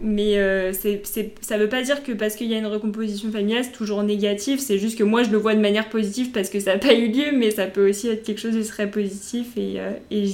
Mais 0.00 0.38
euh, 0.38 0.72
c'est, 0.72 1.02
ça 1.40 1.58
veut 1.58 1.68
pas 1.68 1.82
dire 1.82 2.02
que 2.02 2.12
parce 2.12 2.34
qu'il 2.34 2.48
y 2.48 2.54
a 2.54 2.58
une 2.58 2.66
recomposition 2.66 3.30
familiale, 3.30 3.64
c'est 3.64 3.76
toujours 3.76 4.02
négatif, 4.02 4.60
c'est 4.60 4.78
juste 4.78 4.98
que 4.98 5.04
moi 5.04 5.22
je 5.22 5.30
le 5.30 5.38
vois 5.38 5.54
de 5.54 5.60
manière 5.60 5.88
positive 5.88 6.30
parce 6.30 6.50
que 6.50 6.60
ça 6.60 6.74
n'a 6.74 6.78
pas 6.78 6.94
eu 6.94 7.08
lieu, 7.08 7.32
mais 7.34 7.50
ça 7.50 7.66
peut 7.66 7.88
aussi 7.88 8.08
être 8.08 8.24
quelque 8.24 8.40
chose 8.40 8.54
de 8.54 8.62
très 8.62 8.88
positif 8.88 9.46
et, 9.56 9.74
euh, 9.78 9.90
et 10.10 10.24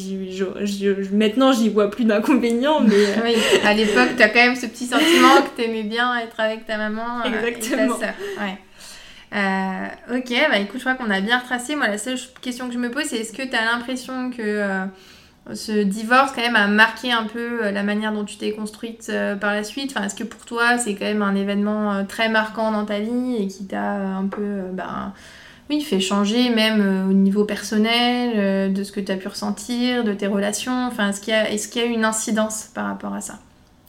maintenant 1.13 1.53
j'y 1.53 1.69
vois 1.69 1.91
plus 1.91 2.05
d'inconvénients. 2.05 2.81
Mais, 2.81 2.95
oui, 3.25 3.35
à 3.65 3.75
l'époque, 3.75 4.11
tu 4.17 4.23
as 4.23 4.29
quand 4.29 4.45
même 4.45 4.54
ce 4.55 4.67
petit 4.67 4.87
sentiment 4.87 5.43
que 5.43 5.57
t'aimais 5.57 5.83
bien 5.83 6.19
être 6.19 6.39
avec 6.41 6.67
ta 6.67 6.77
maman 6.77 7.21
euh, 7.21 7.29
Exactement. 7.29 7.97
et 7.97 8.01
ta 8.01 8.43
Ouais. 8.43 8.59
Euh, 9.35 10.17
ok, 10.17 10.33
bah 10.51 10.59
écoute, 10.59 10.79
je 10.79 10.85
crois 10.85 10.95
qu'on 10.95 11.11
a 11.11 11.21
bien 11.21 11.39
retracé. 11.39 11.75
Moi, 11.75 11.89
la 11.89 11.99
seule 11.99 12.19
question 12.41 12.69
que 12.69 12.75
je 12.75 12.79
me 12.79 12.91
pose, 12.91 13.05
c'est 13.05 13.17
est-ce 13.17 13.33
que 13.33 13.43
tu 13.43 13.55
as 13.55 13.65
l'impression 13.65 14.31
que 14.31 14.43
euh, 14.43 14.85
ce 15.53 15.83
divorce, 15.83 16.33
quand 16.35 16.41
même, 16.41 16.57
a 16.57 16.69
marqué 16.69 17.11
un 17.11 17.25
peu 17.25 17.69
la 17.71 17.83
manière 17.83 18.13
dont 18.13 18.25
tu 18.25 18.37
t'es 18.37 18.53
construite 18.53 19.11
par 19.41 19.53
la 19.53 19.65
suite? 19.65 19.93
Enfin, 19.95 20.07
Est-ce 20.07 20.15
que 20.15 20.25
pour 20.25 20.45
toi, 20.45 20.79
c'est 20.79 20.95
quand 20.95 21.05
même 21.05 21.23
un 21.23 21.35
événement 21.35 22.05
très 22.07 22.29
marquant 22.29 22.71
dans 22.71 22.85
ta 22.85 23.01
vie 23.01 23.37
et 23.39 23.49
qui 23.49 23.67
t'a 23.67 23.93
un 23.95 24.27
peu. 24.27 24.63
Ben, 24.73 25.13
oui, 25.69 25.81
fait 25.81 25.99
changer 25.99 26.51
même 26.51 27.09
au 27.09 27.13
niveau 27.13 27.45
personnel, 27.45 28.73
de 28.73 28.85
ce 28.85 28.93
que 28.93 29.01
tu 29.01 29.11
as 29.11 29.17
pu 29.17 29.27
ressentir, 29.29 30.05
de 30.05 30.13
tes 30.13 30.29
relations? 30.29 30.87
Enfin, 30.87 31.09
est-ce 31.09 31.21
qu'il 31.21 31.35
y, 31.35 31.37
est 31.37 31.71
qu'il 31.71 31.83
y 31.83 31.85
a 31.85 31.89
eu 31.89 31.93
une 31.93 32.05
incidence 32.05 32.71
par 32.73 32.87
rapport 32.87 33.15
à 33.15 33.21
ça? 33.21 33.41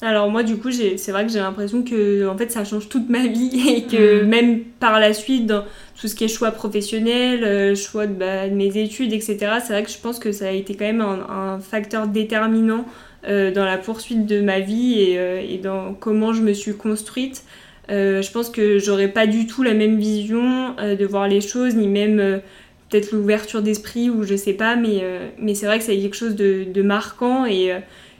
Alors 0.01 0.29
moi 0.29 0.43
du 0.43 0.57
coup 0.57 0.71
c'est 0.71 1.11
vrai 1.11 1.25
que 1.25 1.31
j'ai 1.31 1.39
l'impression 1.39 1.81
que 1.81 2.27
en 2.27 2.37
fait 2.37 2.51
ça 2.51 2.65
change 2.65 2.89
toute 2.89 3.09
ma 3.09 3.27
vie 3.27 3.69
et 3.75 3.83
que 3.83 4.23
mm. 4.23 4.27
même 4.27 4.59
par 4.79 4.99
la 4.99 5.13
suite 5.13 5.45
dans 5.45 5.63
tout 5.99 6.07
ce 6.07 6.15
qui 6.15 6.25
est 6.25 6.27
choix 6.27 6.51
professionnel, 6.51 7.43
euh, 7.43 7.75
choix 7.75 8.05
bah, 8.05 8.49
de, 8.49 8.53
mes 8.53 8.77
études 8.77 9.13
etc. 9.13 9.37
C'est 9.65 9.71
vrai 9.73 9.83
que 9.83 9.89
je 9.89 9.97
pense 9.97 10.19
que 10.19 10.31
ça 10.31 10.47
a 10.47 10.51
été 10.51 10.75
quand 10.75 10.85
même 10.85 11.01
un, 11.01 11.59
facteur 11.59 12.07
déterminant 12.07 12.85
euh, 13.27 13.51
dans 13.51 13.63
la 13.63 13.77
poursuite 13.77 14.25
de 14.25 14.41
ma 14.41 14.59
vie 14.59 15.01
et, 15.01 15.17
euh, 15.17 15.41
et, 15.41 15.57
dans 15.57 15.93
comment 15.93 16.33
je 16.33 16.41
me 16.41 16.53
suis 16.53 16.75
construite. 16.75 17.45
je 17.87 18.31
pense 18.31 18.49
que 18.49 18.79
j'aurais 18.79 19.07
pas 19.07 19.27
du 19.27 19.47
tout 19.47 19.63
la 19.63 19.73
même 19.73 19.97
vision 19.97 20.75
de 20.75 21.05
voir 21.05 21.29
les 21.29 21.39
choses 21.39 21.75
ni 21.75 21.87
même 21.87 22.41
peut-être 22.89 23.13
l'ouverture 23.13 23.61
d'esprit 23.61 24.09
ou 24.09 24.23
je 24.23 24.35
sais 24.35 24.53
pas 24.53 24.75
mais, 24.75 25.03
mais 25.39 25.55
c'est 25.55 25.67
vrai 25.67 25.77
que 25.77 25.85
c'est 25.85 25.97
quelque 25.97 26.15
chose 26.15 26.35
de, 26.35 26.65
de 26.65 26.81
marquant 26.81 27.45
et 27.45 27.71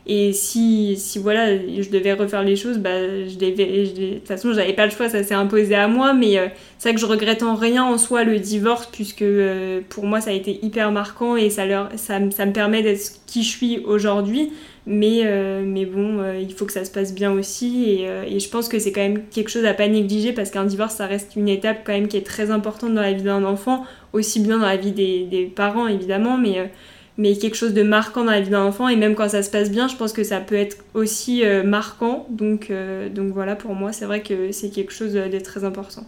et 0.08 0.34
si, 0.34 0.98
si 0.98 1.18
voilà, 1.18 1.58
je 1.58 1.89
devais 1.89 2.13
refaire 2.13 2.44
les 2.44 2.56
choses, 2.56 2.78
bah, 2.78 3.00
je 3.28 3.36
devais, 3.38 3.86
de 3.86 4.13
toute 4.15 4.28
façon, 4.28 4.54
j'avais 4.54 4.74
pas 4.74 4.86
le 4.86 4.91
choix, 4.91 5.10
ça 5.10 5.24
s'est 5.24 5.34
imposé 5.34 5.74
à 5.74 5.88
moi. 5.88 6.13
Mais 6.13 6.38
euh, 6.38 6.48
c'est 6.78 6.89
vrai 6.89 6.96
que 6.96 7.02
je 7.02 7.08
regrette 7.08 7.41
en 7.41 7.56
rien 7.56 7.84
en 7.84 7.98
soi 7.98 8.24
le 8.24 8.38
divorce, 8.38 8.88
puisque 8.91 9.24
euh, 9.24 9.82
pour 9.89 10.06
moi, 10.06 10.22
ça 10.22 10.30
a 10.30 10.34
été 10.34 10.60
hyper 10.63 10.91
marquant 10.91 11.36
et 11.36 11.50
ça, 11.50 11.65
leur, 11.65 11.89
ça, 11.96 12.20
ça 12.30 12.46
me 12.46 12.54
permet 12.54 12.84
d'être 12.84 13.13
qui 13.26 13.41
je 13.41 13.50
suis 13.50 13.80
aujourd'hui. 13.80 14.52
Mais, 14.86 15.22
euh, 15.24 15.63
mais 15.65 15.86
bon, 15.86 16.24
il 16.39 16.54
faut 16.54 16.65
que 16.65 16.74
ça 16.74 16.86
se 16.86 16.91
passe 16.91 17.15
bien 17.15 17.32
aussi. 17.32 17.86
Et, 17.86 18.36
et 18.36 18.39
je 18.39 18.48
pense 18.48 18.70
que 18.70 18.78
c'est 18.78 18.91
quand 18.91 19.02
même 19.02 19.24
quelque 19.34 19.50
chose 19.50 19.65
à 19.65 19.74
pas 19.74 19.88
négliger, 19.88 20.34
parce 20.34 20.52
qu'un 20.52 20.65
divorce, 20.65 20.94
ça 20.94 21.08
reste 21.08 21.36
une 21.36 21.50
étape 21.50 21.80
quand 21.84 21.94
même 21.94 22.08
qui 22.08 22.18
est 22.18 22.28
très 22.28 22.52
importante 22.52 22.94
dans 22.94 23.02
la 23.02 23.13
vie 23.13 23.24
d'un 23.24 23.44
enfant, 23.44 23.84
aussi 24.13 24.39
bien 24.39 24.60
dans 24.60 24.68
la 24.68 24.78
vie 24.78 24.91
des, 24.91 25.24
des 25.24 25.46
parents, 25.46 25.88
évidemment. 25.88 26.38
Mais 26.38 26.70
mais 27.17 27.38
quelque 27.38 27.56
chose 27.56 27.73
de 27.73 27.84
marquant 27.84 28.25
dans 28.25 28.32
la 28.32 28.41
vie 28.41 28.49
d'un 28.49 28.63
enfant. 28.63 28.89
Et 28.89 28.95
même 28.95 29.15
quand 29.15 29.30
ça 29.30 29.43
se 29.43 29.49
passe 29.49 29.71
bien, 29.71 29.88
je 29.88 29.95
pense 29.95 30.13
que 30.13 30.23
ça 30.23 30.39
peut 30.39 30.56
être 30.56 30.78
aussi 30.93 31.45
euh, 31.45 31.63
marquant. 31.63 32.25
Donc, 32.30 32.69
euh, 32.69 33.10
donc 33.10 33.34
voilà, 33.34 33.56
pour 33.56 33.73
moi, 33.73 33.93
c'est 33.93 34.06
vrai 34.06 34.21
que 34.21 34.51
c'est 34.51 34.69
quelque 34.69 34.93
chose 34.93 35.13
de 35.13 35.39
très 35.39 35.63
important. 35.63 36.06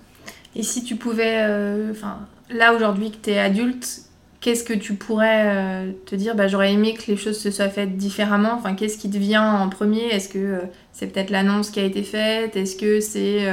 Et 0.56 0.64
si 0.64 0.84
tu 0.84 0.96
pouvais, 0.96 1.44
euh, 1.44 1.92
enfin, 1.92 2.20
là 2.50 2.74
aujourd'hui 2.74 3.12
que 3.12 3.18
tu 3.22 3.30
es 3.30 3.40
adulte, 3.40 4.02
qu'est-ce 4.42 4.64
que 4.64 4.74
tu 4.74 4.96
pourrais 4.96 5.94
te 6.06 6.16
dire 6.16 6.36
bah, 6.36 6.48
J'aurais 6.48 6.74
aimé 6.74 6.94
que 6.94 7.10
les 7.10 7.18
choses 7.18 7.38
se 7.38 7.52
soient 7.52 7.70
faites 7.70 7.96
différemment. 7.96 8.54
Enfin, 8.54 8.76
qu'est-ce 8.76 8.98
qui 8.98 9.10
te 9.10 9.18
vient 9.18 9.60
en 9.60 9.70
premier? 9.70 10.08
Est-ce 10.08 10.30
que 10.30 10.60
c'est 10.92 11.08
peut-être 11.08 11.30
l'annonce 11.30 11.70
qui 11.70 11.80
a 11.80 11.84
été 11.84 12.04
faite? 12.04 12.56
Est-ce 12.56 12.76
que 12.76 13.00
c'est 13.00 13.48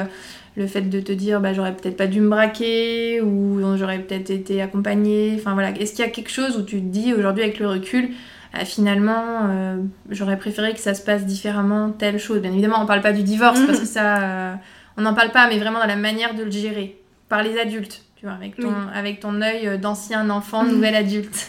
le 0.56 0.66
fait 0.66 0.82
de 0.82 1.00
te 1.00 1.12
dire 1.12 1.40
bah, 1.40 1.52
j'aurais 1.52 1.74
peut-être 1.74 1.96
pas 1.96 2.06
dû 2.06 2.20
me 2.20 2.28
braquer 2.28 3.20
ou 3.20 3.60
j'aurais 3.76 3.98
peut-être 3.98 4.30
été 4.30 4.62
accompagnée. 4.62 5.34
Enfin 5.38 5.54
voilà, 5.54 5.70
est-ce 5.70 5.94
qu'il 5.94 6.04
y 6.04 6.08
a 6.08 6.10
quelque 6.10 6.30
chose 6.30 6.56
où 6.56 6.62
tu 6.62 6.80
te 6.80 6.86
dis 6.86 7.12
aujourd'hui 7.12 7.42
avec 7.42 7.58
le 7.58 7.68
recul, 7.68 8.10
ah, 8.52 8.64
finalement 8.64 9.48
euh, 9.48 9.76
j'aurais 10.10 10.38
préféré 10.38 10.72
que 10.72 10.80
ça 10.80 10.94
se 10.94 11.02
passe 11.02 11.26
différemment, 11.26 11.90
telle 11.90 12.18
chose? 12.18 12.40
Bien 12.40 12.52
évidemment, 12.52 12.80
on 12.80 12.86
parle 12.86 13.02
pas 13.02 13.12
du 13.12 13.22
divorce 13.22 13.60
parce 13.66 13.80
que 13.80 13.86
ça, 13.86 14.22
euh, 14.22 14.54
on 14.96 15.02
n'en 15.02 15.14
parle 15.14 15.30
pas, 15.30 15.48
mais 15.48 15.58
vraiment 15.58 15.80
dans 15.80 15.86
la 15.86 15.96
manière 15.96 16.34
de 16.34 16.44
le 16.44 16.50
gérer 16.50 16.98
par 17.28 17.42
les 17.42 17.58
adultes, 17.58 18.04
tu 18.16 18.26
vois, 18.26 18.34
avec 18.34 18.56
ton, 18.56 18.72
avec 18.94 19.20
ton 19.20 19.42
œil 19.42 19.78
d'ancien 19.78 20.30
enfant, 20.30 20.64
nouvel 20.64 20.94
adulte. 20.94 21.48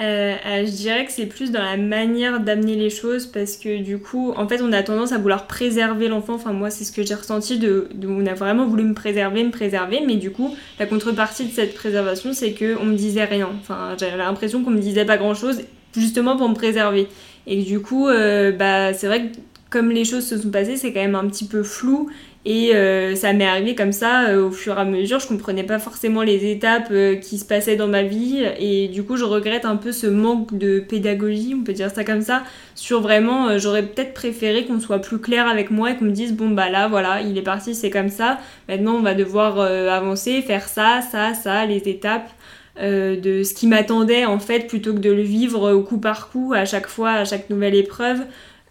Euh, 0.00 0.34
euh, 0.44 0.66
je 0.66 0.72
dirais 0.72 1.06
que 1.06 1.12
c'est 1.12 1.26
plus 1.26 1.52
dans 1.52 1.62
la 1.62 1.76
manière 1.76 2.40
d'amener 2.40 2.74
les 2.74 2.90
choses 2.90 3.26
parce 3.26 3.56
que 3.56 3.80
du 3.80 3.98
coup, 3.98 4.32
en 4.36 4.48
fait, 4.48 4.60
on 4.60 4.72
a 4.72 4.82
tendance 4.82 5.12
à 5.12 5.18
vouloir 5.18 5.46
préserver 5.46 6.08
l'enfant. 6.08 6.34
Enfin, 6.34 6.52
moi, 6.52 6.70
c'est 6.70 6.84
ce 6.84 6.90
que 6.90 7.04
j'ai 7.04 7.14
ressenti. 7.14 7.58
De, 7.58 7.88
on 8.04 8.26
a 8.26 8.34
vraiment 8.34 8.66
voulu 8.66 8.82
me 8.82 8.94
préserver, 8.94 9.44
me 9.44 9.52
préserver, 9.52 10.00
mais 10.04 10.16
du 10.16 10.30
coup, 10.32 10.54
la 10.80 10.86
contrepartie 10.86 11.46
de 11.46 11.52
cette 11.52 11.74
préservation, 11.74 12.32
c'est 12.32 12.52
que 12.52 12.76
on 12.80 12.86
me 12.86 12.96
disait 12.96 13.24
rien. 13.24 13.50
Enfin, 13.60 13.94
j'avais 13.98 14.16
l'impression 14.16 14.64
qu'on 14.64 14.72
me 14.72 14.80
disait 14.80 15.04
pas 15.04 15.16
grand 15.16 15.34
chose, 15.34 15.60
justement 15.96 16.36
pour 16.36 16.48
me 16.48 16.54
préserver. 16.54 17.06
Et 17.46 17.62
du 17.62 17.80
coup, 17.80 18.08
euh, 18.08 18.50
bah, 18.50 18.92
c'est 18.94 19.06
vrai 19.06 19.26
que 19.28 19.36
comme 19.70 19.90
les 19.90 20.04
choses 20.04 20.26
se 20.26 20.38
sont 20.38 20.50
passées, 20.50 20.76
c'est 20.76 20.92
quand 20.92 21.00
même 21.00 21.14
un 21.16 21.28
petit 21.28 21.46
peu 21.46 21.62
flou 21.62 22.08
et 22.46 22.74
euh, 22.74 23.14
ça 23.16 23.32
m'est 23.32 23.46
arrivé 23.46 23.74
comme 23.74 23.92
ça 23.92 24.28
euh, 24.28 24.48
au 24.48 24.50
fur 24.50 24.76
et 24.76 24.80
à 24.80 24.84
mesure. 24.84 25.18
Je 25.18 25.26
comprenais 25.26 25.62
pas 25.62 25.78
forcément 25.78 26.22
les 26.22 26.50
étapes 26.50 26.88
euh, 26.90 27.16
qui 27.16 27.38
se 27.38 27.44
passaient 27.44 27.76
dans 27.76 27.86
ma 27.86 28.02
vie. 28.02 28.44
Et 28.58 28.88
du 28.88 29.02
coup, 29.02 29.16
je 29.16 29.24
regrette 29.24 29.64
un 29.64 29.76
peu 29.76 29.92
ce 29.92 30.06
manque 30.06 30.56
de 30.56 30.78
pédagogie, 30.80 31.54
on 31.58 31.64
peut 31.64 31.72
dire 31.72 31.90
ça 31.90 32.04
comme 32.04 32.20
ça, 32.20 32.42
sur 32.74 33.00
vraiment, 33.00 33.58
j'aurais 33.58 33.82
peut-être 33.82 34.12
préféré 34.12 34.66
qu'on 34.66 34.78
soit 34.78 34.98
plus 34.98 35.18
clair 35.18 35.46
avec 35.48 35.70
moi 35.70 35.92
et 35.92 35.96
qu'on 35.96 36.04
me 36.06 36.10
dise, 36.10 36.34
bon 36.34 36.50
bah 36.50 36.68
là, 36.68 36.86
voilà, 36.88 37.22
il 37.22 37.38
est 37.38 37.42
parti, 37.42 37.74
c'est 37.74 37.90
comme 37.90 38.10
ça. 38.10 38.38
Maintenant, 38.68 38.96
on 38.96 39.02
va 39.02 39.14
devoir 39.14 39.58
avancer, 39.60 40.42
faire 40.42 40.68
ça, 40.68 41.00
ça, 41.00 41.32
ça, 41.34 41.64
les 41.64 41.88
étapes. 41.88 42.28
de 42.80 43.42
ce 43.42 43.54
qui 43.54 43.66
m'attendait 43.66 44.24
en 44.24 44.38
fait 44.38 44.66
plutôt 44.66 44.92
que 44.92 44.98
de 44.98 45.10
le 45.10 45.22
vivre 45.22 45.76
coup 45.82 45.98
par 45.98 46.28
coup 46.30 46.52
à 46.54 46.64
chaque 46.64 46.88
fois 46.88 47.12
à 47.12 47.24
chaque 47.24 47.48
nouvelle 47.48 47.76
épreuve 47.76 48.22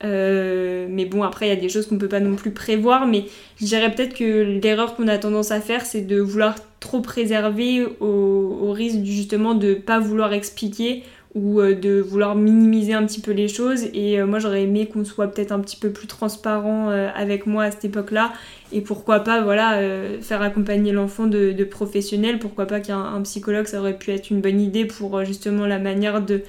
euh, 0.03 0.87
mais 0.89 1.05
bon, 1.05 1.23
après, 1.23 1.47
il 1.47 1.49
y 1.49 1.53
a 1.53 1.59
des 1.59 1.69
choses 1.69 1.87
qu'on 1.87 1.97
peut 1.97 2.07
pas 2.07 2.19
non 2.19 2.35
plus 2.35 2.51
prévoir. 2.51 3.07
Mais 3.07 3.25
je 3.59 3.65
dirais 3.65 3.93
peut-être 3.93 4.13
que 4.13 4.59
l'erreur 4.61 4.95
qu'on 4.95 5.07
a 5.07 5.17
tendance 5.17 5.51
à 5.51 5.61
faire, 5.61 5.85
c'est 5.85 6.01
de 6.01 6.19
vouloir 6.19 6.55
trop 6.79 7.01
préserver 7.01 7.85
au, 7.99 8.71
risque 8.71 9.03
justement 9.03 9.53
de 9.53 9.73
pas 9.73 9.99
vouloir 9.99 10.33
expliquer 10.33 11.03
ou 11.35 11.61
euh, 11.61 11.73
de 11.73 11.99
vouloir 11.99 12.35
minimiser 12.35 12.93
un 12.93 13.05
petit 13.05 13.21
peu 13.21 13.31
les 13.31 13.47
choses. 13.47 13.85
Et 13.93 14.19
euh, 14.19 14.25
moi, 14.25 14.39
j'aurais 14.39 14.63
aimé 14.63 14.87
qu'on 14.87 15.05
soit 15.05 15.27
peut-être 15.27 15.51
un 15.51 15.59
petit 15.59 15.77
peu 15.77 15.89
plus 15.89 16.07
transparent 16.07 16.89
avec 16.89 17.45
moi 17.45 17.63
à 17.63 17.71
cette 17.71 17.85
époque-là. 17.85 18.33
Et 18.71 18.81
pourquoi 18.81 19.19
pas, 19.19 19.41
voilà, 19.41 19.79
faire 20.21 20.41
accompagner 20.41 20.91
l'enfant 20.91 21.27
de, 21.27 21.63
professionnels. 21.63 22.39
Pourquoi 22.39 22.65
pas 22.65 22.79
qu'un 22.79 23.21
psychologue, 23.21 23.67
ça 23.67 23.79
aurait 23.79 23.97
pu 23.97 24.11
être 24.11 24.31
une 24.31 24.41
bonne 24.41 24.59
idée 24.59 24.85
pour 24.85 25.23
justement 25.23 25.65
la 25.65 25.79
manière 25.79 26.21
de 26.21 26.41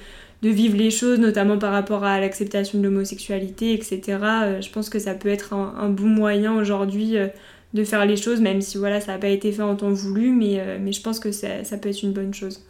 de 0.45 0.51
vivre 0.51 0.77
les 0.77 0.91
choses, 0.91 1.17
notamment 1.17 1.57
par 1.57 1.71
rapport 1.71 2.03
à 2.03 2.19
l'acceptation 2.19 2.77
de 2.77 2.83
l'homosexualité, 2.83 3.73
etc. 3.73 4.19
Euh, 4.21 4.61
je 4.61 4.69
pense 4.69 4.89
que 4.91 4.99
ça 4.99 5.15
peut 5.15 5.29
être 5.29 5.53
un, 5.53 5.89
bon 5.89 6.05
moyen 6.05 6.55
aujourd'hui 6.55 7.17
euh, 7.17 7.29
de 7.73 7.83
faire 7.83 8.05
les 8.05 8.15
choses, 8.15 8.41
même 8.41 8.61
si 8.61 8.77
voilà, 8.77 9.01
ça 9.01 9.13
n'a 9.13 9.17
pas 9.17 9.29
été 9.29 9.51
fait 9.51 9.63
en 9.63 9.75
temps 9.75 9.91
voulu, 9.91 10.31
mais, 10.31 10.59
euh, 10.59 10.77
mais 10.79 10.91
je 10.91 11.01
pense 11.01 11.19
que 11.19 11.31
ça, 11.31 11.63
ça, 11.63 11.79
peut 11.79 11.89
être 11.89 12.03
une 12.03 12.13
bonne 12.13 12.31
chose. 12.31 12.61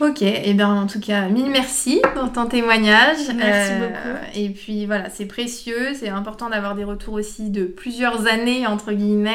Ok, 0.00 0.22
et 0.22 0.42
eh 0.46 0.54
bien 0.54 0.68
en 0.68 0.86
tout 0.86 1.00
cas, 1.00 1.28
mille 1.28 1.50
merci 1.50 2.00
pour 2.14 2.32
ton 2.32 2.46
témoignage. 2.46 3.18
Merci 3.36 3.72
beaucoup. 3.74 4.18
Et 4.34 4.48
puis 4.48 4.86
voilà, 4.86 5.10
c'est 5.10 5.26
précieux, 5.26 5.92
c'est 5.94 6.08
important 6.08 6.48
d'avoir 6.48 6.74
des 6.74 6.82
retours 6.82 7.14
aussi 7.14 7.50
de 7.50 7.64
plusieurs 7.64 8.26
années, 8.26 8.66
entre 8.66 8.92
guillemets, 8.92 9.30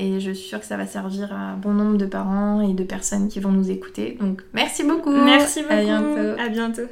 et 0.00 0.20
je 0.20 0.30
suis 0.30 0.48
sûre 0.48 0.60
que 0.60 0.66
ça 0.66 0.76
va 0.76 0.86
servir 0.86 1.32
à 1.32 1.36
un 1.36 1.56
bon 1.56 1.72
nombre 1.72 1.98
de 1.98 2.06
parents 2.06 2.60
et 2.60 2.74
de 2.74 2.84
personnes 2.84 3.28
qui 3.28 3.40
vont 3.40 3.50
nous 3.50 3.70
écouter. 3.70 4.16
Donc 4.20 4.42
merci 4.54 4.84
beaucoup. 4.84 5.10
Merci 5.10 5.62
beaucoup. 5.62 5.74
À 5.74 5.82
bientôt. 5.82 6.40
À 6.40 6.48
bientôt. 6.48 6.88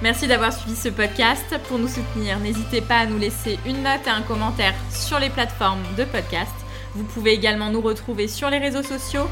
Merci 0.00 0.28
d'avoir 0.28 0.52
suivi 0.52 0.76
ce 0.76 0.90
podcast. 0.90 1.44
Pour 1.66 1.78
nous 1.78 1.88
soutenir, 1.88 2.38
n'hésitez 2.38 2.80
pas 2.80 2.98
à 2.98 3.06
nous 3.06 3.18
laisser 3.18 3.58
une 3.66 3.82
note 3.82 4.06
et 4.06 4.10
un 4.10 4.22
commentaire 4.22 4.74
sur 4.92 5.18
les 5.18 5.30
plateformes 5.30 5.82
de 5.98 6.04
podcast. 6.04 6.54
Vous 6.94 7.02
pouvez 7.02 7.32
également 7.32 7.70
nous 7.70 7.80
retrouver 7.80 8.28
sur 8.28 8.48
les 8.48 8.58
réseaux 8.58 8.84
sociaux 8.84 9.26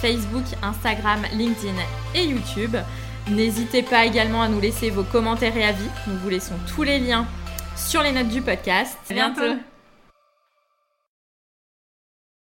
Facebook, 0.00 0.44
Instagram, 0.62 1.20
LinkedIn 1.32 1.74
et 2.14 2.24
YouTube. 2.24 2.76
N'hésitez 3.30 3.82
pas 3.82 4.04
également 4.04 4.42
à 4.42 4.48
nous 4.48 4.60
laisser 4.60 4.90
vos 4.90 5.04
commentaires 5.04 5.56
et 5.56 5.64
avis. 5.64 5.88
Nous 6.06 6.16
vous 6.18 6.28
laissons 6.28 6.54
tous 6.74 6.82
les 6.82 6.98
liens 6.98 7.26
sur 7.76 8.02
les 8.02 8.12
notes 8.12 8.28
du 8.28 8.42
podcast. 8.42 8.96
À 9.10 9.14
bientôt. 9.14 9.60